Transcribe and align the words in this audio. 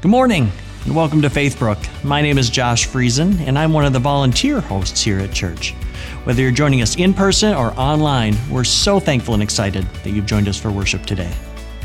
Good 0.00 0.12
morning 0.12 0.52
and 0.84 0.94
welcome 0.94 1.22
to 1.22 1.28
Faithbrook. 1.28 2.04
My 2.04 2.22
name 2.22 2.38
is 2.38 2.50
Josh 2.50 2.86
Friesen 2.86 3.40
and 3.40 3.58
I'm 3.58 3.72
one 3.72 3.84
of 3.84 3.92
the 3.92 3.98
volunteer 3.98 4.60
hosts 4.60 5.02
here 5.02 5.18
at 5.18 5.32
church. 5.32 5.72
Whether 6.22 6.40
you're 6.40 6.52
joining 6.52 6.82
us 6.82 6.94
in 6.94 7.12
person 7.12 7.52
or 7.52 7.72
online, 7.72 8.36
we're 8.48 8.62
so 8.62 9.00
thankful 9.00 9.34
and 9.34 9.42
excited 9.42 9.84
that 10.04 10.10
you've 10.10 10.24
joined 10.24 10.46
us 10.46 10.56
for 10.56 10.70
worship 10.70 11.04
today. 11.04 11.34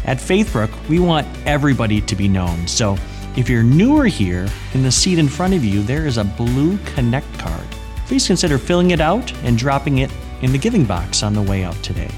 At 0.06 0.20
Faithbrook, 0.20 0.70
we 0.88 1.00
want 1.00 1.26
everybody 1.48 2.02
to 2.02 2.16
be 2.16 2.28
known. 2.28 2.68
So 2.68 3.00
if 3.36 3.50
you're 3.50 3.64
newer 3.64 4.06
here, 4.06 4.48
in 4.76 4.84
the 4.84 4.92
seat 4.92 5.18
in 5.18 5.28
front 5.28 5.56
of 5.56 5.66
you, 5.66 5.82
there 5.82 6.06
is 6.06 6.20
a 6.20 6.24
blue 6.24 6.78
Connect 6.94 7.40
card. 7.40 7.66
Please 8.06 8.28
consider 8.28 8.60
filling 8.60 8.92
it 8.92 9.02
out 9.02 9.34
and 9.38 9.58
dropping 9.58 9.98
it 9.98 10.12
in 10.44 10.52
the 10.52 10.60
giving 10.60 10.86
box 10.86 11.24
on 11.24 11.34
the 11.34 11.42
way 11.42 11.64
out 11.64 11.82
today. 11.82 12.12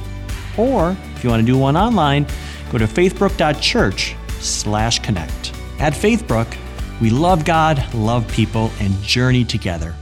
Or 0.58 0.98
if 1.16 1.24
you 1.24 1.30
want 1.30 1.40
to 1.40 1.46
do 1.46 1.58
one 1.58 1.78
online, 1.78 2.26
go 2.70 2.80
to 2.80 2.86
faithbrook.church 2.86 4.18
slash 4.42 5.00
connect. 5.00 5.55
At 5.80 5.94
Faithbrook, 5.94 6.56
we 7.02 7.10
love 7.10 7.44
God, 7.44 7.94
love 7.94 8.28
people, 8.30 8.72
and 8.80 8.94
journey 9.02 9.44
together. 9.44 9.94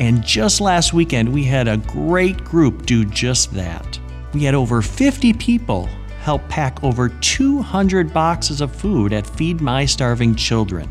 And 0.00 0.24
just 0.24 0.60
last 0.60 0.92
weekend, 0.92 1.32
we 1.32 1.44
had 1.44 1.68
a 1.68 1.76
great 1.76 2.44
group 2.44 2.84
do 2.84 3.04
just 3.04 3.52
that. 3.54 4.00
We 4.34 4.44
had 4.44 4.54
over 4.54 4.82
50 4.82 5.32
people 5.34 5.86
help 6.20 6.46
pack 6.48 6.82
over 6.82 7.08
200 7.08 8.12
boxes 8.12 8.60
of 8.60 8.74
food 8.74 9.12
at 9.12 9.26
Feed 9.26 9.60
My 9.60 9.84
Starving 9.84 10.34
Children. 10.34 10.88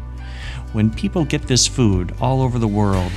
When 0.72 0.90
people 0.90 1.26
get 1.26 1.44
this 1.44 1.68
food 1.68 2.16
all 2.22 2.42
over 2.42 2.60
the 2.60 2.68
world, 2.68 3.12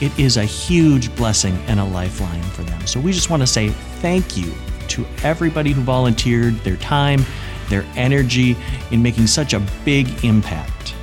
it 0.00 0.18
is 0.18 0.36
a 0.36 0.44
huge 0.44 1.14
blessing 1.14 1.56
and 1.66 1.78
a 1.78 1.84
lifeline 1.84 2.42
for 2.42 2.62
them. 2.62 2.86
So 2.86 3.00
we 3.00 3.12
just 3.12 3.30
want 3.30 3.42
to 3.42 3.46
say 3.46 3.68
thank 4.00 4.36
you 4.36 4.52
to 4.88 5.06
everybody 5.22 5.72
who 5.72 5.82
volunteered 5.82 6.54
their 6.60 6.76
time 6.76 7.24
their 7.68 7.84
energy 7.96 8.56
in 8.90 9.02
making 9.02 9.26
such 9.26 9.54
a 9.54 9.60
big 9.84 10.24
impact. 10.24 10.94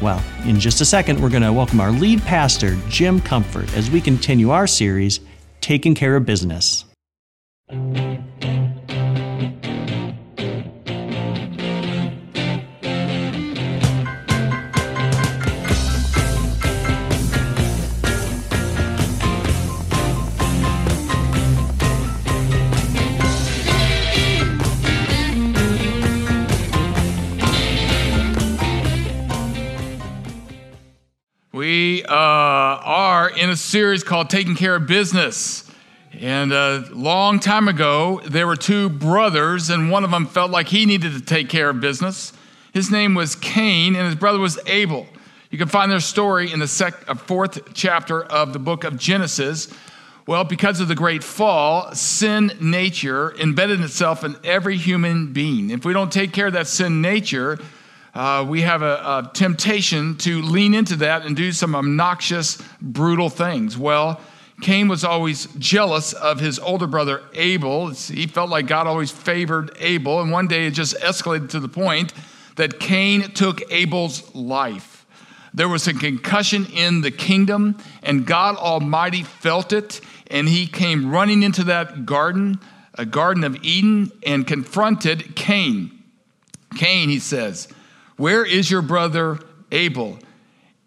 Well, 0.00 0.22
in 0.44 0.60
just 0.60 0.80
a 0.80 0.84
second, 0.84 1.20
we're 1.20 1.30
going 1.30 1.42
to 1.42 1.52
welcome 1.52 1.80
our 1.80 1.92
lead 1.92 2.20
pastor, 2.22 2.76
Jim 2.88 3.20
Comfort, 3.20 3.74
as 3.76 3.90
we 3.90 4.00
continue 4.00 4.50
our 4.50 4.66
series, 4.66 5.20
Taking 5.60 5.94
Care 5.94 6.16
of 6.16 6.26
Business. 6.26 6.84
In 33.36 33.50
a 33.50 33.56
series 33.56 34.04
called 34.04 34.30
Taking 34.30 34.54
Care 34.54 34.76
of 34.76 34.86
Business. 34.86 35.70
And 36.12 36.52
a 36.52 36.84
long 36.92 37.40
time 37.40 37.66
ago, 37.68 38.20
there 38.24 38.46
were 38.46 38.56
two 38.56 38.88
brothers, 38.88 39.70
and 39.70 39.90
one 39.90 40.04
of 40.04 40.10
them 40.10 40.26
felt 40.26 40.50
like 40.50 40.68
he 40.68 40.86
needed 40.86 41.12
to 41.12 41.20
take 41.20 41.48
care 41.48 41.70
of 41.70 41.80
business. 41.80 42.32
His 42.72 42.90
name 42.90 43.14
was 43.14 43.34
Cain, 43.34 43.96
and 43.96 44.06
his 44.06 44.14
brother 44.14 44.38
was 44.38 44.58
Abel. 44.66 45.06
You 45.50 45.58
can 45.58 45.68
find 45.68 45.90
their 45.90 46.00
story 46.00 46.52
in 46.52 46.60
the 46.60 46.68
sec- 46.68 47.08
uh, 47.08 47.14
fourth 47.14 47.74
chapter 47.74 48.22
of 48.22 48.52
the 48.52 48.58
book 48.58 48.84
of 48.84 48.98
Genesis. 48.98 49.72
Well, 50.26 50.44
because 50.44 50.80
of 50.80 50.88
the 50.88 50.94
great 50.94 51.22
fall, 51.22 51.94
sin 51.94 52.52
nature 52.60 53.34
embedded 53.38 53.80
itself 53.80 54.24
in 54.24 54.36
every 54.44 54.76
human 54.76 55.32
being. 55.32 55.70
If 55.70 55.84
we 55.84 55.92
don't 55.92 56.12
take 56.12 56.32
care 56.32 56.46
of 56.46 56.54
that 56.54 56.66
sin 56.66 57.02
nature, 57.02 57.58
uh, 58.14 58.44
we 58.48 58.62
have 58.62 58.82
a, 58.82 58.94
a 58.94 59.30
temptation 59.34 60.16
to 60.18 60.40
lean 60.42 60.74
into 60.74 60.96
that 60.96 61.26
and 61.26 61.36
do 61.36 61.50
some 61.52 61.74
obnoxious, 61.74 62.62
brutal 62.80 63.28
things. 63.28 63.76
Well, 63.76 64.20
Cain 64.60 64.86
was 64.86 65.04
always 65.04 65.46
jealous 65.58 66.12
of 66.12 66.38
his 66.38 66.58
older 66.58 66.86
brother 66.86 67.22
Abel. 67.34 67.88
He 67.90 68.26
felt 68.26 68.50
like 68.50 68.66
God 68.66 68.86
always 68.86 69.10
favored 69.10 69.76
Abel. 69.80 70.20
And 70.20 70.30
one 70.30 70.46
day 70.46 70.66
it 70.66 70.70
just 70.70 70.96
escalated 71.00 71.50
to 71.50 71.60
the 71.60 71.68
point 71.68 72.12
that 72.56 72.78
Cain 72.78 73.32
took 73.32 73.60
Abel's 73.72 74.32
life. 74.34 75.06
There 75.52 75.68
was 75.68 75.86
a 75.86 75.94
concussion 75.94 76.66
in 76.66 77.00
the 77.00 77.10
kingdom, 77.10 77.78
and 78.02 78.26
God 78.26 78.56
Almighty 78.56 79.22
felt 79.22 79.72
it, 79.72 80.00
and 80.28 80.48
he 80.48 80.66
came 80.66 81.10
running 81.10 81.42
into 81.42 81.64
that 81.64 82.06
garden, 82.06 82.58
a 82.94 83.06
garden 83.06 83.44
of 83.44 83.62
Eden, 83.64 84.10
and 84.26 84.46
confronted 84.46 85.36
Cain. 85.36 85.90
Cain, 86.76 87.08
he 87.08 87.20
says, 87.20 87.68
where 88.16 88.44
is 88.44 88.70
your 88.70 88.82
brother 88.82 89.38
Abel? 89.72 90.18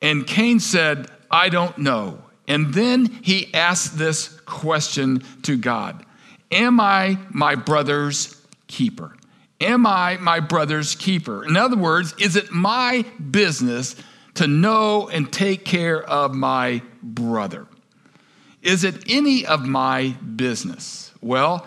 And 0.01 0.25
Cain 0.25 0.59
said, 0.59 1.07
I 1.29 1.49
don't 1.49 1.77
know. 1.77 2.23
And 2.47 2.73
then 2.73 3.07
he 3.21 3.53
asked 3.53 3.97
this 3.97 4.29
question 4.41 5.23
to 5.43 5.57
God 5.57 6.05
Am 6.51 6.79
I 6.79 7.17
my 7.29 7.55
brother's 7.55 8.41
keeper? 8.67 9.16
Am 9.59 9.85
I 9.85 10.17
my 10.17 10.39
brother's 10.39 10.95
keeper? 10.95 11.43
In 11.43 11.57
other 11.57 11.75
words, 11.75 12.13
is 12.19 12.35
it 12.35 12.51
my 12.51 13.03
business 13.31 13.95
to 14.35 14.47
know 14.47 15.09
and 15.09 15.31
take 15.33 15.66
care 15.66 16.01
of 16.03 16.33
my 16.33 16.81
brother? 17.01 17.67
Is 18.61 18.83
it 18.83 19.03
any 19.09 19.45
of 19.45 19.66
my 19.66 20.09
business? 20.35 21.11
Well, 21.21 21.66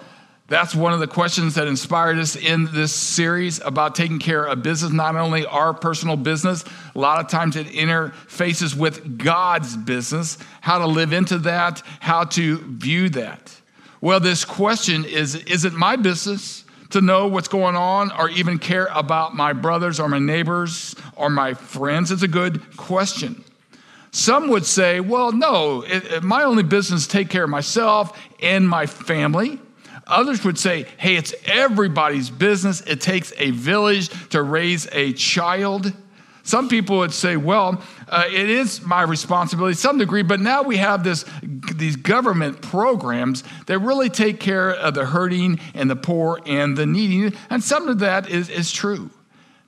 that's 0.50 0.74
one 0.74 0.92
of 0.92 0.98
the 0.98 1.06
questions 1.06 1.54
that 1.54 1.68
inspired 1.68 2.18
us 2.18 2.34
in 2.34 2.64
this 2.72 2.92
series 2.92 3.60
about 3.60 3.94
taking 3.94 4.18
care 4.18 4.44
of 4.44 4.64
business, 4.64 4.90
not 4.90 5.14
only 5.14 5.46
our 5.46 5.72
personal 5.72 6.16
business, 6.16 6.64
a 6.92 6.98
lot 6.98 7.20
of 7.20 7.30
times 7.30 7.54
it 7.54 7.68
interfaces 7.68 8.74
with 8.74 9.16
God's 9.16 9.76
business, 9.76 10.38
how 10.60 10.78
to 10.78 10.88
live 10.88 11.12
into 11.12 11.38
that, 11.38 11.84
how 12.00 12.24
to 12.24 12.58
view 12.58 13.08
that. 13.10 13.56
Well, 14.00 14.18
this 14.18 14.44
question 14.44 15.04
is 15.04 15.36
is 15.36 15.64
it 15.64 15.72
my 15.72 15.94
business 15.94 16.64
to 16.90 17.00
know 17.00 17.28
what's 17.28 17.46
going 17.46 17.76
on 17.76 18.10
or 18.10 18.28
even 18.30 18.58
care 18.58 18.88
about 18.92 19.36
my 19.36 19.52
brothers 19.52 20.00
or 20.00 20.08
my 20.08 20.18
neighbors 20.18 20.96
or 21.14 21.30
my 21.30 21.54
friends? 21.54 22.10
It's 22.10 22.24
a 22.24 22.28
good 22.28 22.76
question. 22.76 23.44
Some 24.10 24.48
would 24.48 24.66
say, 24.66 24.98
well, 24.98 25.30
no, 25.30 25.82
it, 25.82 26.04
it, 26.06 26.22
my 26.24 26.42
only 26.42 26.64
business 26.64 27.06
take 27.06 27.30
care 27.30 27.44
of 27.44 27.50
myself 27.50 28.20
and 28.42 28.68
my 28.68 28.86
family. 28.86 29.60
Others 30.10 30.44
would 30.44 30.58
say, 30.58 30.86
hey, 30.98 31.16
it's 31.16 31.34
everybody's 31.46 32.30
business. 32.30 32.80
It 32.82 33.00
takes 33.00 33.32
a 33.38 33.50
village 33.50 34.10
to 34.30 34.42
raise 34.42 34.88
a 34.92 35.12
child. 35.12 35.92
Some 36.42 36.68
people 36.68 36.98
would 36.98 37.12
say, 37.12 37.36
well, 37.36 37.82
uh, 38.08 38.24
it 38.26 38.50
is 38.50 38.82
my 38.82 39.02
responsibility 39.02 39.74
to 39.74 39.80
some 39.80 39.98
degree, 39.98 40.22
but 40.22 40.40
now 40.40 40.62
we 40.62 40.78
have 40.78 41.04
this, 41.04 41.24
these 41.42 41.96
government 41.96 42.60
programs 42.60 43.44
that 43.66 43.78
really 43.78 44.08
take 44.08 44.40
care 44.40 44.70
of 44.70 44.94
the 44.94 45.06
hurting 45.06 45.60
and 45.74 45.88
the 45.88 45.96
poor 45.96 46.40
and 46.46 46.76
the 46.76 46.86
needy. 46.86 47.36
And 47.50 47.62
some 47.62 47.88
of 47.88 48.00
that 48.00 48.28
is, 48.28 48.48
is 48.48 48.72
true. 48.72 49.10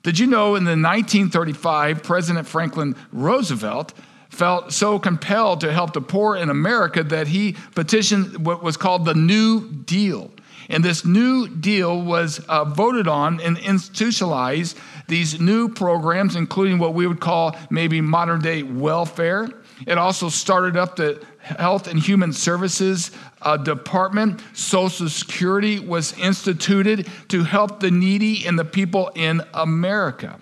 Did 0.01 0.19
you 0.19 0.27
know 0.27 0.55
in 0.55 0.65
the 0.65 0.71
1935, 0.71 2.03
President 2.03 2.45
Franklin 2.47 2.95
Roosevelt 3.13 3.93
felt 4.33 4.73
so 4.73 4.99
compelled 4.99 5.61
to 5.61 5.71
help 5.71 5.93
the 5.93 6.01
poor 6.01 6.35
in 6.35 6.49
America 6.49 7.03
that 7.03 7.27
he 7.27 7.55
petitioned 7.75 8.45
what 8.45 8.63
was 8.63 8.77
called 8.77 9.05
the 9.05 9.13
New 9.13 9.69
Deal. 9.69 10.31
And 10.69 10.83
this 10.83 11.05
New 11.05 11.47
Deal 11.47 12.01
was 12.01 12.39
uh, 12.47 12.65
voted 12.65 13.07
on 13.07 13.39
and 13.41 13.57
institutionalized 13.57 14.77
these 15.07 15.39
new 15.39 15.69
programs, 15.69 16.35
including 16.35 16.79
what 16.79 16.93
we 16.93 17.05
would 17.05 17.19
call 17.19 17.55
maybe 17.69 18.01
modern 18.01 18.41
day 18.41 18.63
welfare. 18.63 19.49
It 19.85 19.97
also 19.97 20.29
started 20.29 20.77
up 20.77 20.95
the 20.95 21.23
Health 21.39 21.87
and 21.87 21.99
Human 21.99 22.31
Services 22.31 23.11
uh, 23.41 23.57
Department. 23.57 24.41
Social 24.53 25.09
Security 25.09 25.79
was 25.79 26.17
instituted 26.17 27.09
to 27.27 27.43
help 27.43 27.81
the 27.81 27.91
needy 27.91 28.47
and 28.47 28.57
the 28.57 28.65
people 28.65 29.11
in 29.15 29.41
America. 29.53 30.39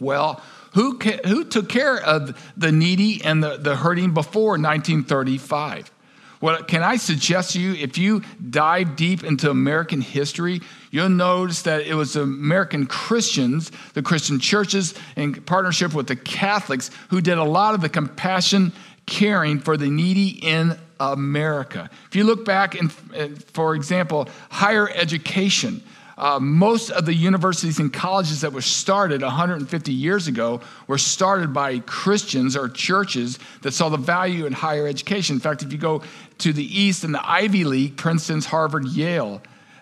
Well, 0.00 0.42
who, 0.78 0.96
who 1.24 1.42
took 1.42 1.68
care 1.68 2.00
of 2.00 2.52
the 2.56 2.70
needy 2.70 3.20
and 3.24 3.42
the, 3.42 3.56
the 3.56 3.74
hurting 3.74 4.14
before 4.14 4.50
1935? 4.50 5.90
Well, 6.40 6.62
can 6.62 6.84
I 6.84 6.98
suggest 6.98 7.54
to 7.54 7.60
you, 7.60 7.74
if 7.74 7.98
you 7.98 8.22
dive 8.48 8.94
deep 8.94 9.24
into 9.24 9.50
American 9.50 10.00
history, 10.00 10.60
you'll 10.92 11.08
notice 11.08 11.62
that 11.62 11.80
it 11.80 11.94
was 11.94 12.14
American 12.14 12.86
Christians, 12.86 13.72
the 13.94 14.02
Christian 14.02 14.38
churches, 14.38 14.94
in 15.16 15.34
partnership 15.34 15.94
with 15.94 16.06
the 16.06 16.14
Catholics, 16.14 16.92
who 17.10 17.20
did 17.20 17.38
a 17.38 17.44
lot 17.44 17.74
of 17.74 17.80
the 17.80 17.88
compassion 17.88 18.72
caring 19.04 19.58
for 19.58 19.76
the 19.76 19.90
needy 19.90 20.28
in 20.28 20.78
America. 21.00 21.90
If 22.06 22.14
you 22.14 22.22
look 22.22 22.44
back, 22.44 22.76
in, 22.76 22.88
for 22.88 23.74
example, 23.74 24.28
higher 24.48 24.88
education, 24.90 25.82
uh, 26.18 26.40
most 26.40 26.90
of 26.90 27.06
the 27.06 27.14
universities 27.14 27.78
and 27.78 27.92
colleges 27.92 28.40
that 28.40 28.52
were 28.52 28.60
started 28.60 29.22
150 29.22 29.92
years 29.92 30.26
ago 30.26 30.60
were 30.88 30.98
started 30.98 31.54
by 31.54 31.78
Christians 31.78 32.56
or 32.56 32.68
churches 32.68 33.38
that 33.62 33.72
saw 33.72 33.88
the 33.88 33.96
value 33.96 34.44
in 34.44 34.52
higher 34.52 34.88
education. 34.88 35.36
In 35.36 35.40
fact, 35.40 35.62
if 35.62 35.72
you 35.72 35.78
go 35.78 36.02
to 36.38 36.52
the 36.52 36.64
East 36.64 37.04
and 37.04 37.14
the 37.14 37.30
Ivy 37.30 37.62
League, 37.62 37.96
Princeton's, 37.96 38.46
Harvard, 38.46 38.86
Yale, 38.88 39.40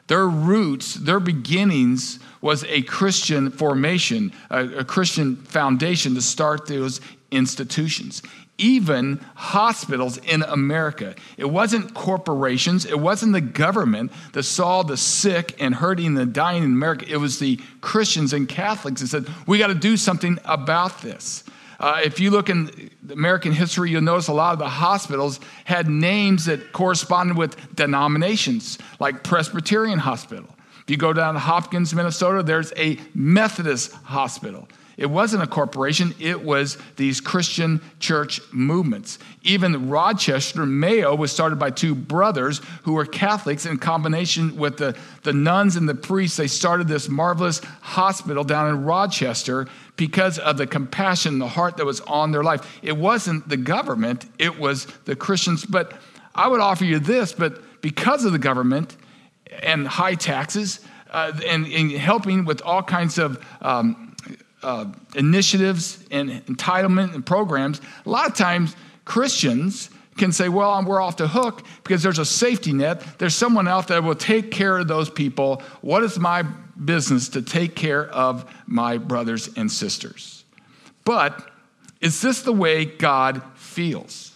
Their 0.09 0.29
roots, 0.29 0.95
their 0.95 1.21
beginnings 1.21 2.21
was 2.41 2.65
a 2.65 2.83
Christian 2.83 3.51
formation, 3.51 4.33
a, 4.51 4.81
a 4.81 4.85
Christian 4.85 5.37
foundation 5.37 6.15
to 6.15 6.23
start 6.23 6.67
those 6.67 7.01
institutions 7.31 8.23
even 8.59 9.25
hospitals 9.35 10.19
in 10.19 10.43
America. 10.43 11.15
It 11.37 11.47
wasn't 11.47 11.95
corporations, 11.95 12.85
it 12.85 12.99
wasn't 12.99 13.33
the 13.33 13.41
government 13.41 14.13
that 14.33 14.45
saw 14.45 14.83
the 14.83 14.97
sick 14.97 15.55
and 15.61 15.75
hurting 15.75 16.17
and 16.19 16.33
dying 16.33 16.63
in 16.63 16.73
America. 16.73 17.07
It 17.09 17.19
was 17.19 17.39
the 17.39 17.61
Christians 17.81 18.33
and 18.33 18.49
Catholics 18.49 19.01
that 19.01 19.09
said, 19.09 19.27
we 19.47 19.59
got 19.59 19.69
to 19.69 19.75
do 19.75 19.97
something 19.97 20.39
about 20.45 21.03
this. 21.03 21.45
Uh, 21.79 22.01
if 22.03 22.19
you 22.21 22.31
look 22.31 22.49
in 22.49 22.91
American 23.11 23.53
history, 23.53 23.91
you'll 23.91 24.01
notice 24.01 24.29
a 24.29 24.33
lot 24.33 24.55
of 24.55 24.59
the 24.59 24.69
hospitals 24.69 25.41
had 25.65 25.89
names 25.89 26.47
that 26.47 26.73
corresponded 26.73 27.37
with 27.37 27.75
denominations, 27.75 28.79
like 28.99 29.23
Presbyterian 29.23 29.99
Hospital. 29.99 30.49
If 30.83 30.91
you 30.91 30.97
go 30.97 31.13
down 31.13 31.35
to 31.35 31.41
Hopkins, 31.41 31.93
Minnesota, 31.95 32.43
there's 32.43 32.73
a 32.77 32.99
Methodist 33.15 33.93
hospital. 33.93 34.69
It 34.97 35.11
wasn't 35.11 35.43
a 35.43 35.47
corporation, 35.47 36.15
it 36.19 36.43
was 36.43 36.79
these 36.97 37.21
Christian 37.21 37.83
church 38.01 38.41
movements. 38.51 39.19
Even 39.43 39.91
Rochester, 39.91 40.65
Mayo 40.65 41.15
was 41.15 41.31
started 41.31 41.59
by 41.59 41.71
two 41.71 41.95
brothers 41.95 42.63
who 42.85 42.95
were 42.95 43.05
Catholics 43.05 43.67
in 43.67 43.77
combination 43.77 44.57
with 44.57 44.79
the, 44.79 44.97
the 45.23 45.35
nuns 45.35 45.77
and 45.77 45.87
the 45.87 45.95
priests. 45.95 46.39
They 46.39 46.47
started 46.47 46.89
this 46.89 47.11
marvelous 47.11 47.59
hospital 47.83 48.43
down 48.43 48.71
in 48.71 48.85
Rochester 48.85 49.67
because 49.97 50.39
of 50.39 50.57
the 50.57 50.67
compassion, 50.67 51.39
the 51.41 51.49
heart 51.49 51.77
that 51.77 51.85
was 51.85 52.01
on 52.03 52.33
their 52.33 52.43
life. 52.43 52.79
It 52.83 52.97
wasn't 52.97 53.49
the 53.51 53.59
government, 53.59 54.25
it 54.39 54.59
was 54.59 54.87
the 55.05 55.15
Christians. 55.15 55.67
But 55.67 55.93
I 56.35 56.49
would 56.49 56.61
offer 56.61 56.85
you 56.85 57.01
this, 57.01 57.35
but 57.35 57.83
because 57.83 58.25
of 58.25 58.33
the 58.33 58.39
government 58.39 58.97
and 59.63 59.87
high 59.87 60.15
taxes, 60.15 60.81
uh, 61.11 61.33
and, 61.47 61.67
and, 61.67 61.93
helping 61.93 62.45
with 62.45 62.61
all 62.63 62.83
kinds 62.83 63.17
of 63.17 63.43
um, 63.63 64.06
uh, 64.63 64.87
initiatives 65.15 66.05
and 66.11 66.31
entitlement 66.47 67.15
and 67.15 67.25
programs, 67.25 67.81
a 68.05 68.11
lot 68.11 68.29
of 68.29 68.35
times 68.35 68.75
Christians 69.05 69.91
can 70.17 70.33
say, 70.33 70.49
well, 70.49 70.83
we're 70.85 71.01
off 71.01 71.17
the 71.17 71.29
hook 71.29 71.63
because 71.85 72.03
there's 72.03 72.19
a 72.19 72.25
safety 72.25 72.73
net. 72.73 73.19
There's 73.19 73.35
someone 73.35 73.69
out 73.69 73.89
there 73.89 74.01
that 74.01 74.07
will 74.07 74.15
take 74.15 74.51
care 74.51 74.79
of 74.79 74.89
those 74.89 75.11
people. 75.11 75.63
What 75.83 76.03
is 76.03 76.19
my 76.19 76.43
business 76.43 77.29
to 77.31 77.43
take 77.43 77.77
care 77.77 78.09
of 78.09 78.51
my 78.67 78.99
brothers 78.99 79.51
and 79.57 79.71
sisters? 79.71 80.45
But 81.05 81.49
is 82.01 82.21
this 82.21 82.43
the 82.43 82.53
way 82.53 82.85
God 82.85 83.43
feels? 83.55 84.33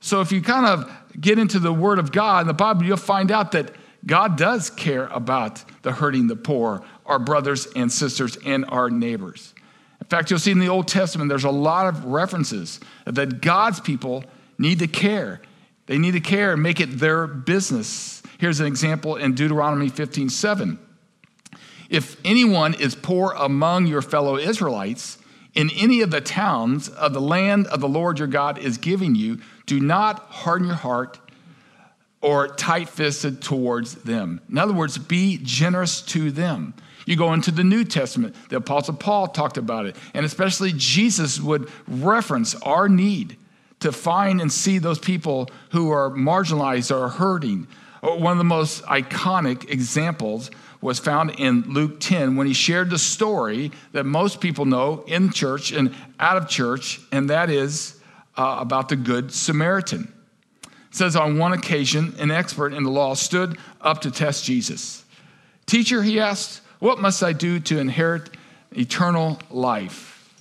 So 0.00 0.20
if 0.20 0.32
you 0.32 0.40
kind 0.40 0.66
of 0.66 0.90
get 1.20 1.38
into 1.38 1.58
the 1.58 1.72
Word 1.72 1.98
of 1.98 2.12
God 2.12 2.42
in 2.42 2.46
the 2.46 2.54
Bible, 2.54 2.84
you'll 2.84 2.96
find 2.96 3.30
out 3.30 3.52
that 3.52 3.74
God 4.06 4.38
does 4.38 4.70
care 4.70 5.06
about 5.08 5.62
the 5.82 5.92
hurting, 5.92 6.26
the 6.26 6.36
poor, 6.36 6.82
our 7.10 7.18
brothers 7.18 7.66
and 7.74 7.90
sisters, 7.90 8.38
and 8.46 8.64
our 8.68 8.88
neighbors. 8.88 9.52
In 10.00 10.06
fact, 10.06 10.30
you'll 10.30 10.38
see 10.38 10.52
in 10.52 10.58
the 10.58 10.68
Old 10.68 10.88
Testament, 10.88 11.28
there's 11.28 11.44
a 11.44 11.50
lot 11.50 11.86
of 11.86 12.04
references 12.04 12.80
that 13.04 13.40
God's 13.40 13.80
people 13.80 14.24
need 14.58 14.78
to 14.78 14.86
care. 14.86 15.40
They 15.86 15.98
need 15.98 16.12
to 16.12 16.20
care 16.20 16.52
and 16.52 16.62
make 16.62 16.80
it 16.80 16.98
their 16.98 17.26
business. 17.26 18.22
Here's 18.38 18.60
an 18.60 18.66
example 18.66 19.16
in 19.16 19.34
Deuteronomy 19.34 19.88
15 19.88 20.30
7. 20.30 20.78
If 21.90 22.16
anyone 22.24 22.74
is 22.74 22.94
poor 22.94 23.32
among 23.36 23.88
your 23.88 24.00
fellow 24.00 24.36
Israelites 24.36 25.18
in 25.54 25.70
any 25.76 26.02
of 26.02 26.12
the 26.12 26.20
towns 26.20 26.88
of 26.88 27.12
the 27.12 27.20
land 27.20 27.66
of 27.66 27.80
the 27.80 27.88
Lord 27.88 28.20
your 28.20 28.28
God 28.28 28.58
is 28.58 28.78
giving 28.78 29.16
you, 29.16 29.40
do 29.66 29.80
not 29.80 30.20
harden 30.20 30.68
your 30.68 30.76
heart 30.76 31.18
or 32.20 32.48
tight 32.48 32.88
fisted 32.88 33.42
towards 33.42 33.96
them. 33.96 34.40
In 34.48 34.58
other 34.58 34.72
words, 34.72 34.98
be 34.98 35.40
generous 35.42 36.02
to 36.02 36.30
them. 36.30 36.74
You 37.06 37.16
go 37.16 37.32
into 37.32 37.50
the 37.50 37.64
New 37.64 37.84
Testament, 37.84 38.34
the 38.48 38.56
Apostle 38.56 38.94
Paul 38.94 39.28
talked 39.28 39.56
about 39.56 39.86
it, 39.86 39.96
and 40.14 40.24
especially 40.24 40.72
Jesus 40.74 41.40
would 41.40 41.70
reference 41.88 42.54
our 42.56 42.88
need 42.88 43.36
to 43.80 43.92
find 43.92 44.40
and 44.40 44.52
see 44.52 44.78
those 44.78 44.98
people 44.98 45.50
who 45.70 45.90
are 45.90 46.10
marginalized 46.10 46.94
or 46.94 47.08
hurting. 47.08 47.66
One 48.02 48.32
of 48.32 48.38
the 48.38 48.44
most 48.44 48.82
iconic 48.84 49.70
examples 49.70 50.50
was 50.80 50.98
found 50.98 51.38
in 51.38 51.62
Luke 51.62 52.00
10 52.00 52.36
when 52.36 52.46
he 52.46 52.54
shared 52.54 52.90
the 52.90 52.98
story 52.98 53.70
that 53.92 54.04
most 54.04 54.40
people 54.40 54.64
know 54.64 55.04
in 55.06 55.30
church 55.30 55.72
and 55.72 55.94
out 56.18 56.36
of 56.36 56.48
church, 56.48 57.00
and 57.12 57.28
that 57.28 57.50
is 57.50 58.00
uh, 58.36 58.56
about 58.60 58.88
the 58.88 58.96
Good 58.96 59.32
Samaritan. 59.32 60.12
It 60.64 60.96
says 60.96 61.16
on 61.16 61.38
one 61.38 61.52
occasion, 61.52 62.14
an 62.18 62.30
expert 62.30 62.72
in 62.72 62.82
the 62.82 62.90
law 62.90 63.14
stood 63.14 63.58
up 63.80 64.00
to 64.02 64.10
test 64.10 64.44
Jesus. 64.44 65.04
Teacher, 65.66 66.02
he 66.02 66.18
asked, 66.18 66.62
what 66.80 66.98
must 66.98 67.22
I 67.22 67.32
do 67.32 67.60
to 67.60 67.78
inherit 67.78 68.30
eternal 68.72 69.38
life? 69.50 70.34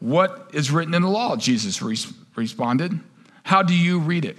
What 0.00 0.50
is 0.52 0.70
written 0.70 0.94
in 0.94 1.02
the 1.02 1.08
law? 1.08 1.36
Jesus 1.36 1.82
re- 1.82 1.96
responded. 2.34 2.98
How 3.42 3.62
do 3.62 3.74
you 3.74 4.00
read 4.00 4.24
it? 4.24 4.38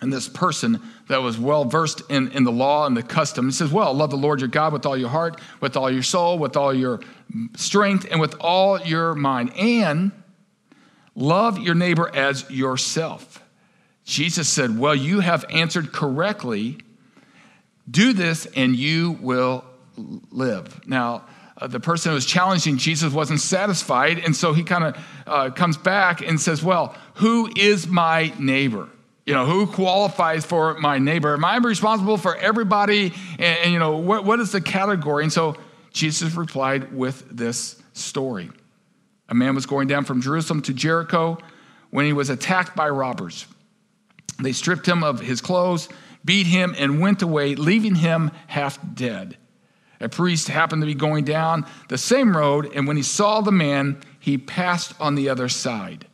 And 0.00 0.12
this 0.12 0.28
person 0.28 0.80
that 1.08 1.20
was 1.20 1.38
well 1.38 1.64
versed 1.64 2.02
in, 2.08 2.32
in 2.32 2.44
the 2.44 2.52
law 2.52 2.86
and 2.86 2.96
the 2.96 3.02
custom, 3.02 3.46
he 3.46 3.52
says, 3.52 3.70
Well, 3.70 3.92
love 3.92 4.10
the 4.10 4.16
Lord 4.16 4.40
your 4.40 4.48
God 4.48 4.72
with 4.72 4.86
all 4.86 4.96
your 4.96 5.10
heart, 5.10 5.40
with 5.60 5.76
all 5.76 5.90
your 5.90 6.02
soul, 6.02 6.38
with 6.38 6.56
all 6.56 6.72
your 6.72 7.00
strength, 7.56 8.06
and 8.10 8.20
with 8.20 8.34
all 8.40 8.80
your 8.80 9.14
mind. 9.14 9.52
And 9.56 10.12
love 11.14 11.58
your 11.58 11.74
neighbor 11.74 12.10
as 12.14 12.48
yourself. 12.50 13.42
Jesus 14.04 14.48
said, 14.48 14.78
Well, 14.78 14.94
you 14.94 15.20
have 15.20 15.44
answered 15.50 15.92
correctly. 15.92 16.78
Do 17.90 18.12
this 18.12 18.46
and 18.46 18.76
you 18.76 19.18
will 19.20 19.64
live. 19.96 20.86
Now, 20.86 21.24
uh, 21.56 21.66
the 21.66 21.80
person 21.80 22.10
who 22.10 22.14
was 22.14 22.24
challenging 22.24 22.78
Jesus 22.78 23.12
wasn't 23.12 23.40
satisfied, 23.40 24.18
and 24.18 24.34
so 24.34 24.52
he 24.52 24.62
kind 24.64 24.84
of 24.84 24.96
uh, 25.26 25.50
comes 25.50 25.76
back 25.76 26.22
and 26.22 26.40
says, 26.40 26.62
Well, 26.62 26.94
who 27.14 27.50
is 27.56 27.86
my 27.86 28.32
neighbor? 28.38 28.88
You 29.26 29.34
know, 29.34 29.44
who 29.44 29.66
qualifies 29.66 30.44
for 30.44 30.74
my 30.78 30.98
neighbor? 30.98 31.34
Am 31.34 31.44
I 31.44 31.56
responsible 31.58 32.16
for 32.16 32.36
everybody? 32.36 33.12
And, 33.38 33.58
and 33.58 33.72
you 33.72 33.78
know, 33.78 33.98
what, 33.98 34.24
what 34.24 34.40
is 34.40 34.52
the 34.52 34.60
category? 34.60 35.22
And 35.22 35.32
so 35.32 35.56
Jesus 35.92 36.34
replied 36.34 36.92
with 36.92 37.24
this 37.30 37.80
story. 37.92 38.50
A 39.28 39.34
man 39.34 39.54
was 39.54 39.66
going 39.66 39.86
down 39.86 40.04
from 40.04 40.20
Jerusalem 40.20 40.62
to 40.62 40.74
Jericho 40.74 41.38
when 41.90 42.06
he 42.06 42.12
was 42.12 42.30
attacked 42.30 42.74
by 42.74 42.88
robbers. 42.88 43.46
They 44.40 44.52
stripped 44.52 44.88
him 44.88 45.04
of 45.04 45.20
his 45.20 45.40
clothes, 45.40 45.88
beat 46.24 46.46
him, 46.46 46.74
and 46.78 47.00
went 47.00 47.22
away, 47.22 47.54
leaving 47.54 47.96
him 47.96 48.30
half 48.46 48.78
dead. 48.94 49.36
A 50.00 50.08
priest 50.08 50.48
happened 50.48 50.82
to 50.82 50.86
be 50.86 50.94
going 50.94 51.24
down 51.24 51.66
the 51.88 51.98
same 51.98 52.36
road, 52.36 52.70
and 52.74 52.88
when 52.88 52.96
he 52.96 53.02
saw 53.02 53.40
the 53.40 53.52
man, 53.52 54.00
he 54.18 54.38
passed 54.38 54.94
on 54.98 55.14
the 55.14 55.28
other 55.28 55.48
side. 55.48 56.06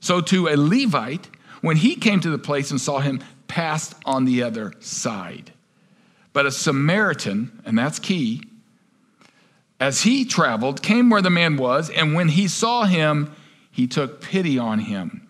So, 0.00 0.20
to 0.20 0.48
a 0.48 0.56
Levite, 0.56 1.28
when 1.60 1.76
he 1.76 1.96
came 1.96 2.20
to 2.20 2.30
the 2.30 2.38
place 2.38 2.70
and 2.70 2.80
saw 2.80 3.00
him, 3.00 3.22
passed 3.48 3.94
on 4.04 4.24
the 4.24 4.42
other 4.42 4.72
side. 4.80 5.52
But 6.32 6.46
a 6.46 6.50
Samaritan, 6.50 7.62
and 7.64 7.76
that's 7.76 7.98
key, 7.98 8.42
as 9.80 10.02
he 10.02 10.24
traveled, 10.24 10.82
came 10.82 11.10
where 11.10 11.22
the 11.22 11.30
man 11.30 11.56
was, 11.56 11.90
and 11.90 12.14
when 12.14 12.28
he 12.28 12.48
saw 12.48 12.84
him, 12.84 13.34
he 13.70 13.86
took 13.86 14.20
pity 14.20 14.58
on 14.58 14.78
him. 14.78 15.25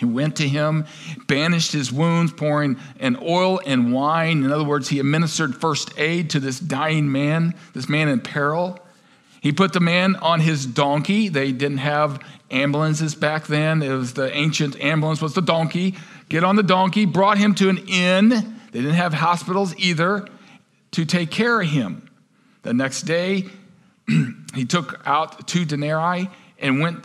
He 0.00 0.06
went 0.06 0.36
to 0.36 0.48
him, 0.48 0.86
banished 1.26 1.72
his 1.72 1.92
wounds, 1.92 2.32
pouring 2.32 2.78
an 3.00 3.18
oil 3.20 3.60
and 3.66 3.92
wine. 3.92 4.42
In 4.42 4.50
other 4.50 4.64
words, 4.64 4.88
he 4.88 4.98
administered 4.98 5.54
first 5.54 5.92
aid 5.98 6.30
to 6.30 6.40
this 6.40 6.58
dying 6.58 7.12
man, 7.12 7.52
this 7.74 7.86
man 7.86 8.08
in 8.08 8.20
peril. 8.20 8.78
He 9.42 9.52
put 9.52 9.74
the 9.74 9.80
man 9.80 10.16
on 10.16 10.40
his 10.40 10.64
donkey. 10.64 11.28
They 11.28 11.52
didn't 11.52 11.78
have 11.78 12.24
ambulances 12.50 13.14
back 13.14 13.46
then. 13.46 13.82
It 13.82 13.90
was 13.90 14.14
the 14.14 14.34
ancient 14.34 14.80
ambulance 14.80 15.20
was 15.20 15.34
the 15.34 15.42
donkey. 15.42 15.96
Get 16.30 16.44
on 16.44 16.56
the 16.56 16.62
donkey, 16.62 17.04
brought 17.04 17.36
him 17.36 17.54
to 17.56 17.68
an 17.68 17.76
inn. 17.86 18.30
They 18.72 18.80
didn't 18.80 18.94
have 18.94 19.12
hospitals 19.12 19.74
either 19.76 20.26
to 20.92 21.04
take 21.04 21.30
care 21.30 21.60
of 21.60 21.68
him. 21.68 22.08
The 22.62 22.72
next 22.72 23.02
day, 23.02 23.44
he 24.54 24.64
took 24.64 25.02
out 25.04 25.46
two 25.46 25.66
denarii 25.66 26.30
and 26.58 26.80
went 26.80 27.04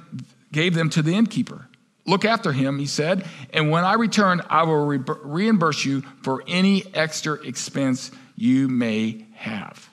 gave 0.53 0.75
them 0.75 0.89
to 0.91 1.01
the 1.01 1.13
innkeeper. 1.13 1.67
Look 2.05 2.23
after 2.23 2.51
him, 2.51 2.77
he 2.77 2.85
said, 2.85 3.25
and 3.51 3.71
when 3.71 3.83
I 3.83 3.93
return, 3.93 4.41
I 4.47 4.63
will 4.63 4.85
re- 4.85 4.99
reimburse 5.23 5.85
you 5.85 6.01
for 6.21 6.43
any 6.47 6.83
extra 6.93 7.33
expense 7.33 8.11
you 8.35 8.67
may 8.67 9.25
have. 9.33 9.89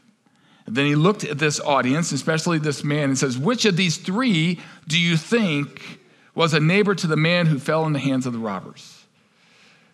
Then 0.67 0.87
he 0.87 0.95
looked 0.95 1.25
at 1.25 1.39
this 1.39 1.59
audience, 1.59 2.13
especially 2.13 2.59
this 2.59 2.85
man, 2.85 3.05
and 3.05 3.19
says, 3.19 3.39
Which 3.39 3.65
of 3.65 3.77
these 3.77 3.97
three 3.97 4.61
do 4.87 4.99
you 4.99 5.17
think 5.17 6.01
was 6.35 6.55
a 6.55 6.61
neighbor 6.61 6.95
to 6.95 7.07
the 7.07 7.17
man 7.17 7.47
who 7.47 7.59
fell 7.59 7.87
in 7.87 7.93
the 7.93 7.99
hands 7.99 8.27
of 8.27 8.33
the 8.33 8.39
robbers? 8.39 9.05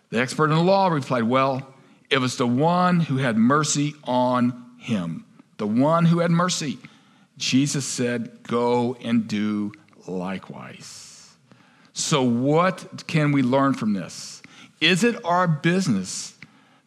The 0.09 0.19
expert 0.19 0.45
in 0.45 0.57
the 0.57 0.63
law 0.63 0.89
replied, 0.89 1.23
Well, 1.23 1.73
it 2.09 2.19
was 2.19 2.37
the 2.37 2.47
one 2.47 2.99
who 2.99 3.17
had 3.17 3.37
mercy 3.37 3.95
on 4.03 4.65
him. 4.77 5.25
The 5.57 5.67
one 5.67 6.05
who 6.05 6.19
had 6.19 6.31
mercy. 6.31 6.79
Jesus 7.37 7.85
said, 7.85 8.43
Go 8.43 8.97
and 9.01 9.27
do 9.27 9.71
likewise. 10.07 11.08
So, 11.99 12.23
what 12.23 13.03
can 13.07 13.33
we 13.33 13.41
learn 13.41 13.73
from 13.73 13.91
this? 13.91 14.41
Is 14.79 15.03
it 15.03 15.23
our 15.25 15.49
business 15.49 16.33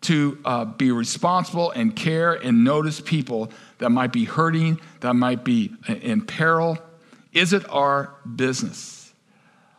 to 0.02 0.38
uh, 0.42 0.64
be 0.64 0.90
responsible 0.90 1.71
and 1.71 1.95
care 1.95 2.33
and 2.33 2.64
notice 2.64 2.99
people 2.99 3.50
that 3.76 3.90
might 3.90 4.11
be 4.11 4.25
hurting, 4.25 4.81
that 5.00 5.12
might 5.12 5.45
be 5.45 5.75
in 5.87 6.23
peril? 6.23 6.78
Is 7.35 7.52
it 7.52 7.69
our 7.69 8.14
business? 8.37 9.12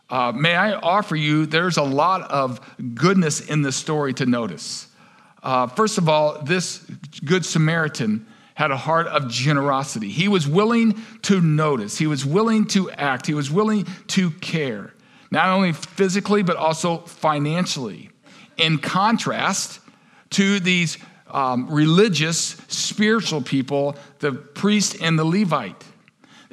Uh, 0.07 0.31
may 0.33 0.55
I 0.55 0.73
offer 0.73 1.15
you, 1.15 1.47
there's 1.47 1.77
a 1.77 1.83
lot 1.83 2.29
of 2.29 2.59
goodness 2.93 3.41
in 3.41 3.63
this 3.63 3.75
story 3.75 4.13
to 4.13 4.27
notice. 4.27 4.87
Uh, 5.41 5.65
first 5.65 5.97
of 5.97 6.07
all, 6.07 6.43
this 6.43 6.77
Good 7.25 7.43
Samaritan 7.43 8.27
had 8.53 8.69
a 8.69 8.77
heart 8.77 9.07
of 9.07 9.29
generosity. 9.29 10.09
He 10.09 10.27
was 10.27 10.47
willing 10.47 11.01
to 11.23 11.41
notice, 11.41 11.97
he 11.97 12.05
was 12.05 12.23
willing 12.23 12.67
to 12.67 12.91
act, 12.91 13.25
he 13.25 13.33
was 13.33 13.49
willing 13.49 13.87
to 14.09 14.29
care, 14.29 14.92
not 15.33 15.49
only 15.49 15.73
physically, 15.73 16.43
but 16.43 16.55
also 16.55 16.99
financially. 16.99 18.11
In 18.55 18.77
contrast 18.77 19.79
to 20.29 20.59
these 20.59 20.99
um, 21.31 21.67
religious, 21.73 22.55
spiritual 22.67 23.41
people, 23.41 23.95
the 24.19 24.31
priest 24.31 24.95
and 25.01 25.17
the 25.17 25.25
Levite. 25.25 25.83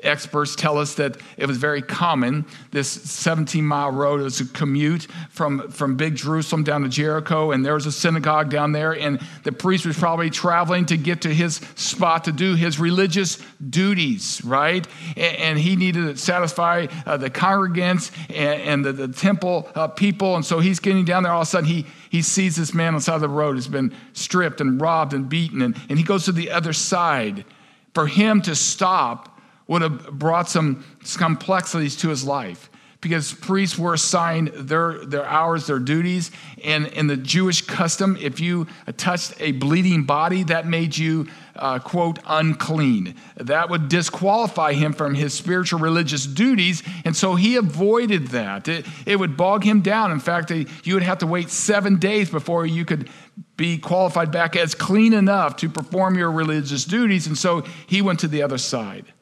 Experts 0.03 0.57
tell 0.57 0.79
us 0.79 0.95
that 0.95 1.17
it 1.37 1.47
was 1.47 1.59
very 1.59 1.83
common. 1.83 2.45
This 2.71 2.89
17 2.89 3.65
mile 3.65 3.91
road 3.91 4.21
was 4.21 4.41
a 4.41 4.47
commute 4.47 5.07
from, 5.31 5.71
from 5.71 5.97
big 5.97 6.17
Jerusalem 6.17 6.65
down 6.65 6.83
to 6.83 6.89
Jericho, 6.89 7.53
and 7.53 7.65
there 7.65 7.75
was 7.75 7.87
a 7.87 7.93
synagogue 7.93 8.51
down 8.51 8.73
there, 8.73 8.93
and 8.93 9.21
the 9.45 9.53
priest 9.53 9.87
was 9.87 9.99
probably 9.99 10.31
traveling 10.31 10.87
to 10.87 10.97
get 10.97 11.23
to 11.23 11.35
his 11.35 11.57
spot 11.77 12.25
to 12.25 12.33
do 12.33 12.55
his 12.55 12.79
religious 12.79 13.39
duties, 13.69 14.43
right? 14.45 14.87
And, 15.17 15.37
and 15.37 15.59
he 15.59 15.77
needed 15.77 16.07
to 16.07 16.17
satisfy 16.17 16.87
uh, 17.07 17.17
the 17.17 17.31
congregants 17.31 18.11
and, 18.29 18.63
and 18.63 18.85
the, 18.85 18.93
the, 18.93 19.09
temple 19.09 19.69
uh, 19.75 19.89
people, 19.89 20.37
and 20.37 20.45
so 20.45 20.61
he's 20.61 20.81
getting 20.81 21.05
down 21.05 21.25
there. 21.25 21.33
All 21.33 21.43
of 21.43 21.47
a 21.47 21.51
sudden, 21.51 21.69
he, 21.69 21.87
he 22.09 22.23
sees 22.23 22.57
this 22.57 22.73
man 22.73 22.89
on 22.89 22.95
the 22.95 23.01
side 23.01 23.17
of 23.17 23.21
the 23.21 23.29
road 23.29 23.57
who's 23.57 23.69
been 23.69 23.95
stripped 24.13 24.61
and 24.61 24.81
robbed 24.81 25.13
and 25.13 25.29
beaten, 25.29 25.63
and, 25.63 25.77
and 25.89 25.99
he 25.99 26.05
goes 26.05 26.25
to 26.25 26.33
the 26.33 26.51
other 26.51 26.73
side. 26.73 27.45
For 27.93 28.07
him 28.07 28.41
to 28.43 28.55
stop 28.55 29.30
would 29.71 29.83
have 29.83 30.11
brought 30.11 30.49
some 30.49 30.85
complexities 31.17 31.95
to 31.95 32.09
his 32.09 32.25
life 32.25 32.69
because 33.01 33.33
priests 33.33 33.79
were 33.79 33.95
assigned 33.95 34.49
their, 34.49 35.05
their 35.07 35.25
hours, 35.25 35.69
their 35.69 35.79
duties. 35.79 36.33
And 36.65 36.89
in 36.89 37.07
the 37.07 37.17
Jewish 37.17 37.63
custom, 37.63 38.19
if 38.21 38.41
you 38.41 38.67
touched 38.97 39.41
a 39.41 39.53
bleeding 39.53 40.03
body, 40.03 40.43
that 40.43 40.67
made 40.67 40.99
you, 40.99 41.29
uh, 41.55 41.79
quote, 41.79 42.19
unclean. 42.27 43.15
That 43.37 43.71
would 43.71 43.89
disqualify 43.89 44.73
him 44.73 44.93
from 44.93 45.15
his 45.15 45.35
spiritual 45.35 45.79
religious 45.79 46.27
duties. 46.27 46.83
And 47.05 47.17
so 47.17 47.37
he 47.37 47.55
avoided 47.55 48.29
that. 48.29 48.67
It, 48.67 48.87
it 49.07 49.21
would 49.21 49.37
bog 49.37 49.63
him 49.63 49.83
down. 49.83 50.11
In 50.11 50.19
fact, 50.19 50.51
you 50.51 50.95
would 50.95 51.05
have 51.05 51.19
to 51.19 51.29
wait 51.29 51.49
seven 51.49 52.01
days 52.01 52.29
before 52.29 52.67
you 52.67 52.85
could 52.85 53.09
be 53.57 53.79
qualified 53.79 54.33
back 54.33 54.57
as 54.57 54.75
clean 54.75 55.13
enough 55.13 55.55
to 55.59 55.69
perform 55.69 56.19
your 56.19 56.33
religious 56.33 56.85
duties. 56.85 57.29
And 57.29 57.39
so 57.39 57.61
he 57.87 58.03
went 58.03 58.19
to 58.21 58.29
the 58.29 58.43
other 58.43 58.59
side. 58.59 59.13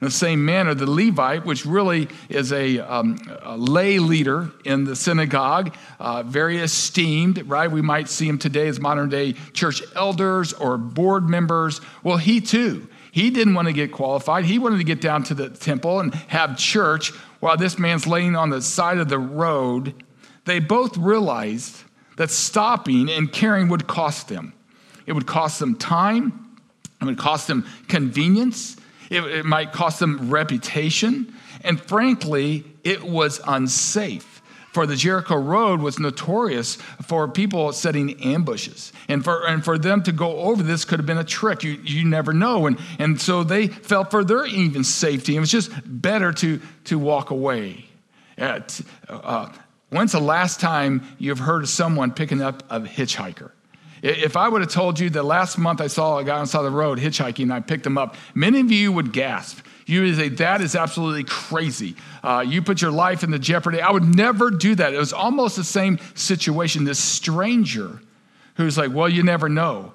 In 0.00 0.04
the 0.04 0.12
same 0.12 0.44
manner, 0.44 0.74
the 0.74 0.88
Levite, 0.88 1.44
which 1.44 1.66
really 1.66 2.08
is 2.28 2.52
a, 2.52 2.78
um, 2.78 3.18
a 3.42 3.56
lay 3.56 3.98
leader 3.98 4.52
in 4.64 4.84
the 4.84 4.94
synagogue, 4.94 5.74
uh, 5.98 6.22
very 6.22 6.58
esteemed, 6.58 7.42
right? 7.48 7.68
We 7.68 7.82
might 7.82 8.08
see 8.08 8.28
him 8.28 8.38
today 8.38 8.68
as 8.68 8.78
modern 8.78 9.08
day 9.08 9.32
church 9.54 9.82
elders 9.96 10.52
or 10.52 10.78
board 10.78 11.28
members. 11.28 11.80
Well, 12.04 12.16
he 12.16 12.40
too, 12.40 12.88
he 13.10 13.30
didn't 13.30 13.54
want 13.54 13.66
to 13.66 13.74
get 13.74 13.90
qualified. 13.90 14.44
He 14.44 14.60
wanted 14.60 14.78
to 14.78 14.84
get 14.84 15.00
down 15.00 15.24
to 15.24 15.34
the 15.34 15.50
temple 15.50 15.98
and 15.98 16.14
have 16.14 16.56
church 16.56 17.10
while 17.40 17.56
this 17.56 17.76
man's 17.76 18.06
laying 18.06 18.36
on 18.36 18.50
the 18.50 18.62
side 18.62 18.98
of 18.98 19.08
the 19.08 19.18
road. 19.18 20.04
They 20.44 20.60
both 20.60 20.96
realized 20.96 21.82
that 22.18 22.30
stopping 22.30 23.10
and 23.10 23.32
caring 23.32 23.68
would 23.68 23.88
cost 23.88 24.28
them. 24.28 24.52
It 25.06 25.12
would 25.14 25.26
cost 25.26 25.58
them 25.58 25.74
time, 25.74 26.56
it 27.00 27.04
would 27.04 27.18
cost 27.18 27.48
them 27.48 27.66
convenience, 27.88 28.76
it, 29.10 29.22
it 29.24 29.44
might 29.44 29.72
cost 29.72 30.00
them 30.00 30.30
reputation. 30.30 31.34
And 31.62 31.80
frankly, 31.80 32.64
it 32.84 33.02
was 33.02 33.40
unsafe 33.46 34.38
for 34.72 34.86
the 34.86 34.94
Jericho 34.94 35.36
Road 35.36 35.80
was 35.80 35.98
notorious 35.98 36.76
for 37.02 37.26
people 37.26 37.72
setting 37.72 38.22
ambushes. 38.22 38.92
And 39.08 39.24
for, 39.24 39.46
and 39.46 39.64
for 39.64 39.76
them 39.76 40.02
to 40.04 40.12
go 40.12 40.38
over 40.38 40.62
this 40.62 40.84
could 40.84 41.00
have 41.00 41.06
been 41.06 41.18
a 41.18 41.24
trick. 41.24 41.64
You, 41.64 41.72
you 41.82 42.04
never 42.04 42.32
know. 42.32 42.66
And, 42.66 42.78
and 42.98 43.20
so 43.20 43.42
they 43.42 43.66
felt 43.66 44.12
for 44.12 44.22
their 44.22 44.46
even 44.46 44.84
safety. 44.84 45.36
It 45.36 45.40
was 45.40 45.50
just 45.50 45.72
better 45.84 46.32
to, 46.34 46.60
to 46.84 46.98
walk 46.98 47.30
away. 47.30 47.86
At, 48.36 48.80
uh, 49.08 49.52
when's 49.90 50.12
the 50.12 50.20
last 50.20 50.60
time 50.60 51.02
you've 51.18 51.40
heard 51.40 51.64
of 51.64 51.68
someone 51.68 52.12
picking 52.12 52.40
up 52.40 52.62
a 52.70 52.80
hitchhiker? 52.80 53.50
If 54.02 54.36
I 54.36 54.48
would 54.48 54.60
have 54.60 54.70
told 54.70 55.00
you 55.00 55.10
that 55.10 55.24
last 55.24 55.58
month 55.58 55.80
I 55.80 55.86
saw 55.86 56.18
a 56.18 56.24
guy 56.24 56.36
on 56.36 56.42
the 56.42 56.46
side 56.46 56.64
of 56.64 56.72
the 56.72 56.78
road 56.78 56.98
hitchhiking 56.98 57.44
and 57.44 57.52
I 57.52 57.60
picked 57.60 57.86
him 57.86 57.98
up, 57.98 58.16
many 58.34 58.60
of 58.60 58.70
you 58.70 58.92
would 58.92 59.12
gasp. 59.12 59.64
You 59.86 60.02
would 60.02 60.16
say, 60.16 60.28
That 60.28 60.60
is 60.60 60.76
absolutely 60.76 61.24
crazy. 61.24 61.96
Uh, 62.22 62.44
you 62.46 62.62
put 62.62 62.82
your 62.82 62.90
life 62.90 63.24
in 63.24 63.30
the 63.30 63.38
jeopardy. 63.38 63.80
I 63.80 63.90
would 63.90 64.14
never 64.14 64.50
do 64.50 64.74
that. 64.74 64.92
It 64.92 64.98
was 64.98 65.12
almost 65.12 65.56
the 65.56 65.64
same 65.64 65.98
situation. 66.14 66.84
This 66.84 66.98
stranger 66.98 68.00
who's 68.56 68.76
like, 68.76 68.92
Well, 68.92 69.08
you 69.08 69.22
never 69.22 69.48
know. 69.48 69.92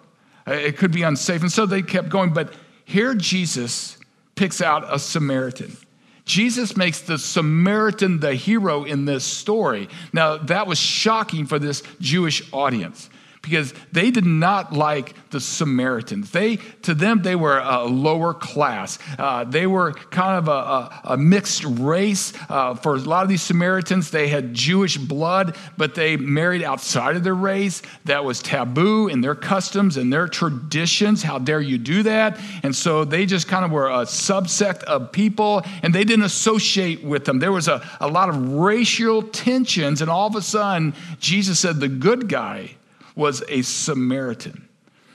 It 0.47 0.77
could 0.77 0.91
be 0.91 1.03
unsafe. 1.03 1.41
And 1.41 1.51
so 1.51 1.65
they 1.65 1.81
kept 1.81 2.09
going. 2.09 2.33
But 2.33 2.53
here 2.85 3.13
Jesus 3.13 3.97
picks 4.35 4.61
out 4.61 4.93
a 4.93 4.99
Samaritan. 4.99 5.77
Jesus 6.25 6.75
makes 6.75 7.01
the 7.01 7.17
Samaritan 7.17 8.19
the 8.19 8.33
hero 8.33 8.85
in 8.85 9.05
this 9.05 9.23
story. 9.23 9.89
Now, 10.13 10.37
that 10.37 10.67
was 10.67 10.79
shocking 10.79 11.45
for 11.45 11.59
this 11.59 11.83
Jewish 11.99 12.41
audience 12.53 13.09
because 13.43 13.73
they 13.91 14.09
did 14.09 14.25
not 14.25 14.71
like 14.71 15.13
the 15.31 15.39
Samaritans. 15.39 16.31
They, 16.31 16.55
to 16.83 16.93
them, 16.93 17.21
they 17.21 17.35
were 17.35 17.59
a 17.59 17.83
lower 17.83 18.33
class. 18.33 18.97
Uh, 19.19 19.43
they 19.43 19.67
were 19.67 19.91
kind 19.91 20.37
of 20.37 20.47
a, 20.47 20.51
a, 20.51 21.01
a 21.13 21.17
mixed 21.17 21.65
race. 21.65 22.31
Uh, 22.49 22.73
for 22.73 22.95
a 22.95 22.99
lot 22.99 23.23
of 23.23 23.29
these 23.29 23.41
Samaritans, 23.41 24.11
they 24.11 24.29
had 24.29 24.53
Jewish 24.53 24.97
blood, 24.97 25.57
but 25.77 25.93
they 25.93 26.15
married 26.15 26.63
outside 26.63 27.17
of 27.17 27.25
their 27.25 27.35
race. 27.35 27.81
That 28.05 28.23
was 28.23 28.41
taboo 28.41 29.09
in 29.09 29.19
their 29.19 29.35
customs 29.35 29.97
and 29.97 30.11
their 30.11 30.29
traditions. 30.29 31.21
How 31.21 31.37
dare 31.37 31.61
you 31.61 31.77
do 31.77 32.03
that? 32.03 32.39
And 32.63 32.73
so 32.73 33.03
they 33.03 33.25
just 33.25 33.49
kind 33.49 33.65
of 33.65 33.71
were 33.71 33.89
a 33.89 34.05
subsect 34.05 34.83
of 34.83 35.11
people, 35.11 35.63
and 35.83 35.93
they 35.93 36.05
didn't 36.05 36.25
associate 36.25 37.03
with 37.03 37.25
them. 37.25 37.39
There 37.39 37.51
was 37.51 37.67
a, 37.67 37.85
a 37.99 38.07
lot 38.07 38.29
of 38.29 38.53
racial 38.53 39.21
tensions, 39.21 40.01
and 40.01 40.09
all 40.09 40.27
of 40.27 40.35
a 40.37 40.41
sudden, 40.41 40.93
Jesus 41.19 41.59
said, 41.59 41.81
The 41.81 41.89
good 41.89 42.29
guy 42.29 42.75
was 43.15 43.43
a 43.47 43.61
Samaritan. 43.61 44.67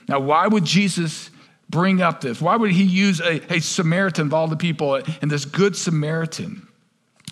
Now, 0.07 0.19
why 0.19 0.47
would 0.47 0.65
Jesus 0.65 1.29
bring 1.69 2.01
up 2.01 2.21
this? 2.21 2.41
Why 2.41 2.55
would 2.55 2.71
he 2.71 2.83
use 2.83 3.21
a, 3.21 3.53
a 3.53 3.59
Samaritan 3.59 4.27
of 4.27 4.33
all 4.33 4.47
the 4.47 4.55
people 4.55 4.95
and 4.95 5.29
this 5.29 5.45
good 5.45 5.75
Samaritan? 5.75 6.67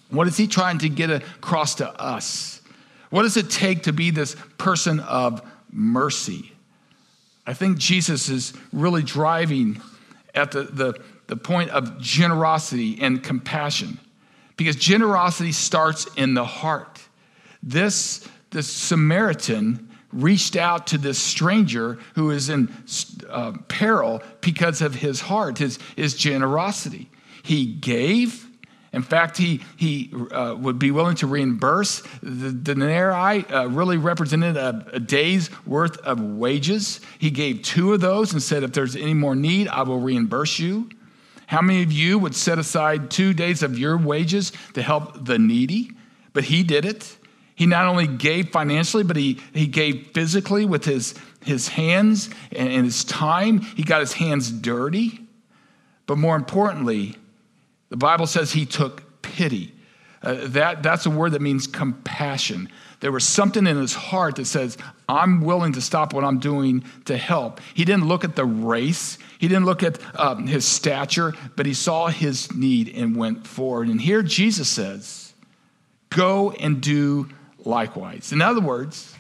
What 0.10 0.28
is 0.28 0.38
he 0.38 0.48
trying 0.48 0.78
to 0.80 0.90
get 0.90 1.10
across 1.10 1.76
to 1.76 1.90
us? 1.90 2.62
What 3.10 3.24
does 3.24 3.38
it 3.38 3.50
take 3.50 3.84
to 3.84 3.94
be 3.94 4.12
this 4.12 4.36
person 4.58 5.00
of 5.00 5.42
mercy? 5.72 6.52
I 7.46 7.54
think 7.54 7.78
Jesus 7.78 8.30
is 8.30 8.54
really 8.74 9.04
driving 9.04 9.82
at 10.36 10.52
the, 10.52 10.64
the, 10.64 10.94
the 11.28 11.38
point 11.38 11.72
of 11.72 12.00
generosity 12.00 13.00
and 13.02 13.24
compassion 13.24 14.00
because 14.58 14.76
generosity 14.76 15.52
starts 15.52 16.08
in 16.16 16.34
the 16.34 16.44
heart. 16.44 17.00
This, 17.64 18.28
this 18.52 18.68
Samaritan 18.68 19.87
reached 20.14 20.56
out 20.56 20.88
to 20.88 20.98
this 20.98 21.20
stranger 21.20 22.00
who 22.16 22.32
is 22.32 22.50
in 22.50 22.72
uh, 23.30 23.54
peril 23.68 24.22
because 24.42 24.82
of 24.82 24.96
his 24.96 25.22
heart, 25.22 25.58
his, 25.58 25.80
his 25.96 26.16
generosity. 26.16 27.10
He 27.44 27.66
gave. 27.66 28.46
In 28.94 29.04
fact, 29.04 29.38
he, 29.38 29.62
he 29.76 30.12
uh, 30.32 30.56
would 30.58 30.80
be 30.80 30.92
willing 30.92 31.16
to 31.18 31.28
reimburse. 31.28 32.02
The 32.24 32.52
denarii 32.52 33.46
uh, 33.46 33.68
really 33.68 33.98
represented 33.98 34.56
a, 34.58 34.86
a, 34.94 35.00
day's 35.00 35.50
worth 35.66 35.98
of 36.00 36.22
wages. 36.22 37.02
He 37.20 37.30
gave 37.30 37.62
two 37.62 37.94
of 37.94 38.02
those 38.02 38.32
and 38.32 38.42
said, 38.42 38.64
If 38.64 38.72
there's 38.74 38.96
any 38.96 39.14
more 39.14 39.36
need, 39.36 39.68
I 39.68 39.84
will 39.84 40.00
reimburse 40.00 40.58
you. 40.58 40.90
How 41.48 41.62
many 41.62 41.84
of 41.84 41.92
you 41.92 42.18
would 42.20 42.36
set 42.36 42.60
aside 42.60 43.10
two 43.10 43.34
days 43.34 43.62
of 43.62 43.78
your 43.78 43.98
wages 43.98 44.52
to 44.74 44.82
help 44.82 45.26
the 45.26 45.38
needy? 45.38 45.92
But 46.34 46.46
he 46.46 46.64
did 46.64 46.86
it. 46.86 47.17
He 47.58 47.66
not 47.66 47.88
only 47.88 48.06
gave 48.06 48.50
financially, 48.50 49.04
but 49.04 49.18
he, 49.18 49.42
he 49.52 49.66
gave 49.66 50.12
physically 50.14 50.64
with 50.64 50.86
his, 50.86 51.16
his 51.44 51.68
hands 51.68 52.30
and, 52.56 52.70
and 52.70 52.86
his 52.86 53.04
time. 53.04 53.62
He 53.62 53.82
got 53.82 54.00
his 54.00 54.14
hands 54.14 54.52
dirty. 54.52 55.20
But 56.06 56.20
more 56.20 56.36
importantly, 56.36 57.16
the 57.90 57.98
Bible 57.98 58.28
says 58.28 58.52
he 58.52 58.68
took 58.68 59.24
pity. 59.24 59.74
Uh, 60.22 60.36
that, 60.50 60.84
that's 60.84 61.08
a 61.08 61.10
word 61.10 61.32
that 61.32 61.42
means 61.42 61.66
compassion. 61.66 62.70
There 63.00 63.12
was 63.12 63.26
something 63.26 63.66
in 63.66 63.78
his 63.78 63.96
heart 63.96 64.36
that 64.36 64.46
says, 64.46 64.78
I'm 65.10 65.42
willing 65.42 65.74
to 65.74 65.82
stop 65.82 66.14
what 66.14 66.24
I'm 66.24 66.38
doing 66.38 66.84
to 67.06 67.18
help. 67.18 67.60
He 67.74 67.86
didn't 67.86 68.08
look 68.08 68.24
at 68.24 68.36
the 68.36 68.46
race, 68.46 69.18
he 69.40 69.48
didn't 69.48 69.66
look 69.66 69.82
at 69.82 69.98
um, 70.20 70.46
his 70.46 70.64
stature, 70.64 71.34
but 71.56 71.66
he 71.66 71.74
saw 71.74 72.10
his 72.10 72.54
need 72.54 72.96
and 72.96 73.16
went 73.16 73.48
forward. 73.48 73.88
And 73.88 74.00
here 74.00 74.22
Jesus 74.22 74.70
says, 74.70 75.34
Go 76.10 76.52
and 76.52 76.82
do 76.82 77.30
likewise. 77.68 78.32
In 78.32 78.42
other 78.42 78.62
words, 78.62 79.14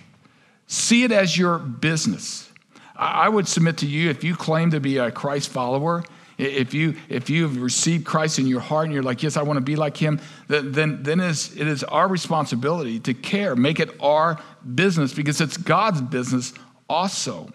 See 0.67 1.03
it 1.03 1.13
as 1.13 1.37
your 1.37 1.57
business. 1.59 2.49
I 2.95 3.29
would 3.29 3.47
submit 3.47 3.77
to 3.77 3.87
you 3.87 4.09
if 4.09 4.23
you 4.23 4.35
claim 4.35 4.71
to 4.71 4.79
be 4.79 4.97
a 4.97 5.11
Christ 5.11 5.49
follower, 5.49 6.03
if 6.37 6.73
you 6.73 6.95
if 7.09 7.29
you 7.29 7.43
have 7.43 7.61
received 7.61 8.05
Christ 8.05 8.37
in 8.37 8.47
your 8.47 8.59
heart 8.59 8.85
and 8.85 8.93
you're 8.93 9.03
like, 9.03 9.23
yes, 9.23 9.37
I 9.37 9.43
want 9.43 9.57
to 9.57 9.61
be 9.61 9.75
like 9.75 9.95
Him, 9.95 10.19
then 10.47 11.03
then, 11.03 11.19
is, 11.19 11.55
it 11.55 11.67
is 11.67 11.83
our 11.85 12.07
responsibility 12.07 12.99
to 13.01 13.13
care, 13.13 13.55
make 13.55 13.79
it 13.79 13.89
our 14.01 14.39
business 14.75 15.13
because 15.13 15.39
it's 15.41 15.57
God's 15.57 16.01
business 16.01 16.53
also. 16.89 17.49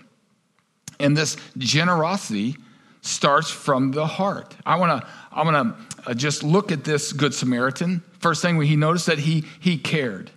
And 0.99 1.17
this 1.17 1.37
generosity 1.59 2.57
starts 3.03 3.51
from 3.51 3.91
the 3.91 4.07
heart. 4.07 4.57
I 4.65 4.77
want 4.77 5.03
to 5.03 5.09
I 5.33 5.43
want 5.43 5.77
to 6.05 6.11
uh, 6.11 6.15
just 6.15 6.45
look 6.45 6.73
at 6.73 6.85
this 6.85 7.13
good 7.13 7.35
Samaritan. 7.35 8.03
First 8.21 8.43
thing 8.43 8.61
he 8.63 8.77
noticed 8.77 9.07
that 9.07 9.19
he 9.19 9.45
he 9.61 9.77
cared. 9.77 10.31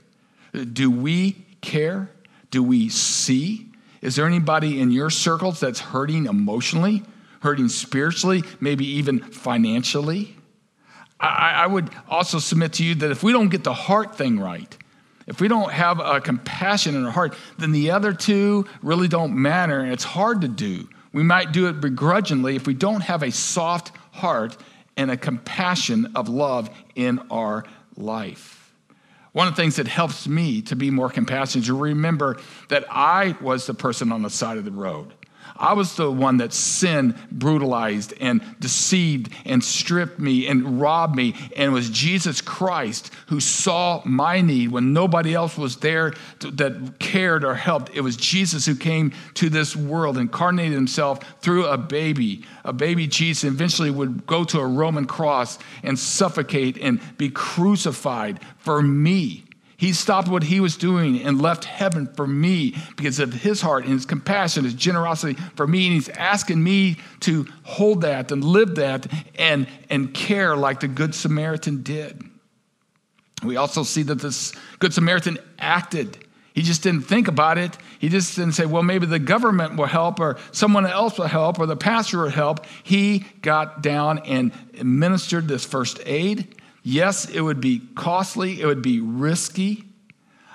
Do 0.64 0.90
we 0.90 1.34
care? 1.62 2.10
Do 2.52 2.64
we 2.64 2.90
see? 2.90 3.72
Is 4.02 4.16
there 4.16 4.26
anybody 4.26 4.80
in 4.80 4.92
your 4.92 5.10
circles 5.10 5.60
that's 5.60 5.80
hurting 5.80 6.28
emotionally, 6.28 7.04
hurting 7.42 7.70
spiritually, 7.70 8.44
maybe 8.60 8.86
even 8.86 9.20
financially? 9.20 10.36
I, 11.20 11.64
I 11.64 11.68
would 11.68 11.90
also 12.08 12.40
submit 12.40 12.74
to 12.74 12.84
you 12.84 12.96
that 12.96 13.12
if 13.12 13.24
we 13.24 13.32
don't 13.32 13.50
get 13.50 13.64
the 13.64 13.74
heart 13.74 14.16
thing 14.16 14.40
right, 14.40 14.78
if 15.28 15.42
we 15.42 15.48
don't 15.48 15.72
have 15.72 16.00
a 16.00 16.22
compassion 16.22 16.96
in 16.96 17.06
our 17.06 17.12
heart, 17.12 17.36
then 17.58 17.72
the 17.72 17.92
other 17.92 18.14
two 18.14 18.66
really 18.84 19.08
don't 19.08 19.34
matter, 19.34 19.80
and 19.80 19.92
it's 19.92 20.04
hard 20.04 20.42
to 20.42 20.48
do. 20.48 20.88
We 21.14 21.24
might 21.24 21.52
do 21.52 21.68
it 21.68 21.82
begrudgingly 21.82 22.56
if 22.56 22.68
we 22.68 22.74
don't 22.74 23.02
have 23.02 23.24
a 23.24 23.32
soft 23.32 23.92
heart 24.12 24.56
and 24.98 25.10
a 25.10 25.18
compassion 25.18 26.12
of 26.16 26.30
love 26.30 26.70
in 26.94 27.20
our 27.32 27.66
life. 27.98 28.65
One 29.36 29.50
of 29.50 29.56
the 29.58 29.62
things 29.62 29.76
that 29.76 29.88
helps 29.90 30.30
me 30.30 30.62
to 30.62 30.78
be 30.78 30.90
more 30.90 31.10
compassionate 31.10 31.64
is 31.64 31.68
to 31.68 31.74
remember 31.74 32.38
that 32.70 32.86
I 32.90 33.36
was 33.42 33.66
the 33.66 33.74
person 33.74 34.14
on 34.14 34.22
the 34.22 34.30
side 34.30 34.58
of 34.58 34.64
the 34.64 34.72
road. 34.72 35.14
I 35.58 35.74
was 35.74 35.96
the 35.96 36.12
one 36.12 36.38
that 36.38 36.52
sin 36.52 37.16
brutalized 37.32 38.14
and 38.20 38.42
deceived 38.60 39.34
and 39.46 39.64
stripped 39.64 40.20
me 40.20 40.48
and 40.48 40.82
robbed 40.82 41.16
me. 41.16 41.34
And 41.56 41.72
it 41.72 41.74
was 41.74 41.90
Jesus 41.90 42.42
Christ 42.42 43.12
who 43.28 43.40
saw 43.40 44.02
my 44.04 44.42
need 44.42 44.72
when 44.72 44.92
nobody 44.92 45.34
else 45.34 45.58
was 45.58 45.78
there 45.78 46.14
to, 46.40 46.52
that 46.52 47.00
cared 47.00 47.46
or 47.46 47.56
helped. 47.56 47.96
It 47.96 48.02
was 48.02 48.18
Jesus 48.18 48.66
who 48.66 48.76
came 48.76 49.14
to 49.36 49.50
this 49.50 49.76
world, 49.76 50.18
incarnated 50.18 50.74
himself 50.74 51.20
through 51.42 51.68
a 51.68 51.78
baby. 51.78 52.44
A 52.66 52.74
baby 52.74 53.08
Jesus 53.08 53.46
eventually 53.46 53.92
would 53.92 54.26
go 54.26 54.44
to 54.44 54.60
a 54.60 54.68
Roman 54.68 55.06
cross 55.06 55.58
and 55.84 55.98
suffocate 55.98 56.78
and 56.78 57.00
be 57.18 57.30
crucified 57.30 58.42
for 58.58 58.82
me. 58.82 59.45
He 59.78 59.92
stopped 59.92 60.28
what 60.28 60.44
he 60.44 60.60
was 60.60 60.78
doing 60.78 61.22
and 61.22 61.42
left 61.42 61.66
heaven 61.66 62.08
for 62.16 62.26
me 62.26 62.76
because 62.96 63.20
of 63.20 63.34
his 63.34 63.62
heart 63.62 63.84
and 63.84 63.94
his 63.94 64.06
compassion, 64.06 64.64
his 64.64 64.74
generosity 64.74 65.34
for 65.56 65.68
me. 65.68 65.88
And 65.88 65.94
he's 65.94 66.10
asking 66.10 66.64
me 66.64 66.98
to 67.22 67.46
hold 67.64 68.02
that 68.02 68.32
and 68.32 68.44
live 68.44 68.76
that 68.76 69.08
and, 69.38 69.68
and 69.90 70.14
care 70.14 70.56
like 70.56 70.80
the 70.80 70.88
Good 70.88 71.14
Samaritan 71.14 71.84
did. 71.84 72.24
We 73.44 73.58
also 73.58 73.84
see 73.84 74.04
that 74.04 74.20
this 74.20 74.54
Good 74.80 74.94
Samaritan 74.94 75.38
acted. 75.60 76.26
He 76.54 76.62
just 76.62 76.82
didn't 76.82 77.02
think 77.02 77.28
about 77.28 77.58
it. 77.58 77.78
He 78.00 78.08
just 78.08 78.38
didn't 78.38 78.54
say, 78.54 78.66
well, 78.66 78.82
maybe 78.82 79.06
the 79.06 79.20
government 79.20 79.76
will 79.76 79.88
help 79.88 80.22
or 80.22 80.38
someone 80.54 80.86
else 80.86 81.18
will 81.18 81.28
help 81.28 81.60
or 81.60 81.66
the 81.66 81.76
pastor 81.76 82.20
will 82.20 82.30
help. 82.30 82.66
He 82.84 83.26
got 83.42 83.82
down 83.82 84.20
and 84.20 84.54
administered 84.80 85.50
this 85.50 85.66
first 85.66 86.00
aid 86.06 86.55
Yes, 86.88 87.28
it 87.28 87.42
would 87.42 87.60
be 87.60 87.82
costly, 87.96 88.62
it 88.62 88.68
would 88.68 88.84
be 88.84 89.00
risky. 89.00 89.86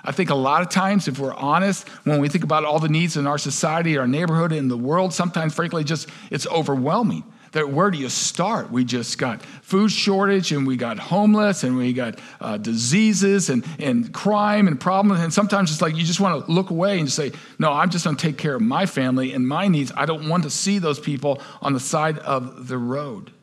I 0.01 0.13
think 0.13 0.29
a 0.29 0.35
lot 0.35 0.61
of 0.61 0.69
times, 0.69 1.09
if 1.09 1.19
we're 1.19 1.33
honest, 1.33 1.89
when 2.05 2.21
we 2.21 2.29
think 2.29 2.45
about 2.45 2.63
all 2.63 2.79
the 2.79 2.87
needs 2.87 3.17
in 3.17 3.27
our 3.27 3.37
society, 3.37 3.97
our 3.97 4.07
neighborhood, 4.07 4.53
in 4.53 4.69
the 4.69 4.77
world, 4.77 5.13
sometimes, 5.13 5.53
frankly, 5.53 5.83
just 5.83 6.07
it's 6.31 6.47
overwhelming. 6.47 7.25
That 7.51 7.69
where 7.69 7.91
do 7.91 7.97
you 7.97 8.07
start? 8.07 8.71
We 8.71 8.85
just 8.85 9.17
got 9.17 9.41
food 9.41 9.91
shortage, 9.91 10.53
and 10.53 10.65
we 10.65 10.77
got 10.77 10.97
homeless, 10.97 11.65
and 11.65 11.75
we 11.75 11.91
got 11.91 12.17
uh, 12.39 12.55
diseases, 12.55 13.49
and, 13.49 13.65
and 13.77 14.13
crime, 14.13 14.69
and 14.69 14.79
problems. 14.79 15.19
And 15.19 15.33
sometimes 15.33 15.69
it's 15.69 15.81
like 15.81 15.97
you 15.97 16.05
just 16.05 16.21
want 16.21 16.45
to 16.45 16.51
look 16.51 16.69
away 16.69 16.97
and 16.97 17.11
say, 17.11 17.33
"No, 17.59 17.73
I'm 17.73 17.89
just 17.89 18.05
going 18.05 18.15
to 18.15 18.25
take 18.25 18.37
care 18.37 18.55
of 18.55 18.61
my 18.61 18.85
family 18.85 19.33
and 19.33 19.45
my 19.45 19.67
needs. 19.67 19.91
I 19.97 20.05
don't 20.05 20.29
want 20.29 20.43
to 20.43 20.49
see 20.49 20.79
those 20.79 20.97
people 20.97 21.41
on 21.61 21.73
the 21.73 21.81
side 21.81 22.19
of 22.19 22.69
the 22.69 22.77
road." 22.77 23.33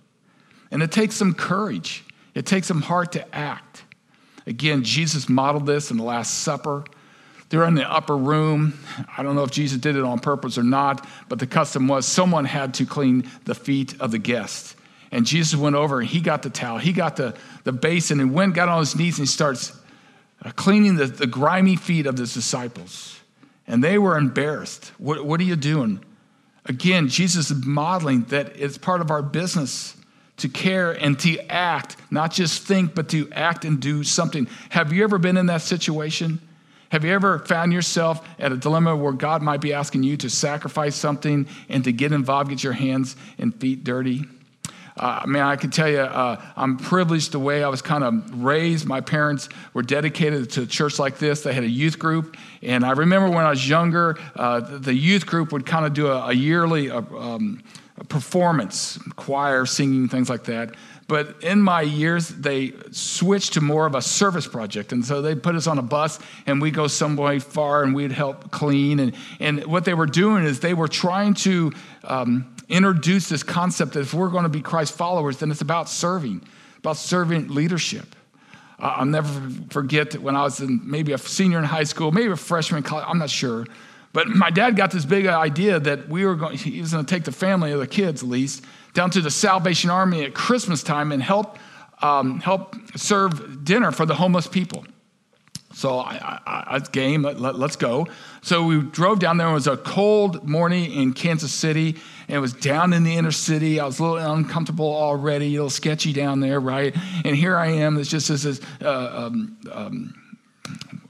And 0.70 0.82
it 0.82 0.90
takes 0.90 1.16
some 1.16 1.34
courage. 1.34 2.02
It 2.38 2.46
takes 2.46 2.68
them 2.68 2.82
heart 2.82 3.10
to 3.12 3.34
act. 3.34 3.82
Again, 4.46 4.84
Jesus 4.84 5.28
modeled 5.28 5.66
this 5.66 5.90
in 5.90 5.96
the 5.96 6.04
Last 6.04 6.34
Supper. 6.34 6.84
They're 7.48 7.64
in 7.64 7.74
the 7.74 7.90
upper 7.90 8.16
room. 8.16 8.78
I 9.16 9.24
don't 9.24 9.34
know 9.34 9.42
if 9.42 9.50
Jesus 9.50 9.80
did 9.80 9.96
it 9.96 10.04
on 10.04 10.20
purpose 10.20 10.56
or 10.56 10.62
not, 10.62 11.04
but 11.28 11.40
the 11.40 11.48
custom 11.48 11.88
was 11.88 12.06
someone 12.06 12.44
had 12.44 12.74
to 12.74 12.86
clean 12.86 13.28
the 13.44 13.56
feet 13.56 14.00
of 14.00 14.12
the 14.12 14.20
guests. 14.20 14.76
And 15.10 15.26
Jesus 15.26 15.58
went 15.58 15.74
over 15.74 15.98
and 15.98 16.08
he 16.08 16.20
got 16.20 16.44
the 16.44 16.50
towel, 16.50 16.78
he 16.78 16.92
got 16.92 17.16
the, 17.16 17.34
the 17.64 17.72
basin, 17.72 18.20
and 18.20 18.32
went, 18.32 18.54
got 18.54 18.68
on 18.68 18.78
his 18.78 18.94
knees, 18.94 19.18
and 19.18 19.26
he 19.26 19.32
starts 19.32 19.76
uh, 20.44 20.52
cleaning 20.52 20.94
the, 20.94 21.06
the 21.06 21.26
grimy 21.26 21.74
feet 21.74 22.06
of 22.06 22.16
his 22.16 22.34
disciples. 22.34 23.18
And 23.66 23.82
they 23.82 23.98
were 23.98 24.16
embarrassed. 24.16 24.92
What, 24.98 25.24
what 25.24 25.40
are 25.40 25.44
you 25.44 25.56
doing? 25.56 26.04
Again, 26.66 27.08
Jesus 27.08 27.50
is 27.50 27.66
modeling 27.66 28.22
that 28.26 28.52
it's 28.54 28.78
part 28.78 29.00
of 29.00 29.10
our 29.10 29.22
business 29.22 29.96
to 30.38 30.48
care 30.48 30.92
and 30.92 31.18
to 31.20 31.38
act, 31.50 31.96
not 32.10 32.32
just 32.32 32.62
think, 32.62 32.94
but 32.94 33.08
to 33.10 33.30
act 33.32 33.64
and 33.64 33.80
do 33.80 34.02
something. 34.02 34.48
Have 34.70 34.92
you 34.92 35.04
ever 35.04 35.18
been 35.18 35.36
in 35.36 35.46
that 35.46 35.62
situation? 35.62 36.40
Have 36.90 37.04
you 37.04 37.12
ever 37.12 37.40
found 37.40 37.72
yourself 37.72 38.26
at 38.38 38.50
a 38.50 38.56
dilemma 38.56 38.96
where 38.96 39.12
God 39.12 39.42
might 39.42 39.60
be 39.60 39.74
asking 39.74 40.04
you 40.04 40.16
to 40.18 40.30
sacrifice 40.30 40.96
something 40.96 41.46
and 41.68 41.84
to 41.84 41.92
get 41.92 42.12
involved, 42.12 42.50
get 42.50 42.64
your 42.64 42.72
hands 42.72 43.14
and 43.38 43.54
feet 43.54 43.84
dirty? 43.84 44.24
Uh, 44.98 45.20
I 45.22 45.26
mean, 45.26 45.42
I 45.42 45.54
can 45.56 45.70
tell 45.70 45.88
you, 45.88 46.00
uh, 46.00 46.42
I'm 46.56 46.76
privileged 46.76 47.32
the 47.32 47.38
way 47.38 47.62
I 47.62 47.68
was 47.68 47.82
kind 47.82 48.02
of 48.02 48.42
raised. 48.42 48.86
My 48.86 49.00
parents 49.00 49.48
were 49.72 49.82
dedicated 49.82 50.50
to 50.52 50.62
a 50.62 50.66
church 50.66 50.98
like 50.98 51.18
this. 51.18 51.42
They 51.42 51.52
had 51.52 51.62
a 51.62 51.68
youth 51.68 51.98
group. 51.98 52.36
And 52.62 52.84
I 52.84 52.92
remember 52.92 53.28
when 53.28 53.44
I 53.44 53.50
was 53.50 53.68
younger, 53.68 54.18
uh, 54.34 54.60
the 54.60 54.94
youth 54.94 55.26
group 55.26 55.52
would 55.52 55.66
kind 55.66 55.86
of 55.86 55.94
do 55.94 56.08
a, 56.08 56.28
a 56.28 56.32
yearly 56.32 56.90
uh, 56.90 57.02
um, 57.16 57.62
performance, 58.08 58.98
choir, 59.16 59.66
singing, 59.66 60.08
things 60.08 60.28
like 60.30 60.44
that. 60.44 60.74
But 61.08 61.42
in 61.42 61.62
my 61.62 61.80
years, 61.80 62.28
they 62.28 62.74
switched 62.90 63.54
to 63.54 63.62
more 63.62 63.86
of 63.86 63.94
a 63.94 64.02
service 64.02 64.46
project. 64.46 64.92
And 64.92 65.02
so 65.02 65.22
they 65.22 65.34
put 65.34 65.54
us 65.54 65.66
on 65.66 65.78
a 65.78 65.82
bus 65.82 66.18
and 66.46 66.60
we 66.60 66.70
go 66.70 66.86
some 66.86 67.16
way 67.16 67.38
far 67.38 67.82
and 67.82 67.94
we'd 67.94 68.12
help 68.12 68.50
clean. 68.50 69.00
And, 69.00 69.14
and 69.40 69.64
what 69.64 69.86
they 69.86 69.94
were 69.94 70.06
doing 70.06 70.44
is 70.44 70.60
they 70.60 70.74
were 70.74 70.86
trying 70.86 71.32
to 71.34 71.72
um, 72.04 72.54
introduce 72.68 73.30
this 73.30 73.42
concept 73.42 73.94
that 73.94 74.00
if 74.00 74.12
we're 74.12 74.28
going 74.28 74.42
to 74.42 74.50
be 74.50 74.60
Christ 74.60 74.94
followers, 74.96 75.38
then 75.38 75.50
it's 75.50 75.62
about 75.62 75.88
serving, 75.88 76.42
about 76.76 76.98
servant 76.98 77.50
leadership. 77.50 78.14
Uh, 78.78 78.96
I'll 78.96 79.06
never 79.06 79.50
forget 79.70 80.14
when 80.20 80.36
I 80.36 80.42
was 80.42 80.60
in 80.60 80.80
maybe 80.84 81.12
a 81.12 81.18
senior 81.18 81.58
in 81.58 81.64
high 81.64 81.84
school, 81.84 82.12
maybe 82.12 82.32
a 82.32 82.36
freshman 82.36 82.78
in 82.78 82.84
college, 82.84 83.06
I'm 83.08 83.18
not 83.18 83.30
sure. 83.30 83.64
But 84.12 84.28
my 84.28 84.50
dad 84.50 84.76
got 84.76 84.90
this 84.90 85.04
big 85.04 85.26
idea 85.26 85.78
that 85.80 86.08
we 86.08 86.24
were 86.24 86.34
going, 86.34 86.56
he 86.56 86.80
was 86.80 86.92
going 86.92 87.04
to 87.04 87.14
take 87.14 87.24
the 87.24 87.32
family, 87.32 87.72
or 87.72 87.78
the 87.78 87.86
kids 87.86 88.22
at 88.22 88.28
least, 88.28 88.64
down 88.94 89.10
to 89.10 89.20
the 89.20 89.30
Salvation 89.30 89.90
Army 89.90 90.24
at 90.24 90.34
Christmas 90.34 90.82
time 90.82 91.12
and 91.12 91.22
help, 91.22 91.58
um, 92.00 92.40
help 92.40 92.74
serve 92.96 93.64
dinner 93.64 93.92
for 93.92 94.06
the 94.06 94.14
homeless 94.14 94.46
people. 94.46 94.84
So 95.74 95.98
I, 95.98 96.40
I, 96.46 96.64
I 96.66 96.78
game, 96.78 97.22
let, 97.22 97.54
us 97.54 97.76
go. 97.76 98.08
So 98.42 98.64
we 98.64 98.80
drove 98.80 99.20
down 99.20 99.36
there. 99.36 99.48
It 99.48 99.52
was 99.52 99.68
a 99.68 99.76
cold 99.76 100.48
morning 100.48 100.90
in 100.90 101.12
Kansas 101.12 101.52
City, 101.52 101.96
and 102.26 102.36
it 102.36 102.40
was 102.40 102.54
down 102.54 102.92
in 102.92 103.04
the 103.04 103.14
inner 103.14 103.30
city. 103.30 103.78
I 103.78 103.84
was 103.84 104.00
a 104.00 104.02
little 104.02 104.32
uncomfortable 104.34 104.92
already, 104.92 105.54
a 105.54 105.58
little 105.58 105.70
sketchy 105.70 106.12
down 106.12 106.40
there, 106.40 106.58
right? 106.58 106.96
And 107.24 107.36
here 107.36 107.56
I 107.56 107.68
am. 107.68 107.98
It's 107.98 108.10
just 108.10 108.28
this 108.28 108.60
uh, 108.82 109.28
um, 109.28 109.56
um, 109.70 110.14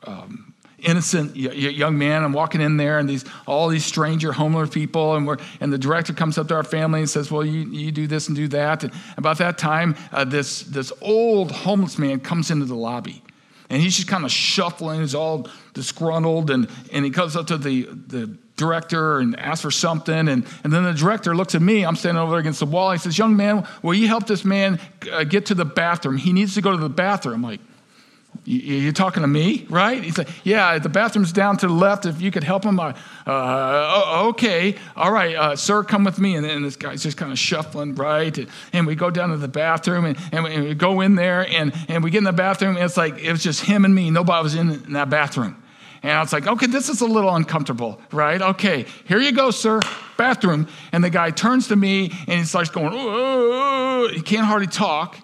um 0.04 0.47
innocent 0.78 1.34
young 1.36 1.98
man. 1.98 2.22
I'm 2.22 2.32
walking 2.32 2.60
in 2.60 2.76
there, 2.76 2.98
and 2.98 3.08
these 3.08 3.24
all 3.46 3.68
these 3.68 3.84
stranger 3.84 4.32
homeless 4.32 4.70
people, 4.70 5.16
and 5.16 5.26
we're 5.26 5.38
and 5.60 5.72
the 5.72 5.78
director 5.78 6.12
comes 6.12 6.38
up 6.38 6.48
to 6.48 6.54
our 6.54 6.64
family 6.64 7.00
and 7.00 7.10
says, 7.10 7.30
"Well, 7.30 7.44
you, 7.44 7.68
you 7.70 7.90
do 7.90 8.06
this 8.06 8.28
and 8.28 8.36
do 8.36 8.48
that." 8.48 8.84
And 8.84 8.92
about 9.16 9.38
that 9.38 9.58
time, 9.58 9.96
uh, 10.12 10.24
this 10.24 10.62
this 10.62 10.92
old 11.00 11.50
homeless 11.50 11.98
man 11.98 12.20
comes 12.20 12.50
into 12.50 12.64
the 12.64 12.76
lobby, 12.76 13.22
and 13.70 13.82
he's 13.82 13.96
just 13.96 14.08
kind 14.08 14.24
of 14.24 14.30
shuffling. 14.30 15.00
He's 15.00 15.14
all 15.14 15.48
disgruntled, 15.74 16.50
and 16.50 16.68
and 16.92 17.04
he 17.04 17.10
comes 17.10 17.36
up 17.36 17.48
to 17.48 17.58
the 17.58 17.82
the 17.82 18.36
director 18.56 19.18
and 19.18 19.38
asks 19.38 19.62
for 19.62 19.70
something, 19.70 20.28
and 20.28 20.46
and 20.62 20.72
then 20.72 20.84
the 20.84 20.94
director 20.94 21.34
looks 21.34 21.54
at 21.54 21.62
me. 21.62 21.84
I'm 21.84 21.96
standing 21.96 22.22
over 22.22 22.36
against 22.36 22.60
the 22.60 22.66
wall. 22.66 22.92
He 22.92 22.98
says, 22.98 23.18
"Young 23.18 23.36
man, 23.36 23.66
will 23.82 23.94
you 23.94 24.06
help 24.06 24.26
this 24.26 24.44
man 24.44 24.78
uh, 25.10 25.24
get 25.24 25.46
to 25.46 25.54
the 25.54 25.64
bathroom? 25.64 26.18
He 26.18 26.32
needs 26.32 26.54
to 26.54 26.60
go 26.60 26.70
to 26.70 26.78
the 26.78 26.88
bathroom." 26.88 27.36
I'm 27.36 27.42
like 27.42 27.60
you're 28.44 28.92
talking 28.92 29.22
to 29.22 29.26
me, 29.26 29.66
right? 29.68 30.02
He 30.02 30.10
said, 30.10 30.28
Yeah, 30.42 30.78
the 30.78 30.88
bathroom's 30.88 31.32
down 31.32 31.56
to 31.58 31.66
the 31.66 31.72
left. 31.72 32.06
If 32.06 32.20
you 32.20 32.30
could 32.30 32.44
help 32.44 32.64
him, 32.64 32.80
uh, 32.80 32.92
okay. 34.28 34.76
All 34.96 35.12
right, 35.12 35.34
uh, 35.34 35.56
sir, 35.56 35.82
come 35.82 36.04
with 36.04 36.18
me. 36.18 36.36
And 36.36 36.44
then 36.44 36.62
this 36.62 36.76
guy's 36.76 37.02
just 37.02 37.16
kind 37.16 37.32
of 37.32 37.38
shuffling, 37.38 37.94
right? 37.94 38.38
And 38.72 38.86
we 38.86 38.94
go 38.94 39.10
down 39.10 39.30
to 39.30 39.36
the 39.36 39.48
bathroom 39.48 40.04
and, 40.04 40.18
and, 40.32 40.44
we, 40.44 40.54
and 40.54 40.64
we 40.64 40.74
go 40.74 41.00
in 41.00 41.14
there 41.14 41.46
and, 41.46 41.72
and 41.88 42.02
we 42.02 42.10
get 42.10 42.18
in 42.18 42.24
the 42.24 42.32
bathroom. 42.32 42.76
And 42.76 42.84
it's 42.84 42.96
like 42.96 43.18
it 43.18 43.30
was 43.30 43.42
just 43.42 43.62
him 43.62 43.84
and 43.84 43.94
me. 43.94 44.10
Nobody 44.10 44.42
was 44.42 44.54
in, 44.54 44.70
in 44.70 44.92
that 44.94 45.10
bathroom. 45.10 45.62
And 46.02 46.12
I 46.12 46.20
was 46.20 46.32
like, 46.32 46.46
okay, 46.46 46.66
this 46.66 46.88
is 46.88 47.00
a 47.00 47.06
little 47.06 47.34
uncomfortable, 47.34 48.00
right? 48.12 48.40
Okay, 48.40 48.86
here 49.06 49.18
you 49.18 49.32
go, 49.32 49.50
sir, 49.50 49.80
bathroom. 50.16 50.68
And 50.92 51.02
the 51.02 51.10
guy 51.10 51.30
turns 51.30 51.68
to 51.68 51.76
me 51.76 52.12
and 52.26 52.38
he 52.38 52.44
starts 52.44 52.70
going, 52.70 52.92
he 54.14 54.22
can't 54.22 54.46
hardly 54.46 54.68
talk. 54.68 55.18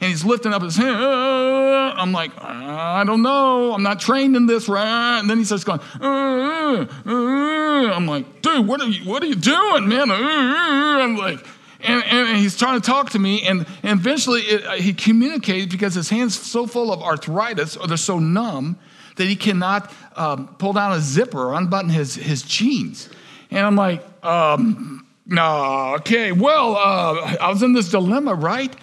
And 0.00 0.08
he's 0.08 0.24
lifting 0.24 0.54
up 0.54 0.62
his 0.62 0.76
hand. 0.76 0.96
I'm 0.96 2.12
like, 2.12 2.30
I 2.40 3.04
don't 3.04 3.20
know. 3.20 3.74
I'm 3.74 3.82
not 3.82 4.00
trained 4.00 4.34
in 4.34 4.46
this, 4.46 4.68
right? 4.68 5.18
And 5.18 5.28
then 5.28 5.36
he 5.36 5.44
starts 5.44 5.64
going, 5.64 5.80
I'm 6.00 8.06
like, 8.06 8.40
dude, 8.40 8.66
what 8.66 8.80
are 8.80 8.88
you, 8.88 9.08
what 9.08 9.22
are 9.22 9.26
you 9.26 9.34
doing, 9.34 9.88
man? 9.88 10.10
I'm 10.10 11.16
like, 11.16 11.46
and, 11.82 12.02
and 12.04 12.38
he's 12.38 12.58
trying 12.58 12.80
to 12.80 12.86
talk 12.86 13.10
to 13.10 13.18
me, 13.18 13.42
and, 13.42 13.66
and 13.82 13.98
eventually 13.98 14.42
it, 14.42 14.66
uh, 14.66 14.72
he 14.72 14.92
communicates 14.92 15.72
because 15.72 15.94
his 15.94 16.10
hand's 16.10 16.38
so 16.38 16.66
full 16.66 16.92
of 16.92 17.02
arthritis, 17.02 17.76
or 17.76 17.86
they're 17.86 17.96
so 17.96 18.18
numb, 18.18 18.78
that 19.16 19.26
he 19.26 19.36
cannot 19.36 19.90
um, 20.16 20.54
pull 20.58 20.74
down 20.74 20.92
a 20.92 21.00
zipper 21.00 21.48
or 21.48 21.54
unbutton 21.54 21.90
his, 21.90 22.14
his 22.14 22.42
jeans. 22.42 23.08
And 23.50 23.66
I'm 23.66 23.76
like, 23.76 24.04
um, 24.22 25.06
no, 25.26 25.94
okay, 26.00 26.32
well, 26.32 26.76
uh, 26.76 27.36
I 27.40 27.48
was 27.48 27.62
in 27.62 27.72
this 27.72 27.90
dilemma, 27.90 28.34
right? 28.34 28.74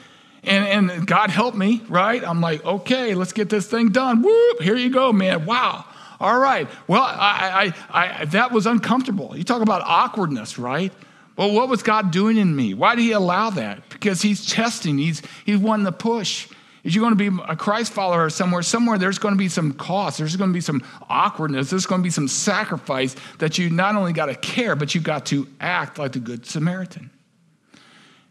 And, 0.47 0.89
and 0.89 1.05
God 1.05 1.29
help 1.29 1.55
me, 1.55 1.83
right? 1.89 2.23
I'm 2.23 2.41
like, 2.41 2.63
okay, 2.65 3.13
let's 3.13 3.33
get 3.33 3.49
this 3.49 3.67
thing 3.67 3.89
done. 3.89 4.21
Whoop, 4.21 4.61
here 4.61 4.75
you 4.77 4.89
go, 4.89 5.11
man. 5.11 5.45
Wow. 5.45 5.85
All 6.19 6.39
right. 6.39 6.67
Well, 6.87 7.03
I, 7.03 7.73
I, 7.91 8.21
I, 8.21 8.25
that 8.25 8.51
was 8.51 8.65
uncomfortable. 8.65 9.37
You 9.37 9.43
talk 9.43 9.61
about 9.61 9.83
awkwardness, 9.85 10.57
right? 10.57 10.91
Well, 11.35 11.51
what 11.51 11.69
was 11.69 11.83
God 11.83 12.11
doing 12.11 12.37
in 12.37 12.55
me? 12.55 12.73
Why 12.73 12.95
did 12.95 13.03
He 13.03 13.11
allow 13.11 13.51
that? 13.51 13.87
Because 13.89 14.21
He's 14.21 14.47
testing, 14.47 14.97
He's, 14.97 15.21
he's 15.45 15.57
wanting 15.57 15.85
to 15.85 15.91
push. 15.91 16.47
If 16.83 16.95
you're 16.95 17.03
going 17.03 17.17
to 17.17 17.31
be 17.31 17.41
a 17.49 17.55
Christ 17.55 17.91
follower 17.91 18.29
somewhere, 18.29 18.61
somewhere 18.61 18.97
there's 18.97 19.19
going 19.19 19.33
to 19.33 19.37
be 19.37 19.49
some 19.49 19.73
cost, 19.73 20.17
there's 20.17 20.37
going 20.37 20.51
to 20.51 20.53
be 20.53 20.61
some 20.61 20.81
awkwardness, 21.09 21.69
there's 21.69 21.85
going 21.85 22.01
to 22.01 22.03
be 22.03 22.09
some 22.09 22.29
sacrifice 22.29 23.15
that 23.39 23.57
you 23.57 23.69
not 23.69 23.95
only 23.95 24.13
got 24.13 24.27
to 24.27 24.35
care, 24.35 24.75
but 24.75 24.95
you 24.95 25.01
got 25.01 25.25
to 25.27 25.47
act 25.59 25.99
like 25.99 26.13
the 26.13 26.19
Good 26.19 26.45
Samaritan. 26.45 27.11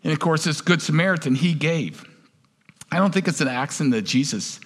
And 0.07 0.12
of 0.12 0.21
course, 0.21 0.45
this 0.45 0.61
Good 0.61 0.81
Samaritan, 0.81 1.35
he 1.35 1.53
gave. 1.53 2.09
I 2.92 2.99
don't 2.99 3.12
think 3.12 3.27
it's 3.27 3.40
an 3.40 3.49
accident 3.49 3.92
that 3.92 4.03
Jesus 4.03 4.61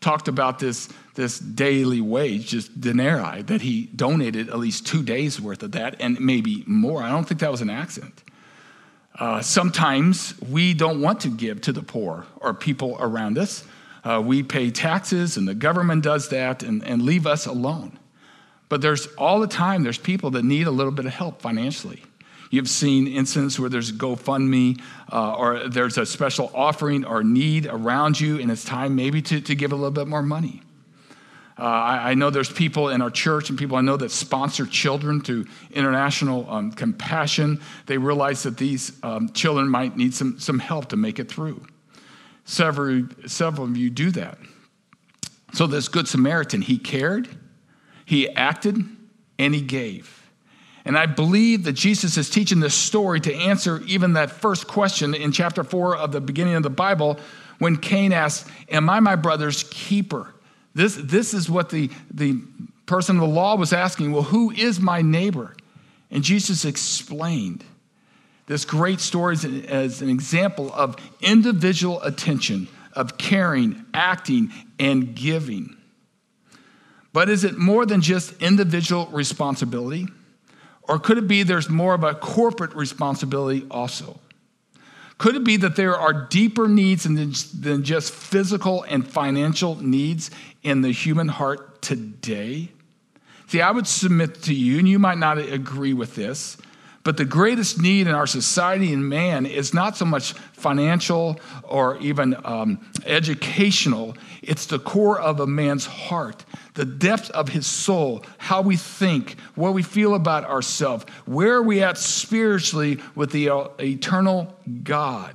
talked 0.00 0.26
about 0.26 0.58
this, 0.58 0.88
this 1.14 1.38
daily 1.38 2.00
wage, 2.00 2.48
just 2.48 2.80
denarii, 2.80 3.42
that 3.42 3.62
he 3.62 3.86
donated 3.94 4.48
at 4.48 4.58
least 4.58 4.88
two 4.88 5.04
days 5.04 5.40
worth 5.40 5.62
of 5.62 5.70
that 5.72 5.94
and 6.00 6.18
maybe 6.18 6.64
more. 6.66 7.04
I 7.04 7.10
don't 7.10 7.22
think 7.22 7.38
that 7.38 7.52
was 7.52 7.60
an 7.60 7.70
accident. 7.70 8.24
Uh, 9.16 9.40
sometimes 9.40 10.34
we 10.40 10.74
don't 10.74 11.00
want 11.00 11.20
to 11.20 11.28
give 11.28 11.60
to 11.60 11.72
the 11.72 11.82
poor 11.82 12.26
or 12.38 12.52
people 12.52 12.96
around 12.98 13.38
us. 13.38 13.62
Uh, 14.02 14.20
we 14.20 14.42
pay 14.42 14.72
taxes 14.72 15.36
and 15.36 15.46
the 15.46 15.54
government 15.54 16.02
does 16.02 16.30
that 16.30 16.64
and, 16.64 16.82
and 16.82 17.02
leave 17.02 17.28
us 17.28 17.46
alone. 17.46 17.96
But 18.68 18.80
there's 18.80 19.06
all 19.14 19.38
the 19.38 19.46
time, 19.46 19.84
there's 19.84 19.98
people 19.98 20.30
that 20.32 20.44
need 20.44 20.66
a 20.66 20.72
little 20.72 20.90
bit 20.90 21.06
of 21.06 21.12
help 21.12 21.40
financially. 21.40 22.02
You've 22.50 22.68
seen 22.68 23.06
incidents 23.06 23.60
where 23.60 23.70
there's 23.70 23.90
a 23.90 23.94
GoFundMe 23.94 24.80
uh, 25.12 25.34
or 25.34 25.68
there's 25.68 25.96
a 25.98 26.04
special 26.04 26.50
offering 26.52 27.04
or 27.04 27.22
need 27.22 27.66
around 27.66 28.20
you, 28.20 28.40
and 28.40 28.50
it's 28.50 28.64
time 28.64 28.96
maybe 28.96 29.22
to, 29.22 29.40
to 29.40 29.54
give 29.54 29.70
a 29.70 29.76
little 29.76 29.92
bit 29.92 30.08
more 30.08 30.22
money. 30.22 30.62
Uh, 31.56 31.62
I, 31.62 32.10
I, 32.10 32.14
know 32.14 32.30
there's 32.30 32.50
people 32.50 32.88
in 32.88 33.02
our 33.02 33.10
church 33.10 33.50
and 33.50 33.58
people 33.58 33.76
I 33.76 33.82
know 33.82 33.98
that 33.98 34.10
sponsor 34.10 34.64
children 34.64 35.20
through 35.20 35.44
international 35.70 36.50
um, 36.50 36.72
compassion. 36.72 37.60
They 37.84 37.98
realize 37.98 38.44
that 38.44 38.56
these 38.56 38.92
um, 39.02 39.28
children 39.32 39.68
might 39.68 39.94
need 39.94 40.14
some, 40.14 40.40
some 40.40 40.58
help 40.58 40.88
to 40.88 40.96
make 40.96 41.18
it 41.18 41.30
through. 41.30 41.66
Several, 42.46 43.06
several 43.26 43.66
of 43.66 43.76
you 43.76 43.90
do 43.90 44.10
that. 44.12 44.38
So, 45.52 45.66
this 45.66 45.88
Good 45.88 46.08
Samaritan, 46.08 46.62
he 46.62 46.78
cared, 46.78 47.28
he 48.06 48.28
acted, 48.30 48.82
and 49.38 49.54
he 49.54 49.60
gave. 49.60 50.19
And 50.84 50.96
I 50.96 51.06
believe 51.06 51.64
that 51.64 51.72
Jesus 51.72 52.16
is 52.16 52.30
teaching 52.30 52.60
this 52.60 52.74
story 52.74 53.20
to 53.20 53.34
answer 53.34 53.82
even 53.86 54.14
that 54.14 54.30
first 54.30 54.66
question 54.66 55.14
in 55.14 55.32
chapter 55.32 55.62
4 55.62 55.96
of 55.96 56.12
the 56.12 56.20
beginning 56.20 56.54
of 56.54 56.62
the 56.62 56.70
Bible 56.70 57.18
when 57.58 57.76
Cain 57.76 58.12
asked, 58.12 58.48
Am 58.68 58.88
I 58.88 59.00
my 59.00 59.16
brother's 59.16 59.64
keeper? 59.64 60.34
This, 60.74 60.96
this 60.96 61.34
is 61.34 61.50
what 61.50 61.70
the, 61.70 61.90
the 62.12 62.40
person 62.86 63.16
of 63.16 63.22
the 63.22 63.28
law 63.28 63.56
was 63.56 63.72
asking. 63.72 64.12
Well, 64.12 64.22
who 64.22 64.50
is 64.50 64.80
my 64.80 65.02
neighbor? 65.02 65.54
And 66.10 66.24
Jesus 66.24 66.64
explained 66.64 67.64
this 68.46 68.64
great 68.64 69.00
story 69.00 69.36
as 69.68 70.02
an 70.02 70.08
example 70.08 70.72
of 70.72 70.96
individual 71.20 72.02
attention, 72.02 72.68
of 72.94 73.16
caring, 73.16 73.84
acting, 73.94 74.52
and 74.78 75.14
giving. 75.14 75.76
But 77.12 77.28
is 77.28 77.44
it 77.44 77.58
more 77.58 77.86
than 77.86 78.00
just 78.00 78.40
individual 78.42 79.06
responsibility? 79.06 80.08
Or 80.90 80.98
could 80.98 81.18
it 81.18 81.28
be 81.28 81.44
there's 81.44 81.70
more 81.70 81.94
of 81.94 82.02
a 82.02 82.14
corporate 82.14 82.74
responsibility 82.74 83.64
also? 83.70 84.18
Could 85.18 85.36
it 85.36 85.44
be 85.44 85.56
that 85.58 85.76
there 85.76 85.96
are 85.96 86.12
deeper 86.12 86.66
needs 86.66 87.04
than 87.04 87.84
just 87.84 88.12
physical 88.12 88.82
and 88.82 89.06
financial 89.06 89.76
needs 89.76 90.32
in 90.64 90.80
the 90.80 90.90
human 90.90 91.28
heart 91.28 91.80
today? 91.80 92.70
See, 93.46 93.60
I 93.60 93.70
would 93.70 93.86
submit 93.86 94.42
to 94.42 94.52
you, 94.52 94.80
and 94.80 94.88
you 94.88 94.98
might 94.98 95.18
not 95.18 95.38
agree 95.38 95.92
with 95.92 96.16
this, 96.16 96.56
but 97.02 97.16
the 97.16 97.24
greatest 97.24 97.80
need 97.80 98.06
in 98.06 98.14
our 98.14 98.26
society 98.26 98.92
and 98.92 99.08
man 99.08 99.46
is 99.46 99.72
not 99.72 99.96
so 99.96 100.04
much 100.04 100.34
financial 100.52 101.40
or 101.64 101.96
even 101.98 102.36
um, 102.44 102.78
educational, 103.06 104.16
it's 104.42 104.66
the 104.66 104.78
core 104.78 105.18
of 105.18 105.40
a 105.40 105.46
man's 105.46 105.86
heart, 105.86 106.44
the 106.74 106.84
depth 106.84 107.30
of 107.30 107.48
his 107.48 107.66
soul, 107.66 108.22
how 108.36 108.60
we 108.60 108.76
think, 108.76 109.38
what 109.54 109.72
we 109.72 109.82
feel 109.82 110.14
about 110.14 110.44
ourselves, 110.44 111.04
where 111.24 111.54
are 111.54 111.62
we 111.62 111.82
at 111.82 111.96
spiritually 111.96 112.98
with 113.14 113.30
the 113.32 113.48
uh, 113.48 113.68
eternal 113.80 114.54
God. 114.82 115.34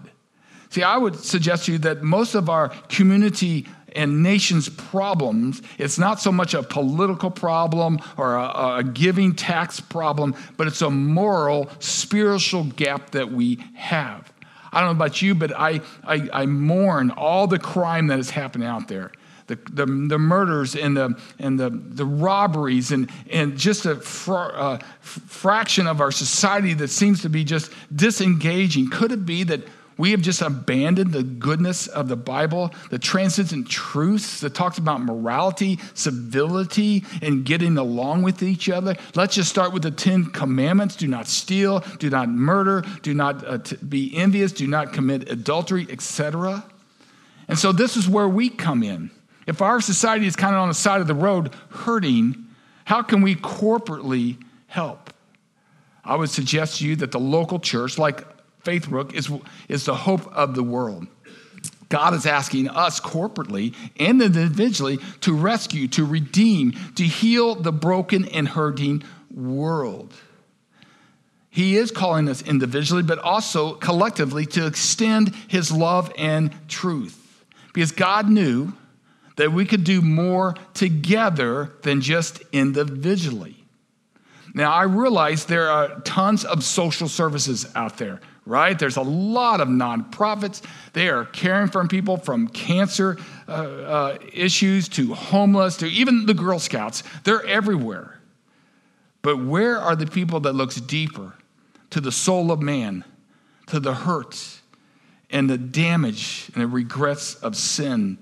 See, 0.69 0.83
I 0.83 0.97
would 0.97 1.15
suggest 1.15 1.65
to 1.65 1.73
you 1.73 1.77
that 1.79 2.03
most 2.03 2.35
of 2.35 2.49
our 2.49 2.69
community 2.89 3.65
and 3.95 4.21
nation's 4.21 4.69
problems, 4.69 5.61
it's 5.77 5.97
not 5.97 6.19
so 6.19 6.31
much 6.31 6.53
a 6.53 6.61
political 6.61 7.31
problem 7.31 7.99
or 8.17 8.35
a, 8.35 8.77
a 8.77 8.83
giving 8.83 9.33
tax 9.33 9.79
problem, 9.79 10.35
but 10.57 10.67
it's 10.67 10.81
a 10.81 10.89
moral, 10.89 11.69
spiritual 11.79 12.65
gap 12.65 13.11
that 13.11 13.31
we 13.31 13.63
have. 13.75 14.31
I 14.71 14.81
don't 14.81 14.89
know 14.89 15.05
about 15.05 15.21
you, 15.21 15.33
but 15.33 15.57
I, 15.57 15.79
I, 16.03 16.29
I 16.33 16.45
mourn 16.45 17.11
all 17.11 17.47
the 17.47 17.59
crime 17.59 18.07
that 18.07 18.19
is 18.19 18.29
happening 18.29 18.67
out 18.67 18.89
there. 18.89 19.11
The, 19.47 19.55
the, 19.71 19.85
the, 19.85 20.17
murders 20.17 20.75
and 20.75 20.97
the, 20.97 21.17
and 21.37 21.59
the, 21.59 21.69
the 21.69 22.05
robberies 22.05 22.91
and, 22.91 23.11
and 23.29 23.55
just 23.55 23.85
a 23.85 24.01
uh, 24.31 24.79
fraction 25.01 25.85
of 25.85 26.01
our 26.01 26.11
society 26.11 26.73
that 26.73 26.89
seems 26.89 27.21
to 27.21 27.29
be 27.29 27.43
just 27.43 27.71
disengaging. 27.95 28.89
Could 28.89 29.11
it 29.11 29.23
be 29.23 29.43
that 29.43 29.61
we 29.97 30.11
have 30.11 30.21
just 30.21 30.41
abandoned 30.41 31.13
the 31.13 31.23
goodness 31.23 31.87
of 31.87 32.09
the 32.09 32.17
Bible, 32.17 32.73
the 32.89 32.99
transcendent 32.99 33.69
truths 33.69 34.41
that 34.41 34.53
talks 34.53 34.77
about 34.77 35.01
morality, 35.01 35.79
civility, 35.93 37.03
and 37.21 37.45
getting 37.45 37.77
along 37.77 38.23
with 38.23 38.43
each 38.43 38.69
other. 38.69 38.95
Let's 39.15 39.35
just 39.35 39.49
start 39.49 39.71
with 39.71 39.83
the 39.83 39.91
Ten 39.91 40.25
Commandments 40.25 40.95
do 40.95 41.07
not 41.07 41.27
steal, 41.27 41.79
do 41.99 42.09
not 42.09 42.29
murder, 42.29 42.83
do 43.03 43.13
not 43.13 43.47
uh, 43.47 43.57
t- 43.59 43.77
be 43.77 44.15
envious, 44.15 44.51
do 44.51 44.67
not 44.67 44.91
commit 44.91 45.29
adultery, 45.29 45.87
etc. 45.89 46.65
And 47.47 47.57
so 47.57 47.71
this 47.71 47.95
is 47.95 48.09
where 48.09 48.27
we 48.27 48.49
come 48.49 48.83
in. 48.83 49.11
If 49.47 49.61
our 49.61 49.79
society 49.79 50.25
is 50.25 50.35
kind 50.35 50.55
of 50.55 50.61
on 50.61 50.67
the 50.67 50.73
side 50.73 51.01
of 51.01 51.07
the 51.07 51.13
road 51.13 51.53
hurting, 51.69 52.45
how 52.83 53.01
can 53.01 53.21
we 53.21 53.35
corporately 53.35 54.37
help? 54.67 55.13
I 56.03 56.15
would 56.15 56.29
suggest 56.29 56.79
to 56.79 56.87
you 56.87 56.95
that 56.97 57.11
the 57.11 57.19
local 57.19 57.59
church, 57.59 57.97
like 57.97 58.25
Faithbrook 58.65 59.13
is, 59.13 59.31
is 59.69 59.85
the 59.85 59.95
hope 59.95 60.27
of 60.33 60.55
the 60.55 60.63
world. 60.63 61.07
God 61.87 62.13
is 62.13 62.25
asking 62.25 62.67
us 62.69 62.99
corporately 62.99 63.75
and 63.99 64.21
individually 64.21 64.97
to 65.21 65.33
rescue, 65.33 65.87
to 65.89 66.03
redeem, 66.03 66.73
to 66.95 67.03
heal 67.03 67.55
the 67.55 67.71
broken 67.71 68.25
and 68.25 68.47
hurting 68.47 69.03
world. 69.31 70.13
He 71.49 71.77
is 71.77 71.91
calling 71.91 72.27
us 72.27 72.41
individually, 72.41 73.03
but 73.03 73.19
also 73.19 73.75
collectively 73.75 74.45
to 74.47 74.65
extend 74.65 75.33
his 75.47 75.71
love 75.71 76.11
and 76.17 76.53
truth. 76.67 77.45
Because 77.73 77.91
God 77.91 78.29
knew 78.29 78.73
that 79.37 79.53
we 79.53 79.65
could 79.65 79.83
do 79.83 80.01
more 80.01 80.55
together 80.73 81.71
than 81.83 82.01
just 82.01 82.41
individually. 82.51 83.63
Now, 84.53 84.71
I 84.71 84.83
realize 84.83 85.45
there 85.45 85.69
are 85.69 85.99
tons 86.01 86.45
of 86.45 86.63
social 86.63 87.07
services 87.07 87.67
out 87.75 87.97
there 87.97 88.21
right? 88.45 88.77
There's 88.77 88.97
a 88.97 89.01
lot 89.01 89.61
of 89.61 89.67
nonprofits. 89.67 90.61
They 90.93 91.09
are 91.09 91.25
caring 91.25 91.67
for 91.67 91.87
people 91.87 92.17
from 92.17 92.47
cancer 92.47 93.17
uh, 93.47 93.51
uh, 93.51 94.17
issues 94.33 94.87
to 94.89 95.13
homeless 95.13 95.77
to 95.77 95.87
even 95.87 96.25
the 96.25 96.33
Girl 96.33 96.59
Scouts. 96.59 97.03
They're 97.23 97.45
everywhere. 97.45 98.19
But 99.21 99.43
where 99.43 99.79
are 99.79 99.95
the 99.95 100.05
people 100.05 100.39
that 100.41 100.53
looks 100.53 100.75
deeper 100.75 101.33
to 101.89 101.99
the 101.99 102.11
soul 102.11 102.51
of 102.51 102.61
man, 102.61 103.03
to 103.67 103.79
the 103.79 103.93
hurts 103.93 104.61
and 105.31 105.49
the 105.49 105.57
damage 105.57 106.51
and 106.53 106.63
the 106.63 106.67
regrets 106.67 107.35
of 107.35 107.55
sin 107.55 108.17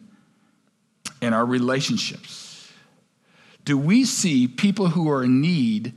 in 1.21 1.33
our 1.33 1.45
relationships? 1.45 2.43
do 3.65 3.77
we 3.77 4.03
see 4.03 4.47
people 4.47 4.89
who 4.89 5.09
are 5.09 5.23
in 5.23 5.41
need, 5.41 5.93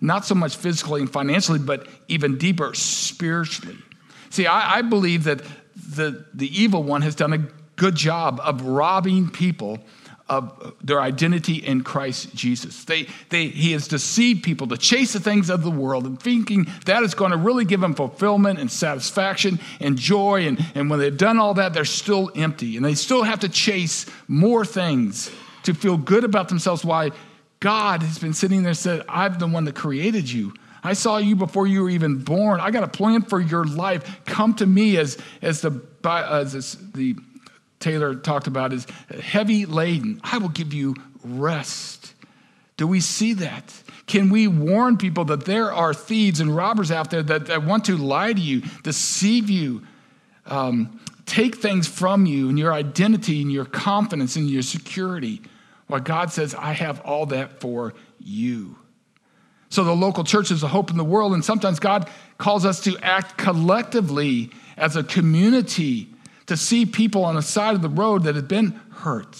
not 0.00 0.24
so 0.24 0.34
much 0.34 0.56
physically 0.56 1.00
and 1.00 1.10
financially, 1.10 1.58
but 1.58 1.86
even 2.08 2.38
deeper 2.38 2.74
spiritually? 2.74 3.76
See, 4.30 4.46
I, 4.46 4.78
I 4.78 4.82
believe 4.82 5.24
that 5.24 5.42
the, 5.74 6.24
the 6.34 6.48
evil 6.48 6.82
one 6.82 7.02
has 7.02 7.14
done 7.14 7.32
a 7.32 7.48
good 7.76 7.94
job 7.94 8.40
of 8.42 8.62
robbing 8.62 9.30
people 9.30 9.78
of 10.28 10.74
their 10.82 11.02
identity 11.02 11.56
in 11.56 11.82
Christ 11.82 12.34
Jesus. 12.34 12.84
They, 12.84 13.08
they, 13.28 13.48
he 13.48 13.72
has 13.72 13.86
deceived 13.88 14.42
people 14.42 14.66
to 14.68 14.78
chase 14.78 15.12
the 15.12 15.20
things 15.20 15.50
of 15.50 15.62
the 15.62 15.70
world 15.70 16.06
and 16.06 16.18
thinking 16.18 16.66
that 16.86 17.02
is 17.02 17.14
going 17.14 17.32
to 17.32 17.36
really 17.36 17.66
give 17.66 17.80
them 17.80 17.94
fulfillment 17.94 18.58
and 18.58 18.70
satisfaction 18.70 19.60
and 19.80 19.98
joy. 19.98 20.46
And, 20.46 20.64
and 20.74 20.88
when 20.88 20.98
they've 20.98 21.16
done 21.16 21.38
all 21.38 21.54
that, 21.54 21.74
they're 21.74 21.84
still 21.84 22.30
empty 22.34 22.76
and 22.76 22.84
they 22.84 22.94
still 22.94 23.22
have 23.22 23.40
to 23.40 23.50
chase 23.50 24.06
more 24.26 24.64
things 24.64 25.30
to 25.64 25.74
feel 25.74 25.98
good 25.98 26.24
about 26.24 26.48
themselves. 26.48 26.84
Why 26.84 27.10
God 27.64 28.02
has 28.02 28.18
been 28.18 28.34
sitting 28.34 28.60
there 28.60 28.68
and 28.68 28.76
said, 28.76 29.04
I'm 29.08 29.38
the 29.38 29.46
one 29.46 29.64
that 29.64 29.74
created 29.74 30.30
you. 30.30 30.52
I 30.82 30.92
saw 30.92 31.16
you 31.16 31.34
before 31.34 31.66
you 31.66 31.84
were 31.84 31.88
even 31.88 32.18
born. 32.18 32.60
I 32.60 32.70
got 32.70 32.84
a 32.84 32.88
plan 32.88 33.22
for 33.22 33.40
your 33.40 33.64
life. 33.64 34.20
Come 34.26 34.52
to 34.56 34.66
me 34.66 34.98
as, 34.98 35.16
as 35.40 35.62
the, 35.62 35.80
as 36.04 36.76
the 36.92 37.16
Taylor 37.80 38.16
talked 38.16 38.48
about 38.48 38.74
is 38.74 38.86
heavy 39.18 39.64
laden. 39.64 40.20
I 40.22 40.36
will 40.36 40.50
give 40.50 40.74
you 40.74 40.94
rest. 41.24 42.12
Do 42.76 42.86
we 42.86 43.00
see 43.00 43.32
that? 43.32 43.72
Can 44.04 44.28
we 44.28 44.46
warn 44.46 44.98
people 44.98 45.24
that 45.24 45.46
there 45.46 45.72
are 45.72 45.94
thieves 45.94 46.40
and 46.40 46.54
robbers 46.54 46.90
out 46.90 47.10
there 47.10 47.22
that, 47.22 47.46
that 47.46 47.64
want 47.64 47.86
to 47.86 47.96
lie 47.96 48.34
to 48.34 48.40
you, 48.42 48.60
deceive 48.82 49.48
you, 49.48 49.86
um, 50.44 51.00
take 51.24 51.54
things 51.54 51.88
from 51.88 52.26
you 52.26 52.50
and 52.50 52.58
your 52.58 52.74
identity 52.74 53.40
and 53.40 53.50
your 53.50 53.64
confidence 53.64 54.36
and 54.36 54.50
your 54.50 54.60
security? 54.60 55.40
Well, 55.88 56.00
God 56.00 56.32
says, 56.32 56.54
I 56.54 56.72
have 56.72 57.00
all 57.00 57.26
that 57.26 57.60
for 57.60 57.94
you. 58.18 58.76
So 59.68 59.84
the 59.84 59.94
local 59.94 60.24
church 60.24 60.50
is 60.50 60.62
a 60.62 60.68
hope 60.68 60.90
in 60.90 60.96
the 60.96 61.04
world, 61.04 61.34
and 61.34 61.44
sometimes 61.44 61.78
God 61.78 62.08
calls 62.38 62.64
us 62.64 62.80
to 62.84 62.96
act 63.02 63.36
collectively 63.36 64.50
as 64.76 64.96
a 64.96 65.02
community 65.02 66.08
to 66.46 66.56
see 66.56 66.86
people 66.86 67.24
on 67.24 67.34
the 67.34 67.42
side 67.42 67.74
of 67.74 67.82
the 67.82 67.88
road 67.88 68.24
that 68.24 68.36
have 68.36 68.48
been 68.48 68.80
hurt. 68.90 69.36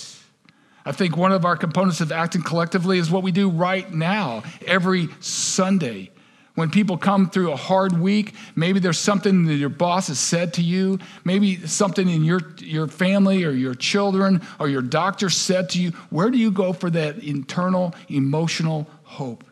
I 0.85 0.93
think 0.93 1.17
one 1.17 1.33
of 1.33 1.45
our 1.45 1.57
components 1.57 2.01
of 2.01 2.13
acting 2.13 2.43
collectively 2.43 2.99
is 2.99 3.11
what 3.11 3.23
we 3.23 3.33
do 3.33 3.49
right 3.49 3.91
now, 3.93 4.43
every 4.67 5.09
Sunday. 5.21 6.11
When 6.55 6.71
people 6.71 6.97
come 6.97 7.29
through 7.31 7.51
a 7.51 7.57
hard 7.57 7.99
week, 7.99 8.35
maybe 8.55 8.79
there's 8.79 8.99
something 8.99 9.47
that 9.47 9.55
your 9.55 9.69
boss 9.69 10.07
has 10.07 10.21
said 10.21 10.55
to 10.55 10.63
you, 10.63 11.01
maybe 11.25 11.67
something 11.67 12.09
in 12.09 12.23
your, 12.23 12.41
your 12.59 12.87
family 12.87 13.45
or 13.45 13.51
your 13.51 13.75
children 13.75 14.41
or 14.61 14.69
your 14.69 14.83
doctor 14.83 15.31
said 15.31 15.71
to 15.71 15.83
you. 15.83 15.91
Where 16.11 16.31
do 16.31 16.39
you 16.39 16.53
go 16.53 16.73
for 16.73 16.91
that 16.91 17.19
internal 17.19 17.95
emotional 18.09 18.89
hope? 19.03 19.43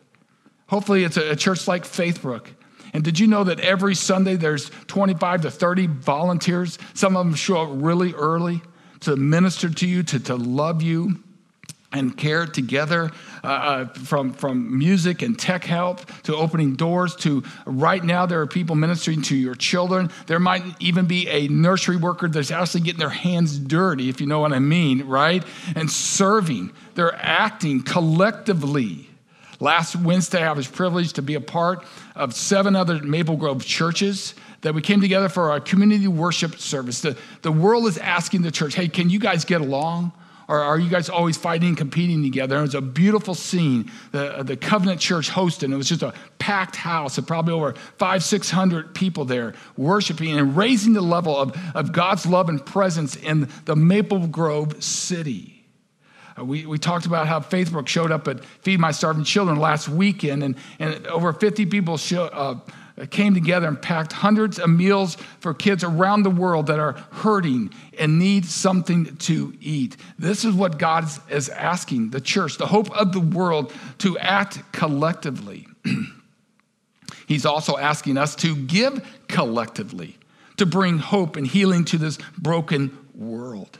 Hopefully, 0.67 1.03
it's 1.03 1.17
a, 1.17 1.31
a 1.31 1.35
church 1.35 1.67
like 1.67 1.83
Faithbrook 1.83 2.47
and 2.93 3.03
did 3.03 3.19
you 3.19 3.25
know 3.25 3.43
that 3.43 3.59
every 3.59 3.95
Sunday 3.95 4.35
there's 4.35 4.69
25 4.87 5.41
to 5.41 5.51
30 5.51 5.87
volunteers? 5.87 6.77
Some 6.93 7.17
of 7.17 7.25
them 7.25 7.35
show 7.35 7.63
up 7.63 7.69
really 7.71 8.13
early 8.13 8.61
to 9.01 9.15
minister 9.15 9.69
to 9.69 9.87
you, 9.87 10.03
to, 10.03 10.19
to 10.19 10.35
love 10.35 10.81
you 10.81 11.21
and 11.93 12.17
care 12.17 12.45
together 12.45 13.11
uh, 13.43 13.47
uh, 13.47 13.85
from, 13.93 14.33
from 14.33 14.77
music 14.77 15.21
and 15.21 15.37
tech 15.37 15.63
help 15.63 16.05
to 16.23 16.35
opening 16.35 16.75
doors 16.75 17.15
to 17.15 17.43
right 17.65 18.03
now 18.03 18.25
there 18.25 18.41
are 18.41 18.47
people 18.47 18.75
ministering 18.75 19.21
to 19.21 19.35
your 19.35 19.55
children 19.55 20.09
there 20.27 20.39
might 20.39 20.63
even 20.79 21.05
be 21.05 21.27
a 21.29 21.47
nursery 21.47 21.95
worker 21.95 22.27
that's 22.27 22.51
actually 22.51 22.81
getting 22.81 22.99
their 22.99 23.09
hands 23.09 23.57
dirty 23.57 24.09
if 24.09 24.19
you 24.19 24.27
know 24.27 24.39
what 24.39 24.51
i 24.51 24.59
mean 24.59 25.05
right 25.05 25.43
and 25.75 25.89
serving 25.89 26.71
they're 26.95 27.15
acting 27.15 27.81
collectively 27.81 29.07
Last 29.59 29.95
Wednesday, 29.95 30.43
I 30.43 30.51
was 30.51 30.67
privileged 30.67 31.15
to 31.15 31.21
be 31.21 31.35
a 31.35 31.39
part 31.39 31.85
of 32.17 32.33
seven 32.33 32.75
other 32.75 33.01
Maple 33.01 33.37
Grove 33.37 33.63
churches 33.63 34.33
that 34.59 34.73
we 34.73 34.81
came 34.81 34.99
together 34.99 35.29
for 35.29 35.51
our 35.51 35.61
community 35.61 36.07
worship 36.07 36.57
service. 36.57 36.99
The, 36.99 37.17
the 37.43 37.51
world 37.51 37.85
is 37.85 37.97
asking 37.97 38.41
the 38.41 38.51
church, 38.51 38.75
hey, 38.75 38.89
can 38.89 39.09
you 39.09 39.19
guys 39.19 39.45
get 39.45 39.61
along? 39.61 40.11
Or 40.47 40.59
are 40.59 40.77
you 40.77 40.89
guys 40.89 41.09
always 41.09 41.37
fighting 41.37 41.69
and 41.69 41.77
competing 41.77 42.23
together? 42.23 42.55
And 42.55 42.63
it 42.63 42.67
was 42.67 42.75
a 42.75 42.81
beautiful 42.81 43.35
scene. 43.35 43.91
The, 44.11 44.43
the 44.43 44.57
Covenant 44.57 44.99
Church 44.99 45.29
hosted, 45.29 45.71
it 45.71 45.75
was 45.75 45.89
just 45.89 46.03
a 46.03 46.13
packed 46.39 46.75
house 46.75 47.17
of 47.17 47.25
probably 47.25 47.53
over 47.53 47.73
five, 47.97 48.23
600 48.23 48.93
people 48.93 49.25
there 49.25 49.53
worshiping 49.77 50.37
and 50.37 50.55
raising 50.57 50.93
the 50.93 51.01
level 51.01 51.37
of, 51.37 51.57
of 51.75 51.91
God's 51.91 52.25
love 52.25 52.49
and 52.49 52.63
presence 52.65 53.15
in 53.15 53.49
the 53.65 53.75
Maple 53.75 54.27
Grove 54.27 54.83
city. 54.83 55.65
Uh, 56.37 56.43
we, 56.43 56.65
we 56.65 56.77
talked 56.77 57.05
about 57.05 57.27
how 57.27 57.39
Faithbrook 57.39 57.87
showed 57.87 58.11
up 58.11 58.27
at 58.27 58.43
Feed 58.43 58.79
My 58.79 58.91
Starving 58.91 59.23
Children 59.23 59.59
last 59.59 59.87
weekend, 59.87 60.43
and, 60.43 60.55
and 60.79 61.05
over 61.07 61.31
50 61.31 61.65
people 61.67 61.97
show, 61.97 62.25
uh, 62.25 62.59
Uh, 62.95 63.07
came 63.09 63.33
together 63.33 63.67
and 63.67 63.81
packed 63.81 64.13
hundreds 64.13 64.59
of 64.59 64.69
meals 64.69 65.15
for 65.39 65.51
kids 65.51 65.83
around 65.83 66.21
the 66.21 66.29
world 66.29 66.67
that 66.67 66.77
are 66.77 66.93
hurting 67.11 67.71
and 67.97 68.19
need 68.19 68.45
something 68.45 69.15
to 69.17 69.51
eat. 69.59 69.97
This 70.19 70.45
is 70.45 70.53
what 70.53 70.77
God 70.77 71.05
is 71.29 71.49
asking 71.49 72.11
the 72.11 72.21
church, 72.21 72.59
the 72.59 72.67
hope 72.67 72.95
of 72.95 73.11
the 73.11 73.19
world, 73.19 73.73
to 73.99 74.15
act 74.19 74.59
collectively. 74.71 75.65
He's 77.27 77.47
also 77.47 77.77
asking 77.77 78.19
us 78.19 78.35
to 78.37 78.55
give 78.55 79.03
collectively, 79.27 80.19
to 80.57 80.67
bring 80.67 80.99
hope 80.99 81.35
and 81.35 81.47
healing 81.47 81.85
to 81.85 81.97
this 81.97 82.19
broken 82.37 82.95
world. 83.15 83.79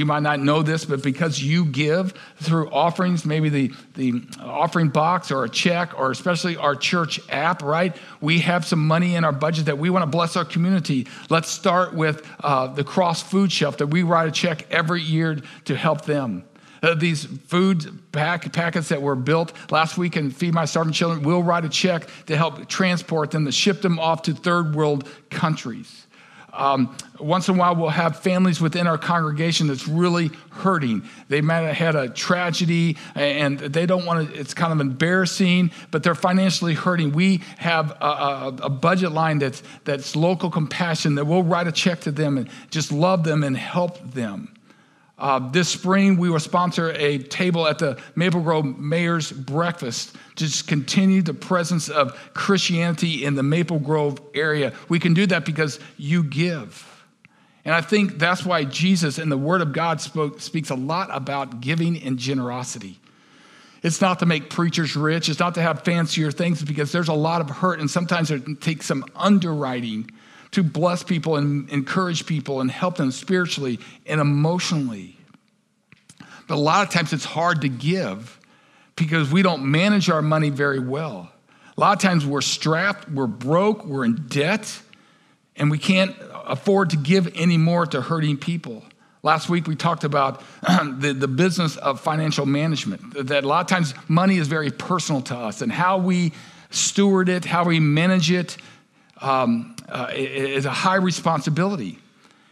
You 0.00 0.06
might 0.06 0.22
not 0.22 0.40
know 0.40 0.62
this, 0.62 0.86
but 0.86 1.02
because 1.02 1.42
you 1.42 1.66
give 1.66 2.14
through 2.38 2.70
offerings, 2.70 3.26
maybe 3.26 3.50
the, 3.50 3.74
the 3.96 4.22
offering 4.40 4.88
box 4.88 5.30
or 5.30 5.44
a 5.44 5.48
check, 5.50 5.92
or 5.98 6.10
especially 6.10 6.56
our 6.56 6.74
church 6.74 7.20
app, 7.28 7.62
right? 7.62 7.94
We 8.22 8.38
have 8.38 8.64
some 8.64 8.86
money 8.86 9.14
in 9.14 9.24
our 9.24 9.32
budget 9.32 9.66
that 9.66 9.76
we 9.76 9.90
want 9.90 10.04
to 10.04 10.06
bless 10.06 10.38
our 10.38 10.46
community. 10.46 11.06
Let's 11.28 11.50
start 11.50 11.92
with 11.92 12.26
uh, 12.42 12.68
the 12.68 12.82
Cross 12.82 13.24
Food 13.24 13.52
Shelf 13.52 13.76
that 13.76 13.88
we 13.88 14.02
write 14.02 14.26
a 14.26 14.30
check 14.30 14.66
every 14.70 15.02
year 15.02 15.38
to 15.66 15.76
help 15.76 16.06
them. 16.06 16.44
Uh, 16.82 16.94
these 16.94 17.26
food 17.26 17.98
pack, 18.10 18.50
packets 18.54 18.88
that 18.88 19.02
were 19.02 19.16
built 19.16 19.52
last 19.70 19.98
week 19.98 20.16
and 20.16 20.34
Feed 20.34 20.54
My 20.54 20.64
Starving 20.64 20.94
Children, 20.94 21.24
we'll 21.24 21.42
write 21.42 21.66
a 21.66 21.68
check 21.68 22.08
to 22.24 22.38
help 22.38 22.70
transport 22.70 23.32
them, 23.32 23.44
to 23.44 23.52
ship 23.52 23.82
them 23.82 23.98
off 23.98 24.22
to 24.22 24.32
third 24.32 24.74
world 24.74 25.06
countries. 25.28 26.06
Um, 26.52 26.96
once 27.18 27.48
in 27.48 27.56
a 27.56 27.58
while, 27.58 27.76
we'll 27.76 27.90
have 27.90 28.18
families 28.18 28.60
within 28.60 28.86
our 28.86 28.98
congregation 28.98 29.66
that's 29.66 29.86
really 29.86 30.30
hurting. 30.50 31.02
They 31.28 31.40
might 31.40 31.60
have 31.60 31.76
had 31.76 31.96
a 31.96 32.08
tragedy 32.08 32.96
and 33.14 33.58
they 33.58 33.86
don't 33.86 34.06
want 34.06 34.32
to, 34.32 34.38
it's 34.38 34.54
kind 34.54 34.72
of 34.72 34.80
embarrassing, 34.80 35.70
but 35.90 36.02
they're 36.02 36.14
financially 36.14 36.74
hurting. 36.74 37.12
We 37.12 37.38
have 37.58 37.90
a, 38.00 38.04
a, 38.04 38.46
a 38.64 38.70
budget 38.70 39.12
line 39.12 39.38
that's, 39.38 39.62
that's 39.84 40.16
local 40.16 40.50
compassion 40.50 41.16
that 41.16 41.26
we'll 41.26 41.42
write 41.42 41.66
a 41.66 41.72
check 41.72 42.00
to 42.00 42.10
them 42.10 42.38
and 42.38 42.48
just 42.70 42.92
love 42.92 43.24
them 43.24 43.44
and 43.44 43.56
help 43.56 44.12
them. 44.12 44.54
Uh, 45.20 45.50
this 45.50 45.68
spring, 45.68 46.16
we 46.16 46.30
will 46.30 46.40
sponsor 46.40 46.92
a 46.92 47.18
table 47.18 47.66
at 47.66 47.78
the 47.78 48.00
Maple 48.16 48.40
Grove 48.40 48.64
Mayor's 48.78 49.30
Breakfast 49.30 50.14
to 50.36 50.46
just 50.46 50.66
continue 50.66 51.20
the 51.20 51.34
presence 51.34 51.90
of 51.90 52.18
Christianity 52.32 53.26
in 53.26 53.34
the 53.34 53.42
Maple 53.42 53.78
Grove 53.78 54.18
area. 54.34 54.72
We 54.88 54.98
can 54.98 55.12
do 55.12 55.26
that 55.26 55.44
because 55.44 55.78
you 55.98 56.22
give. 56.22 56.86
And 57.66 57.74
I 57.74 57.82
think 57.82 58.18
that's 58.18 58.46
why 58.46 58.64
Jesus 58.64 59.18
and 59.18 59.30
the 59.30 59.36
Word 59.36 59.60
of 59.60 59.74
God 59.74 60.00
spoke, 60.00 60.40
speaks 60.40 60.70
a 60.70 60.74
lot 60.74 61.10
about 61.12 61.60
giving 61.60 62.02
and 62.02 62.18
generosity. 62.18 62.98
It's 63.82 64.00
not 64.00 64.20
to 64.20 64.26
make 64.26 64.48
preachers 64.48 64.96
rich, 64.96 65.28
it's 65.28 65.40
not 65.40 65.54
to 65.56 65.62
have 65.62 65.84
fancier 65.84 66.30
things, 66.30 66.62
because 66.62 66.92
there's 66.92 67.08
a 67.08 67.14
lot 67.14 67.42
of 67.42 67.50
hurt, 67.50 67.78
and 67.78 67.90
sometimes 67.90 68.30
it 68.30 68.62
takes 68.62 68.86
some 68.86 69.04
underwriting 69.14 70.10
to 70.52 70.62
bless 70.62 71.02
people 71.02 71.36
and 71.36 71.68
encourage 71.70 72.26
people 72.26 72.60
and 72.60 72.70
help 72.70 72.96
them 72.96 73.10
spiritually 73.10 73.78
and 74.06 74.20
emotionally. 74.20 75.16
But 76.48 76.56
a 76.56 76.60
lot 76.60 76.86
of 76.86 76.92
times 76.92 77.12
it's 77.12 77.24
hard 77.24 77.60
to 77.60 77.68
give 77.68 78.38
because 78.96 79.30
we 79.30 79.42
don't 79.42 79.64
manage 79.64 80.10
our 80.10 80.22
money 80.22 80.50
very 80.50 80.80
well. 80.80 81.30
A 81.76 81.80
lot 81.80 81.96
of 81.96 82.02
times 82.02 82.26
we're 82.26 82.40
strapped, 82.40 83.08
we're 83.08 83.26
broke, 83.26 83.86
we're 83.86 84.04
in 84.04 84.26
debt, 84.26 84.82
and 85.56 85.70
we 85.70 85.78
can't 85.78 86.14
afford 86.44 86.90
to 86.90 86.96
give 86.96 87.36
anymore 87.36 87.86
to 87.86 88.00
hurting 88.00 88.36
people. 88.36 88.84
Last 89.22 89.48
week 89.48 89.66
we 89.66 89.76
talked 89.76 90.04
about 90.04 90.42
the, 90.62 91.14
the 91.16 91.28
business 91.28 91.76
of 91.76 92.00
financial 92.00 92.46
management, 92.46 93.28
that 93.28 93.44
a 93.44 93.46
lot 93.46 93.60
of 93.60 93.66
times 93.66 93.94
money 94.08 94.38
is 94.38 94.48
very 94.48 94.70
personal 94.70 95.22
to 95.22 95.36
us, 95.36 95.62
and 95.62 95.70
how 95.70 95.98
we 95.98 96.32
steward 96.70 97.28
it, 97.28 97.44
how 97.44 97.64
we 97.64 97.80
manage 97.80 98.30
it, 98.30 98.56
um, 99.20 99.76
uh, 99.90 100.08
is 100.14 100.64
a 100.64 100.70
high 100.70 100.96
responsibility. 100.96 101.98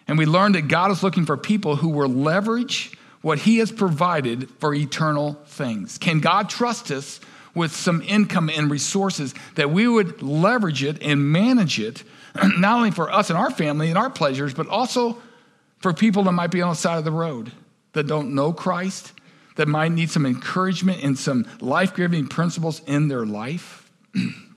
And 0.07 0.19
we 0.19 0.27
learned 0.27 0.55
that 0.55 0.69
God 0.69 0.91
is 0.91 1.03
looking 1.03 1.27
for 1.27 1.37
people 1.37 1.77
who 1.77 1.89
will 1.89 2.09
leverage 2.09 2.97
what 3.21 3.39
He 3.39 3.59
has 3.59 3.71
provided 3.71 4.49
for 4.59 4.75
eternal 4.75 5.35
things. 5.47 5.99
Can 5.99 6.21
God 6.21 6.49
trust 6.49 6.91
us 6.91 7.21
with 7.55 7.75
some 7.75 8.03
income 8.03 8.49
and 8.49 8.71
resources 8.71 9.35
that 9.57 9.71
we 9.71 9.89
would 9.89 10.23
leverage 10.23 10.83
it 10.83 11.03
and 11.03 11.31
manage 11.31 11.79
it, 11.81 12.05
not 12.59 12.77
only 12.77 12.91
for 12.91 13.13
us 13.13 13.31
and 13.31 13.39
our 13.39 13.51
family 13.51 13.89
and 13.89 13.99
our 13.99 14.11
pleasures, 14.11 14.55
but 14.55 14.69
also 14.69 15.19
for 15.79 15.93
people 15.93 16.23
that 16.25 16.33
might 16.33 16.51
be 16.51 16.63
on 16.63 16.71
the 16.71 16.77
side 16.77 16.99
of 16.99 17.05
the 17.05 17.13
road 17.13 17.53
that 17.93 18.07
don't 18.07 18.35
know 18.35 18.53
Christ, 18.53 19.13
that 19.57 19.67
might 19.67 19.93
need 19.93 20.11
some 20.11 20.25
encouragement 20.25 21.03
and 21.03 21.19
some 21.19 21.47
life 21.61 21.95
giving 21.97 22.29
principles 22.29 22.81
in 22.87 23.09
their 23.09 23.27
life? 23.27 23.91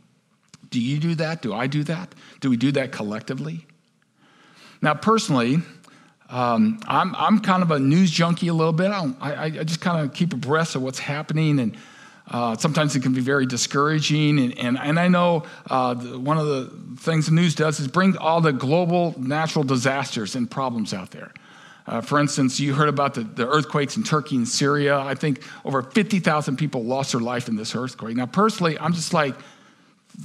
do 0.72 0.82
you 0.82 1.00
do 1.00 1.16
that? 1.16 1.42
Do 1.42 1.54
I 1.54 1.68
do 1.68 1.84
that? 1.84 2.16
Do 2.40 2.50
we 2.50 2.58
do 2.58 2.72
that 2.72 2.92
collectively? 2.92 3.68
Now, 4.82 4.96
personally, 4.96 5.58
um, 6.30 6.80
I'm, 6.88 7.14
I'm 7.16 7.40
kind 7.40 7.62
of 7.62 7.72
a 7.72 7.80
news 7.80 8.10
junkie 8.10 8.48
a 8.48 8.54
little 8.54 8.74
bit. 8.74 8.90
I, 8.90 9.14
I, 9.22 9.44
I 9.44 9.50
just 9.64 9.82
kind 9.82 10.04
of 10.04 10.14
keep 10.14 10.34
abreast 10.34 10.76
of 10.76 10.82
what's 10.82 10.98
happening, 10.98 11.60
and 11.60 11.78
uh, 12.30 12.56
sometimes 12.56 12.96
it 12.96 13.04
can 13.04 13.14
be 13.14 13.20
very 13.20 13.46
discouraging. 13.46 14.40
And, 14.40 14.58
and, 14.58 14.80
and 14.80 14.98
I 14.98 15.10
know 15.10 15.44
uh, 15.70 15.96
one 15.96 16.38
of 16.38 16.48
the 16.48 16.72
things 16.98 17.26
the 17.26 17.34
news 17.34 17.54
does 17.54 17.80
is 17.82 17.88
bring 17.90 18.18
all 18.18 18.40
the 18.40 18.54
global 18.54 19.14
natural 19.20 19.66
disasters 19.66 20.36
and 20.36 20.50
problems 20.50 20.94
out 20.94 21.12
there. 21.12 21.34
Uh, 21.86 22.00
for 22.00 22.20
instance, 22.20 22.60
you 22.60 22.74
heard 22.74 22.88
about 22.88 23.16
the, 23.16 23.24
the, 23.24 23.46
earthquakes 23.46 23.98
in 23.98 24.04
Turkey 24.04 24.38
and 24.38 24.48
Syria. 24.48 25.00
I 25.00 25.16
think 25.16 25.44
over 25.66 25.82
50,000 25.82 26.56
people 26.56 26.84
lost 26.84 27.12
their 27.12 27.20
life 27.20 27.50
in 27.50 27.56
this 27.58 27.76
earthquake. 27.76 28.16
Now, 28.16 28.28
personally, 28.28 28.80
I'm 28.80 28.94
just 28.94 29.14
like, 29.14 29.36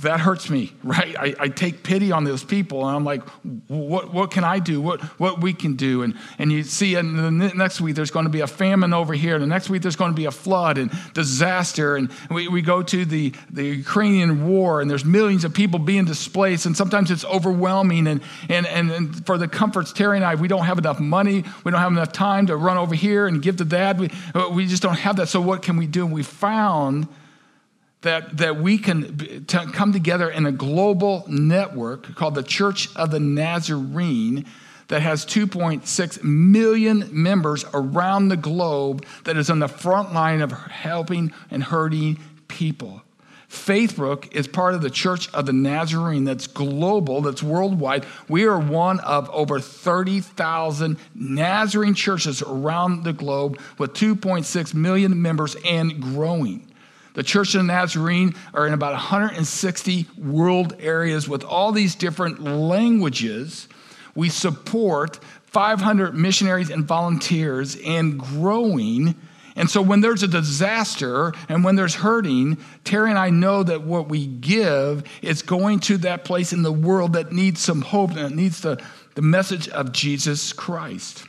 that 0.03 0.21
hurts 0.21 0.51
me, 0.51 0.73
right? 0.83 1.17
I, 1.19 1.35
I, 1.39 1.49
take 1.49 1.83
pity 1.83 2.13
on 2.13 2.25
those 2.25 2.45
people, 2.45 2.87
and 2.87 2.97
I'm 2.97 3.05
like, 3.05 3.23
what, 3.69 4.13
what 4.13 4.31
can 4.31 4.45
I 4.45 4.59
do? 4.59 4.81
What, 4.81 5.01
what 5.19 5.41
we 5.41 5.55
can 5.55 5.77
do? 5.77 6.03
And, 6.03 6.19
and 6.39 6.53
you 6.53 6.65
see, 6.65 6.97
and 6.97 7.19
the 7.19 7.31
next 7.31 7.81
week, 7.81 7.95
there's 7.95 8.11
going 8.11 8.25
to 8.27 8.31
be 8.31 8.41
a 8.41 8.47
famine 8.47 8.93
over 8.93 9.15
here. 9.15 9.39
The 9.39 9.47
next 9.47 9.71
week, 9.71 9.83
there's 9.83 9.97
going 9.97 10.11
to 10.11 10.17
be 10.17 10.27
a 10.27 10.31
flood 10.31 10.77
and 10.77 10.91
disaster. 11.15 11.97
And 11.97 12.11
we, 12.31 12.49
we 12.49 12.63
go 12.63 12.83
to 12.83 13.05
the, 13.05 13.33
the 13.51 13.65
Ukrainian 13.65 14.47
war, 14.47 14.81
and 14.81 14.91
there's 14.91 15.05
millions 15.05 15.45
of 15.45 15.55
people 15.55 15.79
being 15.79 16.05
displaced, 16.05 16.67
and 16.67 16.77
sometimes 16.77 17.11
it's 17.11 17.25
overwhelming. 17.25 18.07
And, 18.07 18.23
and, 18.49 18.67
and, 18.67 18.91
and 18.91 19.27
for 19.27 19.39
the 19.39 19.49
comforts, 19.49 19.93
Terry 19.93 20.17
and 20.17 20.25
I, 20.25 20.35
we 20.35 20.49
don't 20.49 20.65
have 20.65 20.79
enough 20.79 21.01
money. 21.01 21.45
We 21.65 21.71
don't 21.71 21.81
have 21.81 21.93
enough 21.93 22.13
time 22.13 22.47
to 22.49 22.57
run 22.57 22.77
over 22.77 22.95
here 22.95 23.27
and 23.27 23.41
give 23.41 23.57
to 23.59 23.65
dad. 23.65 23.99
We, 23.99 24.11
we 24.51 24.67
just 24.67 24.83
don't 24.83 24.99
have 24.99 25.17
that. 25.17 25.29
So, 25.29 25.41
what 25.41 25.63
can 25.63 25.77
we 25.77 25.87
do? 25.87 26.05
And 26.05 26.13
we 26.13 26.23
found 26.23 27.09
that, 28.07 28.37
that 28.37 28.57
we 28.57 28.79
can 28.79 29.45
come 29.47 29.93
together 29.93 30.31
in 30.31 30.47
a 30.47 30.53
global 30.53 31.25
network 31.29 32.15
called 32.15 32.37
the 32.37 32.43
Church 32.43 32.89
of 32.95 33.11
the 33.11 33.19
Nazarene 33.19 34.47
that 34.89 35.03
has 35.03 35.27
2.6 35.27 36.23
million 36.23 37.09
members 37.11 37.65
around 37.75 38.29
the 38.29 38.37
globe 38.37 39.05
that 39.25 39.37
is 39.37 39.51
on 39.51 39.59
the 39.59 39.67
front 39.67 40.15
line 40.15 40.41
of 40.41 40.53
helping 40.53 41.33
and 41.51 41.65
hurting 41.65 42.21
people. 42.47 43.03
Faithbrook 43.51 44.33
is 44.33 44.47
part 44.47 44.75
of 44.75 44.83
the 44.83 44.91
Church 44.91 45.33
of 45.35 45.47
the 45.47 45.53
Nazarene 45.53 46.25
that's 46.25 46.47
global, 46.47 47.23
that's 47.23 47.43
worldwide. 47.43 48.07
We 48.29 48.45
are 48.45 48.59
one 48.59 49.01
of 49.01 49.29
over 49.31 49.59
30,000 49.59 50.97
Nazarene 51.15 51.95
churches 51.95 52.41
around 52.41 53.03
the 53.03 53.13
globe 53.13 53.61
with 53.79 53.95
2.6 53.95 54.75
million 54.75 55.21
members 55.21 55.57
and 55.65 56.01
growing. 56.01 56.66
The 57.17 57.23
Church 57.23 57.55
of 57.55 57.63
the 57.63 57.69
Nazarene 57.69 58.35
are 58.53 58.67
in 58.67 58.75
about 58.75 58.93
160 58.93 60.07
world 60.19 60.77
areas 60.79 61.27
with 61.27 61.45
all 61.45 61.73
these 61.73 61.95
different 61.95 62.43
languages. 62.43 63.69
We 64.15 64.29
support 64.29 65.19
500 65.47 66.15
missionaries 66.15 66.69
and 66.69 66.85
volunteers 66.85 67.79
and 67.83 68.19
growing. 68.19 69.15
And 69.57 69.71
so 69.71 69.81
when 69.81 70.03
there's 70.03 70.25
a 70.25 70.29
disaster 70.29 71.33
and 71.49 71.65
when 71.65 71.75
there's 71.75 71.95
hurting, 71.95 72.59
Terry 72.85 73.09
and 73.09 73.19
I 73.19 73.31
know 73.31 73.63
that 73.63 73.81
what 73.81 74.11
we 74.11 74.27
give 74.27 75.03
is 75.23 75.41
going 75.41 75.81
to 75.81 75.97
that 75.99 76.27
place 76.27 76.53
in 76.53 76.61
the 76.61 76.71
world 76.71 77.15
that 77.15 77.33
needs 77.33 77.63
some 77.63 77.81
hope 77.81 78.11
and 78.11 78.31
it 78.31 78.37
needs 78.37 78.61
the, 78.61 78.79
the 79.15 79.23
message 79.23 79.71
of 79.71 79.91
Jesus 79.91 80.53
Christ. 80.53 81.25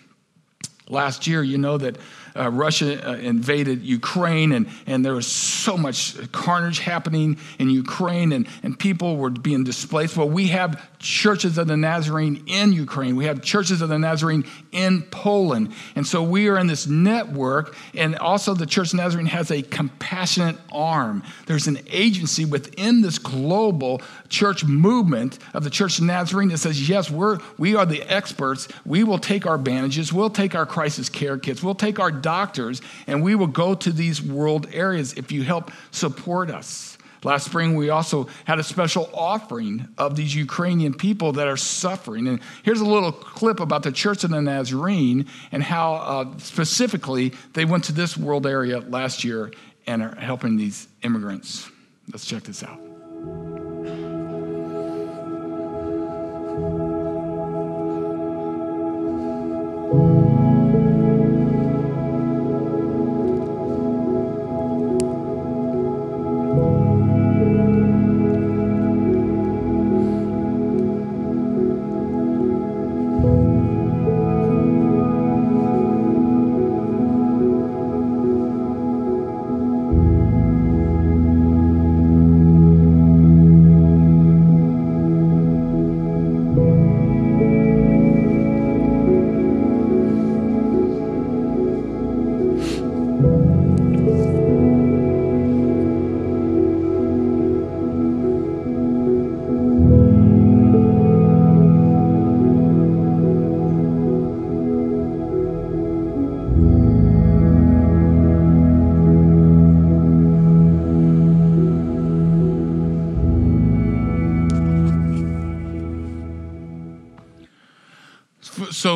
Last 0.89 1.28
year, 1.28 1.43
you 1.43 1.58
know 1.58 1.78
that 1.78 1.97
uh, 2.38 2.50
Russia 2.50 3.10
uh, 3.10 3.15
invaded 3.15 3.82
Ukraine, 3.84 4.52
and, 4.52 4.67
and 4.86 5.04
there 5.04 5.13
was 5.13 5.28
so 5.28 5.78
much 5.78 6.32
carnage 6.32 6.80
happening 6.80 7.38
in 7.60 7.69
Ukraine, 7.69 8.32
and, 8.32 8.47
and 8.63 8.78
people 8.78 9.17
were 9.17 9.30
being 9.30 9.63
displaced. 9.63 10.17
Well, 10.17 10.30
we 10.30 10.47
have 10.47 10.82
churches 10.99 11.57
of 11.57 11.67
the 11.67 11.77
Nazarene 11.77 12.43
in 12.47 12.73
Ukraine, 12.73 13.15
we 13.15 13.25
have 13.25 13.41
churches 13.41 13.81
of 13.81 13.89
the 13.89 13.99
Nazarene 13.99 14.45
in 14.71 15.03
Poland. 15.03 15.73
And 15.95 16.05
so 16.05 16.23
we 16.23 16.47
are 16.49 16.57
in 16.57 16.67
this 16.67 16.88
network, 16.88 17.75
and 17.93 18.15
also 18.15 18.53
the 18.53 18.65
Church 18.65 18.93
of 18.93 18.99
Nazarene 18.99 19.27
has 19.27 19.51
a 19.51 19.62
compassionate 19.62 20.57
arm. 20.71 21.23
There's 21.45 21.67
an 21.67 21.79
agency 21.88 22.45
within 22.45 23.01
this 23.01 23.19
global 23.19 24.01
church 24.29 24.63
movement 24.65 25.39
of 25.53 25.63
the 25.63 25.69
Church 25.69 25.99
of 25.99 26.05
Nazarene 26.05 26.49
that 26.49 26.57
says, 26.57 26.89
yes, 26.89 27.10
we're, 27.10 27.39
we 27.57 27.75
are 27.75 27.86
the 27.86 28.03
experts. 28.03 28.67
We 28.86 29.03
will 29.03 29.19
take 29.19 29.45
our 29.45 29.57
bandages, 29.57 30.12
we'll 30.12 30.29
take 30.29 30.55
our 30.55 30.65
crisis 30.65 31.10
care 31.10 31.38
kits, 31.38 31.62
we'll 31.62 31.75
take 31.75 31.99
our 31.99 32.12
doctors, 32.12 32.81
and 33.05 33.23
we 33.23 33.36
will 33.36 33.47
go 33.47 33.75
to 33.75 33.91
these 33.91 34.21
world 34.21 34.67
areas 34.73 35.13
if 35.13 35.31
you 35.31 35.43
help 35.43 35.71
support 35.91 36.49
us. 36.49 36.96
Last 37.28 37.48
spring, 37.48 37.76
we 37.76 37.90
also 37.90 38.30
had 38.46 38.58
a 38.58 38.63
special 38.63 39.10
offering 39.13 39.90
of 39.98 40.16
these 40.16 40.34
Ukrainian 40.34 40.94
people 40.94 41.34
that 41.34 41.46
are 41.46 41.58
suffering. 41.58 42.26
And 42.26 42.40
here's 42.63 42.80
a 42.80 42.86
little 42.86 43.12
clip 43.12 43.60
about 43.60 43.84
the 43.84 43.92
Church 43.92 44.24
of 44.24 44.30
the 44.30 44.42
Nazarene 44.42 45.26
and 45.52 45.62
how 45.62 45.96
uh, 45.96 46.38
specifically 46.38 47.34
they 47.52 47.66
went 47.66 47.84
to 47.84 47.92
this 47.92 48.16
world 48.16 48.48
area 48.48 48.80
last 48.80 49.26
year 49.26 49.52
and 49.86 50.04
are 50.04 50.16
helping 50.16 50.56
these 50.56 50.88
immigrants. 51.04 51.70
Let's 52.10 52.26
check 52.26 52.44
this 52.44 52.63
out. 52.63 52.80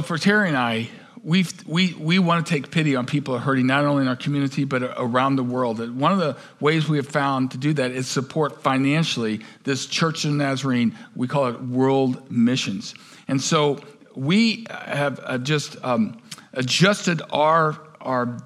So 0.01 0.07
for 0.07 0.17
Terry 0.17 0.47
and 0.47 0.57
I, 0.57 0.89
we 1.23 1.45
we, 1.67 1.93
we 1.93 2.17
want 2.17 2.43
to 2.43 2.51
take 2.51 2.71
pity 2.71 2.95
on 2.95 3.05
people 3.05 3.37
hurting, 3.37 3.67
not 3.67 3.85
only 3.85 4.01
in 4.01 4.07
our 4.07 4.15
community, 4.15 4.63
but 4.63 4.81
around 4.97 5.35
the 5.35 5.43
world. 5.43 5.79
And 5.79 5.99
one 5.99 6.11
of 6.11 6.17
the 6.17 6.37
ways 6.59 6.89
we 6.89 6.97
have 6.97 7.07
found 7.07 7.51
to 7.51 7.59
do 7.59 7.73
that 7.73 7.91
is 7.91 8.07
support 8.07 8.63
financially 8.63 9.41
this 9.63 9.85
Church 9.85 10.25
of 10.25 10.31
Nazarene. 10.31 10.97
We 11.15 11.27
call 11.27 11.47
it 11.49 11.61
World 11.61 12.31
Missions. 12.31 12.95
And 13.27 13.39
so 13.39 13.79
we 14.15 14.65
have 14.71 15.43
just 15.43 15.77
um, 15.83 16.19
adjusted 16.53 17.21
our, 17.31 17.79
our 17.99 18.39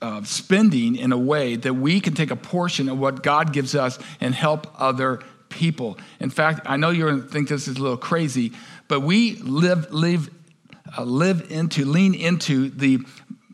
uh, 0.00 0.24
spending 0.24 0.96
in 0.96 1.12
a 1.12 1.18
way 1.18 1.54
that 1.54 1.74
we 1.74 2.00
can 2.00 2.14
take 2.14 2.32
a 2.32 2.36
portion 2.36 2.88
of 2.88 2.98
what 2.98 3.22
God 3.22 3.52
gives 3.52 3.76
us 3.76 4.00
and 4.20 4.34
help 4.34 4.66
other 4.80 5.20
people. 5.48 5.96
In 6.18 6.30
fact, 6.30 6.62
I 6.66 6.76
know 6.76 6.90
you're 6.90 7.10
going 7.10 7.22
to 7.22 7.28
think 7.28 7.48
this 7.48 7.68
is 7.68 7.76
a 7.76 7.80
little 7.80 7.96
crazy, 7.96 8.52
but 8.88 9.00
we 9.00 9.36
live, 9.36 9.92
live 9.92 10.28
uh, 10.96 11.04
live 11.04 11.50
into, 11.50 11.84
lean 11.84 12.14
into 12.14 12.70
the 12.70 13.00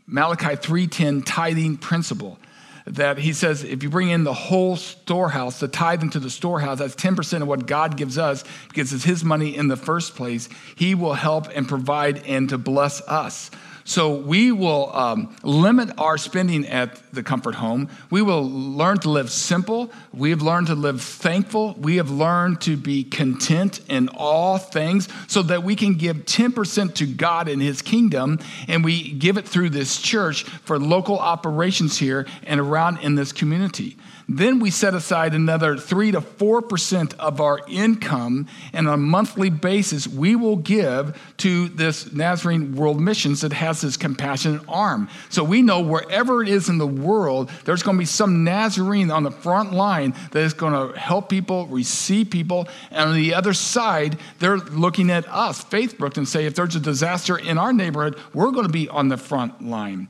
Malachi 0.07 0.55
3:10 0.55 1.23
tithing 1.25 1.77
principle. 1.77 2.39
That 2.85 3.19
he 3.19 3.33
says, 3.33 3.63
if 3.63 3.83
you 3.83 3.89
bring 3.89 4.09
in 4.09 4.23
the 4.23 4.33
whole 4.33 4.75
storehouse, 4.75 5.59
the 5.59 5.67
tithe 5.67 6.01
into 6.01 6.19
the 6.19 6.31
storehouse, 6.31 6.79
that's 6.79 6.95
10% 6.95 7.43
of 7.43 7.47
what 7.47 7.67
God 7.67 7.97
gives 7.97 8.17
us 8.17 8.43
because 8.67 8.91
it's 8.93 9.03
his 9.03 9.23
money 9.23 9.55
in 9.55 9.67
the 9.67 9.77
first 9.77 10.15
place. 10.15 10.49
He 10.75 10.95
will 10.95 11.13
help 11.13 11.49
and 11.53 11.67
provide 11.67 12.25
and 12.25 12.49
to 12.49 12.57
bless 12.57 13.01
us. 13.01 13.51
So 13.89 14.13
we 14.13 14.51
will 14.51 14.95
um, 14.95 15.35
limit 15.41 15.89
our 15.97 16.19
spending 16.19 16.67
at 16.67 17.01
the 17.11 17.23
comfort 17.23 17.55
home. 17.55 17.89
We 18.11 18.21
will 18.21 18.47
learn 18.47 18.99
to 18.99 19.09
live 19.09 19.31
simple. 19.31 19.91
We 20.13 20.29
have 20.29 20.43
learned 20.43 20.67
to 20.67 20.75
live 20.75 21.01
thankful. 21.01 21.73
We 21.73 21.95
have 21.95 22.11
learned 22.11 22.61
to 22.61 22.77
be 22.77 23.03
content 23.03 23.79
in 23.89 24.07
all 24.09 24.59
things 24.59 25.09
so 25.27 25.41
that 25.41 25.63
we 25.63 25.75
can 25.75 25.95
give 25.95 26.17
10% 26.17 26.93
to 26.93 27.07
God 27.07 27.47
and 27.47 27.59
His 27.59 27.81
kingdom. 27.81 28.37
And 28.67 28.83
we 28.83 29.11
give 29.13 29.37
it 29.37 29.47
through 29.47 29.71
this 29.71 29.99
church 29.99 30.43
for 30.43 30.77
local 30.77 31.17
operations 31.17 31.97
here 31.97 32.27
and 32.43 32.59
around 32.59 32.99
in 32.99 33.15
this 33.15 33.31
community. 33.31 33.97
Then 34.31 34.59
we 34.59 34.69
set 34.69 34.93
aside 34.93 35.33
another 35.33 35.75
3 35.75 36.11
to 36.11 36.21
4% 36.21 37.15
of 37.17 37.41
our 37.41 37.61
income, 37.67 38.47
and 38.73 38.87
on 38.87 38.93
a 38.93 38.97
monthly 38.97 39.49
basis, 39.49 40.07
we 40.07 40.35
will 40.35 40.57
give 40.57 41.19
to 41.37 41.67
this 41.69 42.13
Nazarene 42.13 42.75
World 42.75 43.01
Missions 43.01 43.41
that 43.41 43.53
has 43.53 43.81
this 43.81 43.97
compassionate 43.97 44.61
arm. 44.69 45.09
So 45.29 45.43
we 45.43 45.63
know 45.63 45.81
wherever 45.81 46.43
it 46.43 46.49
is 46.49 46.69
in 46.69 46.77
the 46.77 46.85
world, 46.85 47.49
there's 47.65 47.81
going 47.81 47.97
to 47.97 47.99
be 47.99 48.05
some 48.05 48.43
Nazarene 48.43 49.09
on 49.09 49.23
the 49.23 49.31
front 49.31 49.73
line 49.73 50.13
that 50.29 50.43
is 50.43 50.53
going 50.53 50.73
to 50.73 50.97
help 50.99 51.27
people, 51.29 51.65
receive 51.65 52.29
people, 52.29 52.67
and 52.91 53.09
on 53.09 53.15
the 53.15 53.33
other 53.33 53.53
side, 53.53 54.19
they're 54.37 54.57
looking 54.57 55.09
at 55.09 55.27
us, 55.27 55.63
Faithbrook, 55.65 56.17
and 56.17 56.27
say, 56.27 56.45
if 56.45 56.53
there's 56.53 56.75
a 56.75 56.79
disaster 56.79 57.35
in 57.35 57.57
our 57.57 57.73
neighborhood, 57.73 58.15
we're 58.35 58.51
going 58.51 58.67
to 58.67 58.71
be 58.71 58.87
on 58.89 59.07
the 59.07 59.17
front 59.17 59.65
line. 59.65 60.07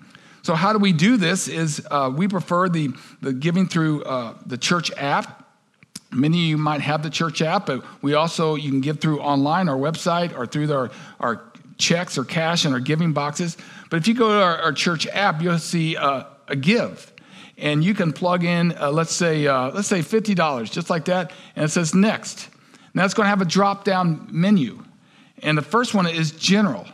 So, 0.50 0.56
how 0.56 0.74
do 0.74 0.80
we 0.80 0.94
do 0.94 1.16
this? 1.16 1.48
Is 1.48 1.80
uh, 1.92 2.12
we 2.12 2.28
prefer 2.28 2.70
the, 2.70 2.90
the 3.22 3.34
giving 3.34 3.68
through 3.68 4.04
uh, 4.04 4.34
the 4.48 4.58
church 4.58 4.92
app. 4.98 5.48
Many 6.12 6.40
of 6.40 6.50
you 6.50 6.58
might 6.58 6.82
have 6.82 7.04
the 7.04 7.12
church 7.12 7.44
app, 7.44 7.68
but 7.68 7.86
we 8.02 8.16
also, 8.16 8.56
you 8.56 8.72
can 8.72 8.82
give 8.82 9.00
through 9.00 9.20
online, 9.20 9.70
our 9.70 9.78
website, 9.78 10.36
or 10.36 10.48
through 10.48 10.74
our, 10.74 10.90
our 11.20 11.44
checks 11.78 12.18
or 12.18 12.24
cash 12.24 12.66
in 12.66 12.74
our 12.74 12.80
giving 12.80 13.14
boxes. 13.14 13.58
But 13.92 13.98
if 13.98 14.08
you 14.08 14.16
go 14.16 14.30
to 14.30 14.42
our, 14.42 14.58
our 14.58 14.74
church 14.74 15.06
app, 15.06 15.40
you'll 15.40 15.60
see 15.60 15.96
uh, 15.96 16.24
a 16.48 16.56
give. 16.56 17.14
And 17.60 17.84
you 17.84 17.94
can 17.94 18.12
plug 18.12 18.44
in, 18.44 18.76
uh, 18.76 18.90
let's 18.90 19.14
say, 19.14 19.46
uh, 19.46 19.70
let's 19.70 19.88
say 19.88 20.00
$50, 20.00 20.72
just 20.72 20.90
like 20.90 21.06
that, 21.06 21.32
and 21.56 21.66
it 21.66 21.70
says 21.70 21.94
next. 21.94 22.48
And 22.48 23.04
that's 23.04 23.14
going 23.14 23.26
to 23.26 23.30
have 23.30 23.42
a 23.42 23.46
drop 23.46 23.84
down 23.84 24.28
menu. 24.32 24.84
And 25.44 25.56
the 25.56 25.62
first 25.62 25.94
one 25.94 26.08
is 26.08 26.32
general. 26.32 26.88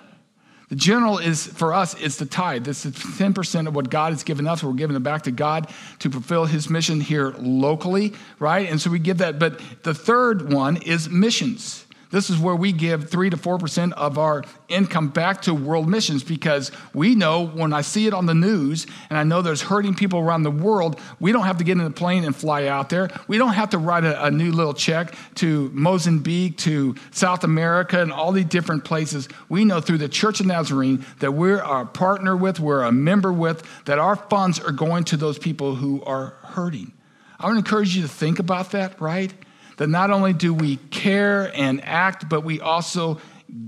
The 0.70 0.76
general 0.76 1.20
is, 1.20 1.46
for 1.46 1.74
us, 1.74 1.94
it's 2.02 2.18
the 2.18 2.26
tithe. 2.26 2.64
This 2.64 2.86
is 2.86 2.94
10% 2.94 3.68
of 3.68 3.76
what 3.76 3.90
God 3.90 4.14
has 4.14 4.24
given 4.24 4.48
us. 4.48 4.64
We're 4.64 4.74
giving 4.74 4.96
it 4.96 5.04
back 5.04 5.24
to 5.24 5.32
God 5.32 5.70
to 6.00 6.10
fulfill 6.10 6.46
his 6.46 6.70
mission 6.70 7.02
here 7.02 7.36
locally, 7.38 8.14
right? 8.40 8.70
And 8.70 8.82
so 8.82 8.90
we 8.90 8.98
give 8.98 9.20
that. 9.20 9.38
But 9.38 9.62
the 9.84 9.94
third 9.94 10.52
one 10.52 10.78
is 10.78 11.08
missions. 11.10 11.85
This 12.16 12.30
is 12.30 12.38
where 12.38 12.56
we 12.56 12.72
give 12.72 13.10
3 13.10 13.32
to 13.32 13.36
4% 13.36 13.92
of 13.92 14.18
our 14.18 14.46
income 14.70 15.10
back 15.10 15.42
to 15.42 15.54
world 15.54 15.90
missions 15.90 16.24
because 16.24 16.72
we 16.94 17.14
know 17.14 17.46
when 17.46 17.74
I 17.74 17.82
see 17.82 18.08
it 18.08 18.14
on 18.14 18.26
the 18.26 18.34
news 18.34 18.88
and 19.10 19.20
I 19.20 19.24
know 19.24 19.42
there's 19.42 19.64
hurting 19.64 19.96
people 19.96 20.20
around 20.20 20.44
the 20.44 20.50
world, 20.50 20.98
we 21.20 21.34
don't 21.34 21.44
have 21.44 21.58
to 21.58 21.66
get 21.66 21.74
in 21.74 21.82
a 21.82 21.90
plane 21.90 22.24
and 22.24 22.34
fly 22.34 22.68
out 22.68 22.88
there. 22.88 23.10
We 23.28 23.38
don't 23.38 23.56
have 23.56 23.72
to 23.72 23.78
write 23.78 24.06
a, 24.06 24.28
a 24.28 24.32
new 24.32 24.54
little 24.54 24.74
check 24.74 25.14
to 25.36 25.70
Mozambique, 25.74 26.58
to 26.60 26.96
South 27.12 27.44
America, 27.44 28.02
and 28.02 28.14
all 28.14 28.32
these 28.32 28.46
different 28.46 28.86
places. 28.86 29.28
We 29.50 29.66
know 29.66 29.82
through 29.82 29.98
the 29.98 30.08
Church 30.08 30.40
of 30.40 30.46
Nazarene 30.46 31.06
that 31.20 31.34
we're 31.34 31.58
a 31.58 31.86
partner 31.86 32.38
with, 32.38 32.62
we're 32.62 32.84
a 32.84 32.94
member 32.94 33.34
with, 33.34 33.62
that 33.88 34.00
our 34.00 34.16
funds 34.16 34.58
are 34.58 34.72
going 34.72 35.04
to 35.04 35.18
those 35.18 35.38
people 35.38 35.76
who 35.76 36.02
are 36.06 36.28
hurting. 36.44 36.94
I 37.42 37.48
want 37.48 37.56
to 37.56 37.60
encourage 37.60 37.94
you 37.94 38.04
to 38.04 38.08
think 38.08 38.40
about 38.40 38.72
that, 38.72 39.02
right? 39.02 39.34
That 39.78 39.88
not 39.88 40.12
only 40.12 40.34
do 40.34 40.54
we 40.54 40.78
care 40.78 41.52
and 41.56 41.84
act, 41.84 42.30
but 42.30 42.44
we 42.44 42.60
also 42.60 43.20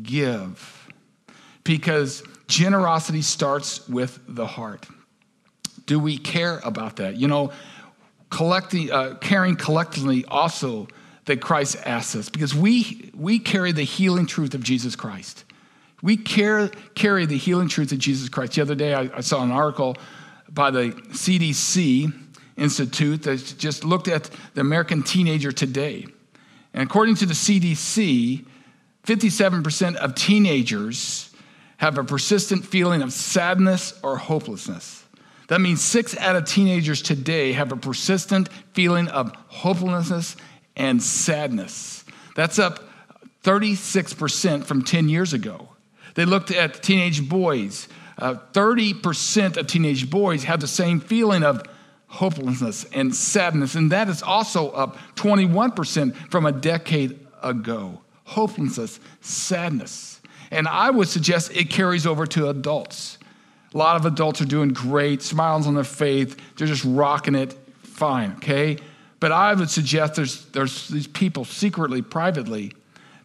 give. 0.03 0.87
Because 1.63 2.23
generosity 2.47 3.21
starts 3.21 3.87
with 3.89 4.19
the 4.27 4.47
heart. 4.47 4.85
Do 5.85 5.99
we 5.99 6.17
care 6.17 6.59
about 6.63 6.97
that? 6.97 7.15
You 7.17 7.27
know, 7.27 7.51
collecting, 8.29 8.91
uh, 8.91 9.15
caring 9.19 9.55
collectively 9.55 10.25
also 10.25 10.87
that 11.25 11.41
Christ 11.41 11.77
asks 11.85 12.15
us, 12.15 12.29
because 12.29 12.55
we, 12.55 13.11
we 13.13 13.39
carry 13.39 13.73
the 13.73 13.83
healing 13.83 14.27
truth 14.27 14.53
of 14.53 14.63
Jesus 14.63 14.95
Christ. 14.95 15.43
We 16.01 16.15
care, 16.15 16.69
carry 16.95 17.25
the 17.25 17.37
healing 17.37 17.67
truth 17.67 17.91
of 17.91 17.99
Jesus 17.99 18.29
Christ. 18.29 18.53
The 18.53 18.61
other 18.61 18.75
day, 18.75 18.93
I, 18.93 19.09
I 19.13 19.21
saw 19.21 19.43
an 19.43 19.51
article 19.51 19.97
by 20.49 20.71
the 20.71 20.91
CDC 21.09 22.26
Institute 22.57 23.23
that 23.23 23.55
just 23.57 23.83
looked 23.83 24.07
at 24.07 24.29
the 24.53 24.61
American 24.61 25.03
teenager 25.03 25.51
today. 25.51 26.07
And 26.73 26.83
according 26.83 27.15
to 27.15 27.25
the 27.25 27.33
CDC, 27.33 28.45
57% 29.05 29.95
of 29.95 30.15
teenagers 30.15 31.33
have 31.77 31.97
a 31.97 32.03
persistent 32.03 32.65
feeling 32.65 33.01
of 33.01 33.13
sadness 33.13 33.97
or 34.03 34.17
hopelessness. 34.17 35.05
That 35.47 35.61
means 35.61 35.81
six 35.81 36.17
out 36.17 36.35
of 36.35 36.45
teenagers 36.45 37.01
today 37.01 37.53
have 37.53 37.71
a 37.71 37.77
persistent 37.77 38.49
feeling 38.73 39.07
of 39.07 39.31
hopelessness 39.47 40.35
and 40.75 41.01
sadness. 41.01 42.03
That's 42.35 42.59
up 42.59 42.79
36% 43.43 44.65
from 44.65 44.83
10 44.83 45.09
years 45.09 45.33
ago. 45.33 45.69
They 46.15 46.25
looked 46.25 46.51
at 46.51 46.83
teenage 46.83 47.27
boys. 47.29 47.87
Uh, 48.17 48.35
30% 48.51 49.57
of 49.57 49.67
teenage 49.67 50.09
boys 50.09 50.43
have 50.43 50.59
the 50.59 50.67
same 50.67 50.99
feeling 50.99 51.43
of 51.43 51.63
hopelessness 52.07 52.85
and 52.93 53.15
sadness. 53.15 53.75
And 53.75 53.91
that 53.91 54.09
is 54.09 54.23
also 54.23 54.69
up 54.71 54.97
21% 55.15 56.15
from 56.31 56.45
a 56.45 56.51
decade 56.51 57.19
ago. 57.43 58.01
Hopelessness, 58.25 58.99
sadness. 59.21 60.21
And 60.51 60.67
I 60.67 60.89
would 60.89 61.07
suggest 61.07 61.55
it 61.55 61.69
carries 61.69 62.05
over 62.05 62.25
to 62.27 62.49
adults. 62.49 63.17
A 63.73 63.77
lot 63.77 63.97
of 63.97 64.05
adults 64.05 64.41
are 64.41 64.45
doing 64.45 64.69
great, 64.69 65.21
smiles 65.21 65.67
on 65.67 65.75
their 65.75 65.83
face, 65.83 66.35
they're 66.55 66.67
just 66.67 66.85
rocking 66.85 67.35
it 67.35 67.53
fine, 67.83 68.33
okay? 68.37 68.77
But 69.19 69.31
I 69.31 69.53
would 69.53 69.69
suggest 69.69 70.15
there's, 70.15 70.45
there's 70.47 70.87
these 70.87 71.07
people 71.07 71.43
secretly, 71.43 72.01
privately, 72.01 72.71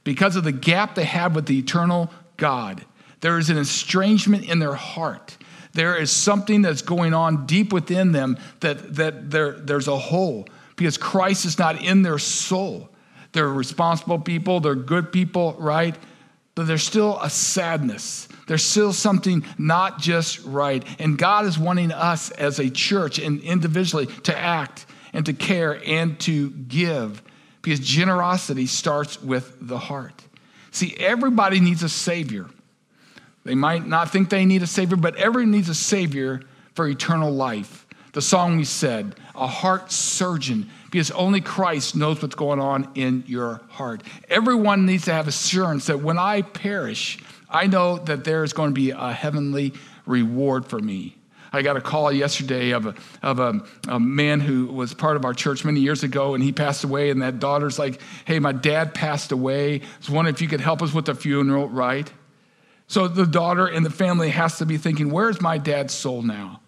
because 0.04 0.34
of 0.34 0.44
the 0.44 0.52
gap 0.52 0.94
they 0.94 1.04
have 1.04 1.36
with 1.36 1.46
the 1.46 1.58
eternal 1.58 2.10
God, 2.36 2.84
there 3.20 3.38
is 3.38 3.50
an 3.50 3.58
estrangement 3.58 4.48
in 4.48 4.58
their 4.58 4.74
heart 4.74 5.36
there 5.72 5.96
is 5.96 6.10
something 6.10 6.62
that's 6.62 6.82
going 6.82 7.14
on 7.14 7.46
deep 7.46 7.72
within 7.72 8.12
them 8.12 8.38
that, 8.60 8.94
that 8.96 9.30
there, 9.30 9.52
there's 9.52 9.88
a 9.88 9.96
hole 9.96 10.46
because 10.76 10.98
Christ 10.98 11.44
is 11.44 11.58
not 11.58 11.82
in 11.82 12.02
their 12.02 12.18
soul. 12.18 12.88
They're 13.32 13.48
responsible 13.48 14.18
people, 14.18 14.60
they're 14.60 14.74
good 14.74 15.12
people, 15.12 15.56
right? 15.58 15.96
But 16.54 16.66
there's 16.66 16.82
still 16.82 17.18
a 17.20 17.30
sadness. 17.30 18.28
There's 18.46 18.64
still 18.64 18.92
something 18.92 19.44
not 19.56 19.98
just 19.98 20.44
right. 20.44 20.84
And 20.98 21.16
God 21.16 21.46
is 21.46 21.58
wanting 21.58 21.92
us 21.92 22.30
as 22.32 22.58
a 22.58 22.68
church 22.68 23.18
and 23.18 23.40
individually 23.40 24.06
to 24.24 24.36
act 24.36 24.84
and 25.14 25.24
to 25.26 25.32
care 25.32 25.80
and 25.86 26.20
to 26.20 26.50
give 26.50 27.22
because 27.62 27.80
generosity 27.80 28.66
starts 28.66 29.22
with 29.22 29.56
the 29.60 29.78
heart. 29.78 30.22
See, 30.72 30.94
everybody 30.98 31.60
needs 31.60 31.82
a 31.82 31.88
Savior. 31.88 32.46
They 33.44 33.54
might 33.54 33.86
not 33.86 34.10
think 34.10 34.30
they 34.30 34.44
need 34.44 34.62
a 34.62 34.66
Savior, 34.66 34.96
but 34.96 35.16
everyone 35.16 35.50
needs 35.50 35.68
a 35.68 35.74
Savior 35.74 36.42
for 36.74 36.86
eternal 36.86 37.32
life. 37.32 37.86
The 38.12 38.22
song 38.22 38.58
we 38.58 38.64
said, 38.64 39.16
a 39.34 39.46
heart 39.46 39.90
surgeon, 39.90 40.68
because 40.90 41.10
only 41.12 41.40
Christ 41.40 41.96
knows 41.96 42.20
what's 42.20 42.34
going 42.34 42.60
on 42.60 42.90
in 42.94 43.24
your 43.26 43.62
heart. 43.70 44.02
Everyone 44.28 44.84
needs 44.84 45.06
to 45.06 45.12
have 45.14 45.28
assurance 45.28 45.86
that 45.86 46.00
when 46.00 46.18
I 46.18 46.42
perish, 46.42 47.18
I 47.48 47.66
know 47.66 47.96
that 47.98 48.24
there 48.24 48.44
is 48.44 48.52
going 48.52 48.70
to 48.70 48.74
be 48.74 48.90
a 48.90 49.12
heavenly 49.12 49.72
reward 50.04 50.66
for 50.66 50.78
me. 50.78 51.16
I 51.54 51.62
got 51.62 51.76
a 51.76 51.80
call 51.80 52.10
yesterday 52.10 52.70
of 52.70 52.86
a, 52.86 52.94
of 53.22 53.38
a, 53.38 53.60
a, 53.88 54.00
man 54.00 54.40
who 54.40 54.66
was 54.66 54.94
part 54.94 55.16
of 55.16 55.24
our 55.26 55.34
church 55.34 55.64
many 55.64 55.80
years 55.80 56.02
ago, 56.02 56.34
and 56.34 56.42
he 56.42 56.50
passed 56.50 56.82
away. 56.82 57.10
And 57.10 57.20
that 57.20 57.40
daughter's 57.40 57.78
like, 57.78 58.00
Hey, 58.24 58.38
my 58.38 58.52
dad 58.52 58.94
passed 58.94 59.32
away. 59.32 59.76
I 59.76 59.82
was 59.98 60.08
wondering 60.08 60.34
if 60.34 60.40
you 60.40 60.48
could 60.48 60.62
help 60.62 60.80
us 60.80 60.94
with 60.94 61.04
the 61.06 61.14
funeral, 61.14 61.68
right? 61.68 62.10
So 62.92 63.08
the 63.08 63.24
daughter 63.24 63.66
and 63.66 63.86
the 63.86 63.90
family 63.90 64.28
has 64.28 64.58
to 64.58 64.66
be 64.66 64.76
thinking, 64.76 65.08
where's 65.08 65.40
my 65.40 65.56
dad's 65.56 65.94
soul 65.94 66.20
now? 66.20 66.60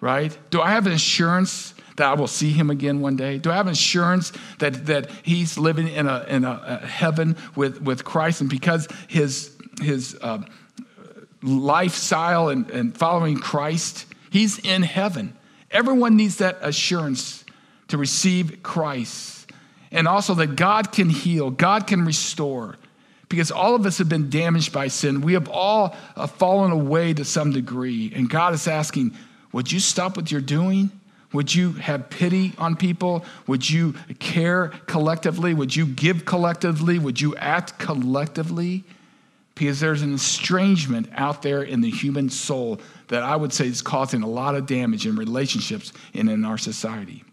Right? 0.00 0.34
Do 0.48 0.62
I 0.62 0.70
have 0.70 0.86
assurance 0.86 1.74
that 1.98 2.06
I 2.06 2.14
will 2.14 2.28
see 2.28 2.50
him 2.50 2.70
again 2.70 3.02
one 3.02 3.14
day? 3.14 3.36
Do 3.36 3.50
I 3.50 3.56
have 3.56 3.66
assurance 3.66 4.32
that, 4.58 4.86
that 4.86 5.10
he's 5.22 5.58
living 5.58 5.88
in 5.88 6.06
a, 6.06 6.24
in 6.28 6.46
a, 6.46 6.80
a 6.82 6.86
heaven 6.86 7.36
with, 7.54 7.82
with 7.82 8.06
Christ? 8.06 8.40
And 8.40 8.48
because 8.48 8.88
his, 9.06 9.54
his 9.82 10.16
uh, 10.22 10.44
lifestyle 11.42 12.48
and, 12.48 12.70
and 12.70 12.96
following 12.96 13.36
Christ, 13.36 14.06
he's 14.30 14.58
in 14.58 14.82
heaven. 14.82 15.36
Everyone 15.70 16.16
needs 16.16 16.36
that 16.36 16.56
assurance 16.62 17.44
to 17.88 17.98
receive 17.98 18.62
Christ. 18.62 19.52
And 19.90 20.08
also 20.08 20.32
that 20.36 20.56
God 20.56 20.90
can 20.90 21.10
heal, 21.10 21.50
God 21.50 21.86
can 21.86 22.06
restore 22.06 22.76
because 23.28 23.50
all 23.50 23.74
of 23.74 23.86
us 23.86 23.98
have 23.98 24.08
been 24.08 24.30
damaged 24.30 24.72
by 24.72 24.88
sin. 24.88 25.20
We 25.20 25.32
have 25.34 25.48
all 25.48 25.96
uh, 26.14 26.26
fallen 26.26 26.70
away 26.70 27.12
to 27.14 27.24
some 27.24 27.52
degree. 27.52 28.12
And 28.14 28.30
God 28.30 28.54
is 28.54 28.68
asking, 28.68 29.16
Would 29.52 29.72
you 29.72 29.80
stop 29.80 30.16
what 30.16 30.30
you're 30.30 30.40
doing? 30.40 30.90
Would 31.32 31.54
you 31.54 31.72
have 31.72 32.08
pity 32.08 32.52
on 32.56 32.76
people? 32.76 33.24
Would 33.46 33.68
you 33.68 33.94
care 34.20 34.68
collectively? 34.86 35.54
Would 35.54 35.74
you 35.74 35.86
give 35.86 36.24
collectively? 36.24 36.98
Would 36.98 37.20
you 37.20 37.36
act 37.36 37.78
collectively? 37.78 38.84
because 39.56 39.80
there's 39.80 40.02
an 40.02 40.14
estrangement 40.14 41.08
out 41.14 41.42
there 41.42 41.62
in 41.62 41.80
the 41.80 41.90
human 41.90 42.28
soul 42.28 42.78
that 43.08 43.22
I 43.22 43.34
would 43.34 43.52
say 43.52 43.66
is 43.66 43.82
causing 43.82 44.22
a 44.22 44.28
lot 44.28 44.54
of 44.54 44.66
damage 44.66 45.06
in 45.06 45.16
relationships 45.16 45.92
and 46.14 46.30
in 46.30 46.44
our 46.44 46.58
society. 46.58 47.24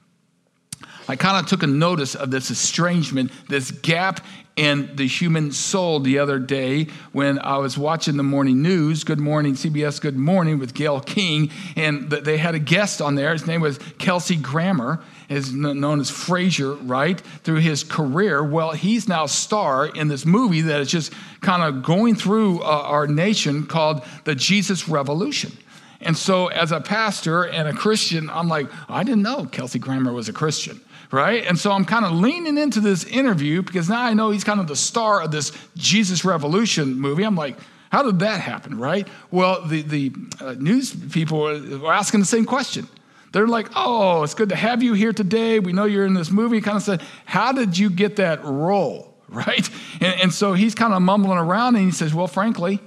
I 1.07 1.17
kind 1.17 1.37
of 1.37 1.49
took 1.49 1.63
a 1.63 1.67
notice 1.67 2.15
of 2.15 2.31
this 2.31 2.49
estrangement, 2.49 3.31
this 3.49 3.71
gap 3.71 4.25
in 4.56 4.95
the 4.95 5.08
human 5.08 5.51
soul 5.51 5.99
the 5.99 6.20
other 6.20 6.38
day 6.38 6.88
when 7.12 7.39
I 7.39 7.58
was 7.58 7.78
watching 7.78 8.18
the 8.18 8.24
morning 8.24 8.62
news. 8.62 9.04
Good 9.04 9.20
morning, 9.20 9.54
CBS 9.54 9.99
Good 9.99 10.16
Morning 10.16 10.60
with 10.60 10.76
Gayle 10.76 10.99
King. 10.99 11.49
And 11.76 12.10
they 12.10 12.38
had 12.38 12.54
a 12.54 12.60
guest 12.60 13.01
on 13.01 13.16
there. 13.16 13.34
His 13.34 13.47
name 13.47 13.62
was 13.62 13.80
Kelsey 13.97 14.36
Grammer, 14.36 15.01
is 15.28 15.51
known 15.51 15.99
as 15.99 16.12
Frasier, 16.12 16.78
right? 16.84 17.20
Through 17.43 17.62
his 17.62 17.84
career. 17.84 18.43
Well, 18.43 18.72
he's 18.72 19.08
now 19.08 19.26
star 19.26 19.88
in 19.88 20.08
this 20.08 20.26
movie 20.26 20.62
that 20.62 20.82
is 20.82 20.91
just 20.91 21.14
kind 21.41 21.64
of 21.64 21.82
going 21.82 22.16
through 22.16 22.62
uh, 22.62 22.66
our 22.66 23.08
nation 23.08 23.66
called 23.66 24.04
The 24.26 24.36
Jesus 24.36 24.88
Revolution. 24.88 25.51
And 25.99 26.18
so, 26.18 26.47
as 26.47 26.74
a 26.74 26.82
pastor 26.82 27.43
and 27.43 27.68
a 27.68 27.74
Christian, 27.74 28.30
I'm 28.30 28.49
like, 28.49 28.68
I 28.89 29.04
didn't 29.04 29.24
know 29.24 29.45
Kelsey 29.45 29.80
Grammer 29.80 30.12
was 30.12 30.28
a 30.28 30.34
Christian 30.34 30.82
right? 31.14 31.45
And 31.45 31.59
so 31.59 31.72
I'm 31.72 31.86
kind 31.86 32.05
of 32.05 32.11
leaning 32.14 32.57
into 32.57 32.80
this 32.80 33.03
interview 33.03 33.61
because 33.61 33.88
now 33.88 34.01
I 34.01 34.16
know 34.16 34.32
he's 34.32 34.43
kind 34.43 34.59
of 34.59 34.68
the 34.68 34.76
star 34.76 35.22
of 35.22 35.30
this 35.30 35.51
Jesus 35.78 36.26
Revolution 36.26 36.99
movie. 36.99 37.24
I'm 37.24 37.36
like, 37.36 37.55
how 37.91 38.01
did 38.01 38.20
that 38.20 38.41
happen, 38.41 38.80
right? 38.80 39.07
Well, 39.30 39.61
the, 39.64 39.84
the 39.84 40.11
uh, 40.41 40.53
news 40.53 40.91
people 41.11 41.41
were 41.41 41.93
asking 41.93 42.22
the 42.22 42.26
same 42.26 42.45
question. 42.45 42.88
They're 43.32 43.47
like, 43.47 43.68
oh, 43.76 44.24
it's 44.24 44.34
good 44.34 44.49
to 44.49 44.55
have 44.55 44.82
you 44.82 44.95
here 44.95 45.14
today. 45.14 45.59
We 45.59 45.72
know 45.72 45.86
you're 45.86 46.07
in 46.07 46.16
this 46.16 46.32
movie. 46.32 46.59
Kind 46.61 46.78
of 46.78 46.84
said, 46.84 47.03
how 47.26 47.51
did 47.51 47.78
you 47.78 47.91
get 47.91 48.16
that 48.16 48.43
role, 48.43 49.16
right? 49.28 49.70
And, 50.01 50.22
and 50.22 50.34
so 50.34 50.53
he's 50.53 50.74
kind 50.74 50.95
of 50.95 51.03
mumbling 51.03 51.38
around 51.38 51.76
and 51.76 51.86
he 51.86 51.91
says, 51.91 52.11
well, 52.16 52.28
frankly, 52.28 52.80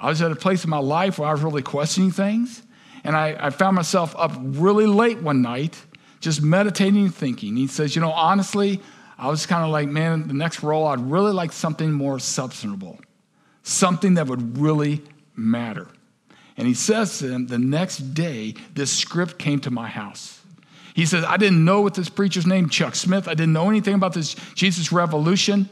I 0.00 0.08
was 0.08 0.22
at 0.22 0.32
a 0.32 0.36
place 0.36 0.64
in 0.64 0.70
my 0.70 0.78
life 0.78 1.18
where 1.18 1.28
I 1.28 1.32
was 1.32 1.42
really 1.42 1.62
questioning 1.62 2.10
things. 2.10 2.62
And 3.04 3.14
I, 3.14 3.36
I 3.38 3.50
found 3.50 3.76
myself 3.76 4.16
up 4.16 4.32
really 4.40 4.86
late 4.86 5.20
one 5.20 5.42
night 5.42 5.78
just 6.26 6.42
meditating 6.42 7.04
and 7.04 7.14
thinking. 7.14 7.54
He 7.54 7.68
says, 7.68 7.94
You 7.94 8.02
know, 8.02 8.10
honestly, 8.10 8.80
I 9.16 9.28
was 9.28 9.46
kind 9.46 9.62
of 9.62 9.70
like, 9.70 9.88
man, 9.88 10.26
the 10.26 10.34
next 10.34 10.60
role, 10.60 10.88
I'd 10.88 11.00
really 11.00 11.32
like 11.32 11.52
something 11.52 11.92
more 11.92 12.18
substantial, 12.18 12.98
something 13.62 14.14
that 14.14 14.26
would 14.26 14.58
really 14.58 15.02
matter. 15.36 15.86
And 16.56 16.66
he 16.66 16.74
says 16.74 17.18
to 17.18 17.28
them, 17.28 17.46
the 17.46 17.58
next 17.58 17.98
day, 18.12 18.54
this 18.74 18.90
script 18.90 19.38
came 19.38 19.60
to 19.60 19.70
my 19.70 19.86
house. 19.86 20.40
He 20.94 21.06
says, 21.06 21.24
I 21.24 21.36
didn't 21.36 21.64
know 21.64 21.80
what 21.80 21.94
this 21.94 22.08
preacher's 22.08 22.46
name, 22.46 22.68
Chuck 22.70 22.96
Smith. 22.96 23.28
I 23.28 23.34
didn't 23.34 23.52
know 23.52 23.70
anything 23.70 23.94
about 23.94 24.12
this 24.12 24.34
Jesus 24.54 24.90
Revolution, 24.90 25.68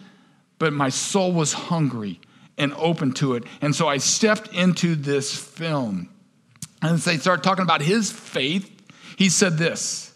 but 0.60 0.72
my 0.72 0.88
soul 0.88 1.32
was 1.32 1.52
hungry 1.52 2.20
and 2.56 2.72
open 2.74 3.10
to 3.14 3.34
it. 3.34 3.42
And 3.60 3.74
so 3.74 3.88
I 3.88 3.96
stepped 3.96 4.54
into 4.54 4.94
this 4.94 5.36
film. 5.36 6.10
And 6.80 6.98
they 6.98 7.16
start 7.16 7.42
talking 7.42 7.64
about 7.64 7.82
his 7.82 8.12
faith. 8.12 8.70
He 9.16 9.28
said 9.28 9.58
this 9.58 10.13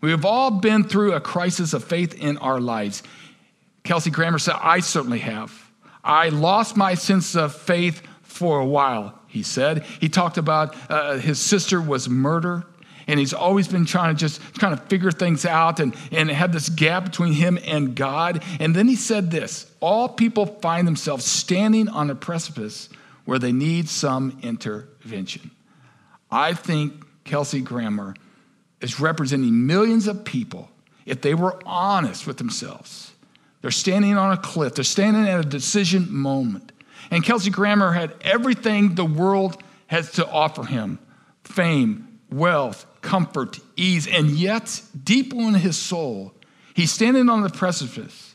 we 0.00 0.10
have 0.10 0.24
all 0.24 0.50
been 0.50 0.84
through 0.84 1.14
a 1.14 1.20
crisis 1.20 1.72
of 1.72 1.84
faith 1.84 2.14
in 2.14 2.38
our 2.38 2.60
lives. 2.60 3.02
Kelsey 3.84 4.10
Grammer 4.10 4.38
said, 4.38 4.56
I 4.60 4.80
certainly 4.80 5.20
have. 5.20 5.70
I 6.04 6.28
lost 6.28 6.76
my 6.76 6.94
sense 6.94 7.34
of 7.34 7.54
faith 7.54 8.02
for 8.22 8.60
a 8.60 8.66
while, 8.66 9.18
he 9.26 9.42
said. 9.42 9.84
He 10.00 10.08
talked 10.08 10.38
about 10.38 10.76
uh, 10.90 11.16
his 11.18 11.38
sister 11.40 11.80
was 11.80 12.08
murdered, 12.08 12.64
and 13.08 13.18
he's 13.18 13.32
always 13.32 13.66
been 13.68 13.86
trying 13.86 14.14
to 14.14 14.18
just 14.18 14.40
kind 14.58 14.72
of 14.72 14.84
figure 14.84 15.10
things 15.10 15.44
out 15.44 15.80
and, 15.80 15.94
and 16.12 16.30
had 16.30 16.52
this 16.52 16.68
gap 16.68 17.04
between 17.04 17.32
him 17.32 17.58
and 17.64 17.94
God. 17.94 18.42
And 18.60 18.74
then 18.74 18.88
he 18.88 18.96
said 18.96 19.30
this 19.30 19.70
all 19.80 20.08
people 20.08 20.46
find 20.46 20.86
themselves 20.86 21.24
standing 21.24 21.88
on 21.88 22.10
a 22.10 22.14
precipice 22.14 22.88
where 23.24 23.38
they 23.38 23.52
need 23.52 23.88
some 23.88 24.38
intervention. 24.42 25.50
I 26.30 26.54
think 26.54 27.04
Kelsey 27.24 27.60
Grammer 27.60 28.14
is 28.80 29.00
representing 29.00 29.66
millions 29.66 30.06
of 30.06 30.24
people 30.24 30.70
if 31.04 31.20
they 31.20 31.34
were 31.34 31.60
honest 31.64 32.26
with 32.26 32.36
themselves. 32.38 33.12
They're 33.62 33.70
standing 33.70 34.16
on 34.16 34.32
a 34.32 34.36
cliff, 34.36 34.74
they're 34.74 34.84
standing 34.84 35.26
at 35.26 35.40
a 35.40 35.48
decision 35.48 36.12
moment. 36.12 36.72
And 37.10 37.24
Kelsey 37.24 37.50
Grammer 37.50 37.92
had 37.92 38.14
everything 38.22 38.94
the 38.94 39.04
world 39.04 39.62
has 39.86 40.12
to 40.12 40.28
offer 40.28 40.64
him 40.64 40.98
fame, 41.44 42.18
wealth, 42.30 42.86
comfort, 43.02 43.60
ease, 43.76 44.06
and 44.08 44.30
yet, 44.30 44.82
deep 45.04 45.32
in 45.32 45.54
his 45.54 45.76
soul, 45.76 46.34
he's 46.74 46.90
standing 46.90 47.28
on 47.28 47.42
the 47.42 47.48
precipice. 47.48 48.34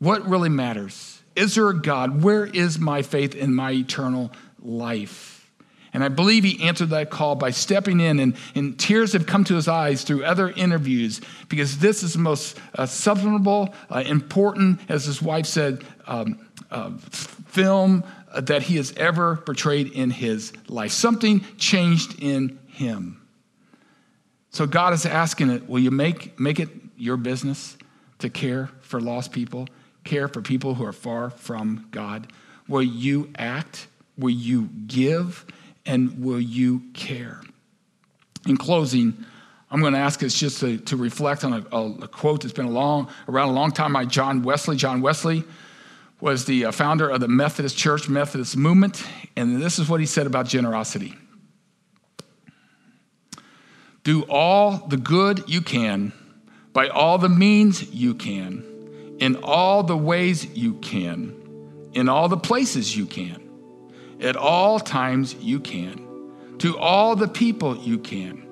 What 0.00 0.28
really 0.28 0.48
matters? 0.48 1.22
Is 1.36 1.54
there 1.54 1.68
a 1.68 1.80
God? 1.80 2.22
Where 2.22 2.44
is 2.44 2.78
my 2.78 3.02
faith 3.02 3.34
in 3.34 3.54
my 3.54 3.72
eternal 3.72 4.32
life? 4.60 5.33
And 5.94 6.02
I 6.02 6.08
believe 6.08 6.42
he 6.42 6.60
answered 6.64 6.90
that 6.90 7.08
call 7.08 7.36
by 7.36 7.50
stepping 7.50 8.00
in, 8.00 8.18
and, 8.18 8.36
and 8.56 8.76
tears 8.76 9.12
have 9.12 9.26
come 9.26 9.44
to 9.44 9.54
his 9.54 9.68
eyes 9.68 10.02
through 10.02 10.24
other 10.24 10.50
interviews 10.50 11.20
because 11.48 11.78
this 11.78 12.02
is 12.02 12.14
the 12.14 12.18
most 12.18 12.58
uh, 12.74 12.84
substantial, 12.84 13.72
uh, 13.88 14.02
important, 14.04 14.80
as 14.88 15.04
his 15.04 15.22
wife 15.22 15.46
said, 15.46 15.84
um, 16.08 16.44
uh, 16.72 16.90
film 16.98 18.02
that 18.36 18.64
he 18.64 18.76
has 18.76 18.92
ever 18.96 19.36
portrayed 19.36 19.92
in 19.92 20.10
his 20.10 20.52
life. 20.68 20.90
Something 20.90 21.44
changed 21.58 22.20
in 22.20 22.58
him. 22.66 23.20
So 24.50 24.66
God 24.66 24.92
is 24.92 25.06
asking 25.06 25.50
it 25.50 25.68
will 25.68 25.80
you 25.80 25.92
make, 25.92 26.38
make 26.40 26.58
it 26.58 26.70
your 26.96 27.16
business 27.16 27.76
to 28.18 28.28
care 28.28 28.70
for 28.80 29.00
lost 29.00 29.30
people, 29.30 29.68
care 30.02 30.26
for 30.26 30.42
people 30.42 30.74
who 30.74 30.84
are 30.84 30.92
far 30.92 31.30
from 31.30 31.86
God? 31.92 32.32
Will 32.66 32.82
you 32.82 33.30
act? 33.36 33.86
Will 34.18 34.30
you 34.30 34.68
give? 34.86 35.44
And 35.86 36.24
will 36.24 36.40
you 36.40 36.82
care? 36.94 37.40
In 38.46 38.56
closing, 38.56 39.24
I'm 39.70 39.80
going 39.80 39.94
to 39.94 39.98
ask 39.98 40.22
us 40.22 40.34
just 40.34 40.60
to, 40.60 40.78
to 40.78 40.96
reflect 40.96 41.44
on 41.44 41.52
a, 41.52 41.76
a, 41.76 42.08
quote 42.08 42.42
that's 42.42 42.54
been 42.54 42.66
a 42.66 42.70
long, 42.70 43.08
around 43.28 43.48
a 43.48 43.52
long 43.52 43.72
time 43.72 43.92
by 43.92 44.04
John 44.04 44.42
Wesley. 44.42 44.76
John 44.76 45.00
Wesley 45.00 45.44
was 46.20 46.44
the 46.44 46.66
uh, 46.66 46.72
founder 46.72 47.08
of 47.08 47.20
the 47.20 47.28
Methodist 47.28 47.76
Church, 47.76 48.08
Methodist 48.08 48.56
movement, 48.56 49.02
and 49.36 49.60
this 49.60 49.78
is 49.78 49.88
what 49.88 50.00
he 50.00 50.06
said 50.06 50.26
about 50.26 50.46
generosity. 50.46 51.14
Do 54.04 54.22
all 54.28 54.86
the 54.88 54.98
good 54.98 55.44
you 55.48 55.60
can, 55.60 56.12
by 56.72 56.88
all 56.88 57.18
the 57.18 57.28
means 57.28 57.90
you 57.92 58.14
can, 58.14 59.16
in 59.18 59.36
all 59.36 59.82
the 59.82 59.96
ways 59.96 60.44
you 60.56 60.74
can, 60.74 61.90
in 61.94 62.08
all 62.08 62.28
the 62.28 62.36
places 62.36 62.96
you 62.96 63.06
can 63.06 63.43
at 64.20 64.36
all 64.36 64.80
times 64.80 65.34
you 65.40 65.60
can, 65.60 66.00
to 66.58 66.78
all 66.78 67.16
the 67.16 67.28
people 67.28 67.76
you 67.76 67.98
can, 67.98 68.46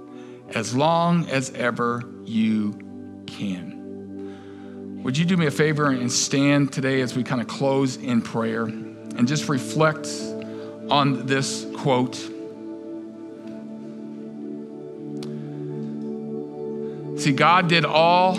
as 0.55 0.75
long 0.75 1.29
as 1.29 1.51
ever 1.53 2.03
you 2.25 3.25
can. 3.27 5.03
Would 5.03 5.19
you 5.19 5.25
do 5.25 5.37
me 5.37 5.47
a 5.47 5.51
favor 5.51 5.87
and 5.91 6.11
stand 6.13 6.73
today 6.73 7.01
as 7.01 7.17
we 7.17 7.25
kind 7.25 7.41
of 7.41 7.49
close 7.49 7.97
in 7.97 8.23
prayer 8.23 8.65
and 8.65 9.27
just 9.27 9.49
reflect 9.49 10.09
on 10.91 11.27
this 11.27 11.67
quote? 11.75 12.17
See, 17.21 17.33
God 17.33 17.69
did 17.69 17.85
all 17.85 18.35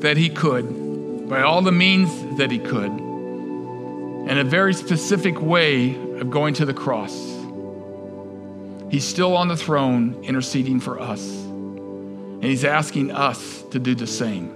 that 0.00 0.16
He 0.16 0.28
could 0.28 1.28
by 1.28 1.42
all 1.42 1.62
the 1.62 1.72
means 1.72 2.38
that 2.38 2.50
He 2.50 2.58
could 2.58 2.90
in 4.28 4.38
a 4.38 4.44
very 4.44 4.74
specific 4.74 5.40
way 5.40 5.94
of 6.20 6.30
going 6.30 6.54
to 6.54 6.64
the 6.64 6.74
cross. 6.74 7.14
He's 8.90 9.06
still 9.06 9.36
on 9.36 9.48
the 9.48 9.56
throne 9.56 10.24
interceding 10.24 10.80
for 10.80 10.98
us. 11.00 11.26
And 11.28 12.44
he's 12.44 12.64
asking 12.64 13.10
us 13.10 13.62
to 13.70 13.78
do 13.78 13.94
the 13.94 14.06
same. 14.06 14.54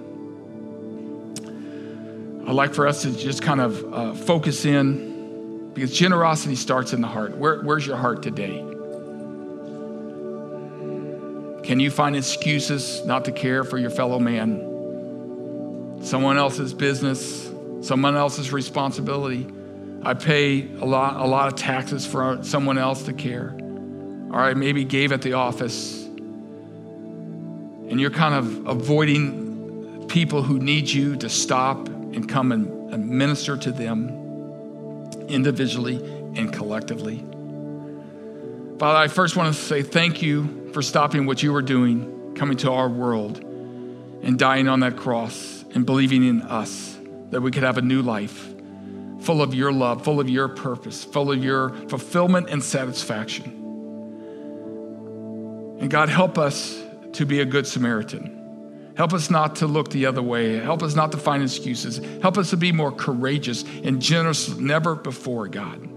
I'd 2.46 2.54
like 2.54 2.74
for 2.74 2.86
us 2.86 3.02
to 3.02 3.16
just 3.16 3.42
kind 3.42 3.60
of 3.60 3.92
uh, 3.92 4.14
focus 4.14 4.64
in 4.64 5.70
because 5.74 5.96
generosity 5.96 6.54
starts 6.54 6.92
in 6.92 7.00
the 7.00 7.08
heart. 7.08 7.36
Where, 7.36 7.60
where's 7.62 7.86
your 7.86 7.96
heart 7.96 8.22
today? 8.22 8.58
Can 11.62 11.78
you 11.78 11.90
find 11.90 12.16
excuses 12.16 13.04
not 13.04 13.24
to 13.26 13.32
care 13.32 13.64
for 13.64 13.78
your 13.78 13.90
fellow 13.90 14.18
man? 14.18 16.00
Someone 16.02 16.36
else's 16.36 16.74
business, 16.74 17.50
someone 17.80 18.16
else's 18.16 18.52
responsibility. 18.52 19.46
I 20.04 20.14
pay 20.14 20.68
a 20.76 20.84
lot, 20.84 21.20
a 21.20 21.26
lot 21.26 21.46
of 21.46 21.54
taxes 21.54 22.04
for 22.04 22.42
someone 22.42 22.76
else 22.76 23.04
to 23.04 23.12
care. 23.12 23.56
Or 24.30 24.40
I 24.40 24.54
maybe 24.54 24.84
gave 24.84 25.12
at 25.12 25.22
the 25.22 25.34
office. 25.34 26.04
And 26.04 28.00
you're 28.00 28.10
kind 28.10 28.34
of 28.34 28.66
avoiding 28.66 30.06
people 30.08 30.42
who 30.42 30.58
need 30.58 30.90
you 30.90 31.16
to 31.16 31.28
stop 31.28 31.88
and 31.88 32.28
come 32.28 32.50
and, 32.50 32.92
and 32.92 33.08
minister 33.08 33.56
to 33.56 33.70
them 33.70 34.08
individually 35.28 35.96
and 36.36 36.52
collectively. 36.52 37.24
Father, 38.78 38.98
I 38.98 39.06
first 39.06 39.36
want 39.36 39.54
to 39.54 39.60
say 39.60 39.82
thank 39.82 40.20
you 40.20 40.70
for 40.72 40.82
stopping 40.82 41.26
what 41.26 41.42
you 41.42 41.52
were 41.52 41.62
doing, 41.62 42.34
coming 42.34 42.56
to 42.58 42.72
our 42.72 42.88
world, 42.88 43.38
and 44.22 44.38
dying 44.38 44.66
on 44.66 44.80
that 44.80 44.96
cross 44.96 45.64
and 45.74 45.86
believing 45.86 46.24
in 46.24 46.42
us 46.42 46.98
that 47.30 47.40
we 47.40 47.52
could 47.52 47.62
have 47.62 47.78
a 47.78 47.82
new 47.82 48.02
life. 48.02 48.51
Full 49.22 49.40
of 49.40 49.54
your 49.54 49.72
love, 49.72 50.04
full 50.04 50.20
of 50.20 50.28
your 50.28 50.48
purpose, 50.48 51.04
full 51.04 51.30
of 51.30 51.42
your 51.42 51.70
fulfillment 51.88 52.50
and 52.50 52.62
satisfaction. 52.62 53.44
And 55.80 55.90
God, 55.90 56.08
help 56.08 56.38
us 56.38 56.82
to 57.14 57.26
be 57.26 57.40
a 57.40 57.44
good 57.44 57.66
Samaritan. 57.66 58.92
Help 58.96 59.12
us 59.12 59.30
not 59.30 59.56
to 59.56 59.66
look 59.66 59.90
the 59.90 60.06
other 60.06 60.22
way. 60.22 60.56
Help 60.56 60.82
us 60.82 60.94
not 60.94 61.12
to 61.12 61.18
find 61.18 61.42
excuses. 61.42 61.98
Help 62.20 62.36
us 62.36 62.50
to 62.50 62.56
be 62.56 62.72
more 62.72 62.92
courageous 62.92 63.64
and 63.82 64.00
generous 64.00 64.56
never 64.56 64.94
before, 64.94 65.48
God. 65.48 65.88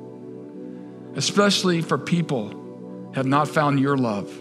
Especially 1.15 1.81
for 1.81 1.97
people 1.97 3.11
have 3.13 3.25
not 3.25 3.47
found 3.47 3.79
your 3.79 3.97
love, 3.97 4.31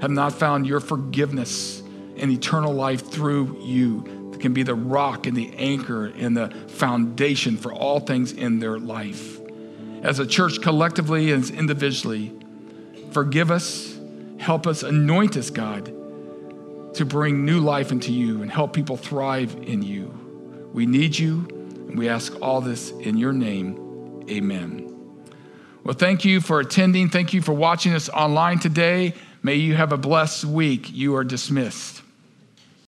have 0.00 0.10
not 0.10 0.32
found 0.32 0.66
your 0.66 0.80
forgiveness 0.80 1.82
and 2.16 2.30
eternal 2.30 2.72
life 2.72 3.10
through 3.10 3.58
you 3.62 4.21
can 4.42 4.52
be 4.52 4.62
the 4.62 4.74
rock 4.74 5.26
and 5.26 5.36
the 5.36 5.54
anchor 5.56 6.06
and 6.06 6.36
the 6.36 6.50
foundation 6.68 7.56
for 7.56 7.72
all 7.72 8.00
things 8.00 8.32
in 8.32 8.58
their 8.58 8.78
life. 8.78 9.40
As 10.02 10.18
a 10.18 10.26
church, 10.26 10.60
collectively 10.60 11.32
and 11.32 11.48
individually, 11.50 12.32
forgive 13.12 13.50
us, 13.50 13.98
help 14.38 14.66
us, 14.66 14.82
anoint 14.82 15.36
us, 15.36 15.48
God 15.48 15.92
to 16.94 17.04
bring 17.04 17.44
new 17.44 17.60
life 17.60 17.90
into 17.90 18.12
you 18.12 18.42
and 18.42 18.50
help 18.50 18.72
people 18.72 18.96
thrive 18.96 19.56
in 19.62 19.82
you. 19.82 20.08
We 20.72 20.86
need 20.86 21.18
you, 21.18 21.46
and 21.88 21.98
we 21.98 22.08
ask 22.08 22.34
all 22.40 22.60
this 22.60 22.90
in 22.90 23.16
your 23.16 23.32
name. 23.32 24.24
Amen. 24.30 24.88
Well, 25.84 25.94
thank 25.94 26.24
you 26.24 26.40
for 26.40 26.60
attending. 26.60 27.08
Thank 27.08 27.32
you 27.32 27.42
for 27.42 27.52
watching 27.52 27.92
us 27.94 28.08
online 28.08 28.58
today. 28.58 29.14
May 29.42 29.56
you 29.56 29.74
have 29.74 29.92
a 29.92 29.96
blessed 29.96 30.44
week. 30.44 30.92
You 30.92 31.16
are 31.16 31.24
dismissed. 31.24 32.02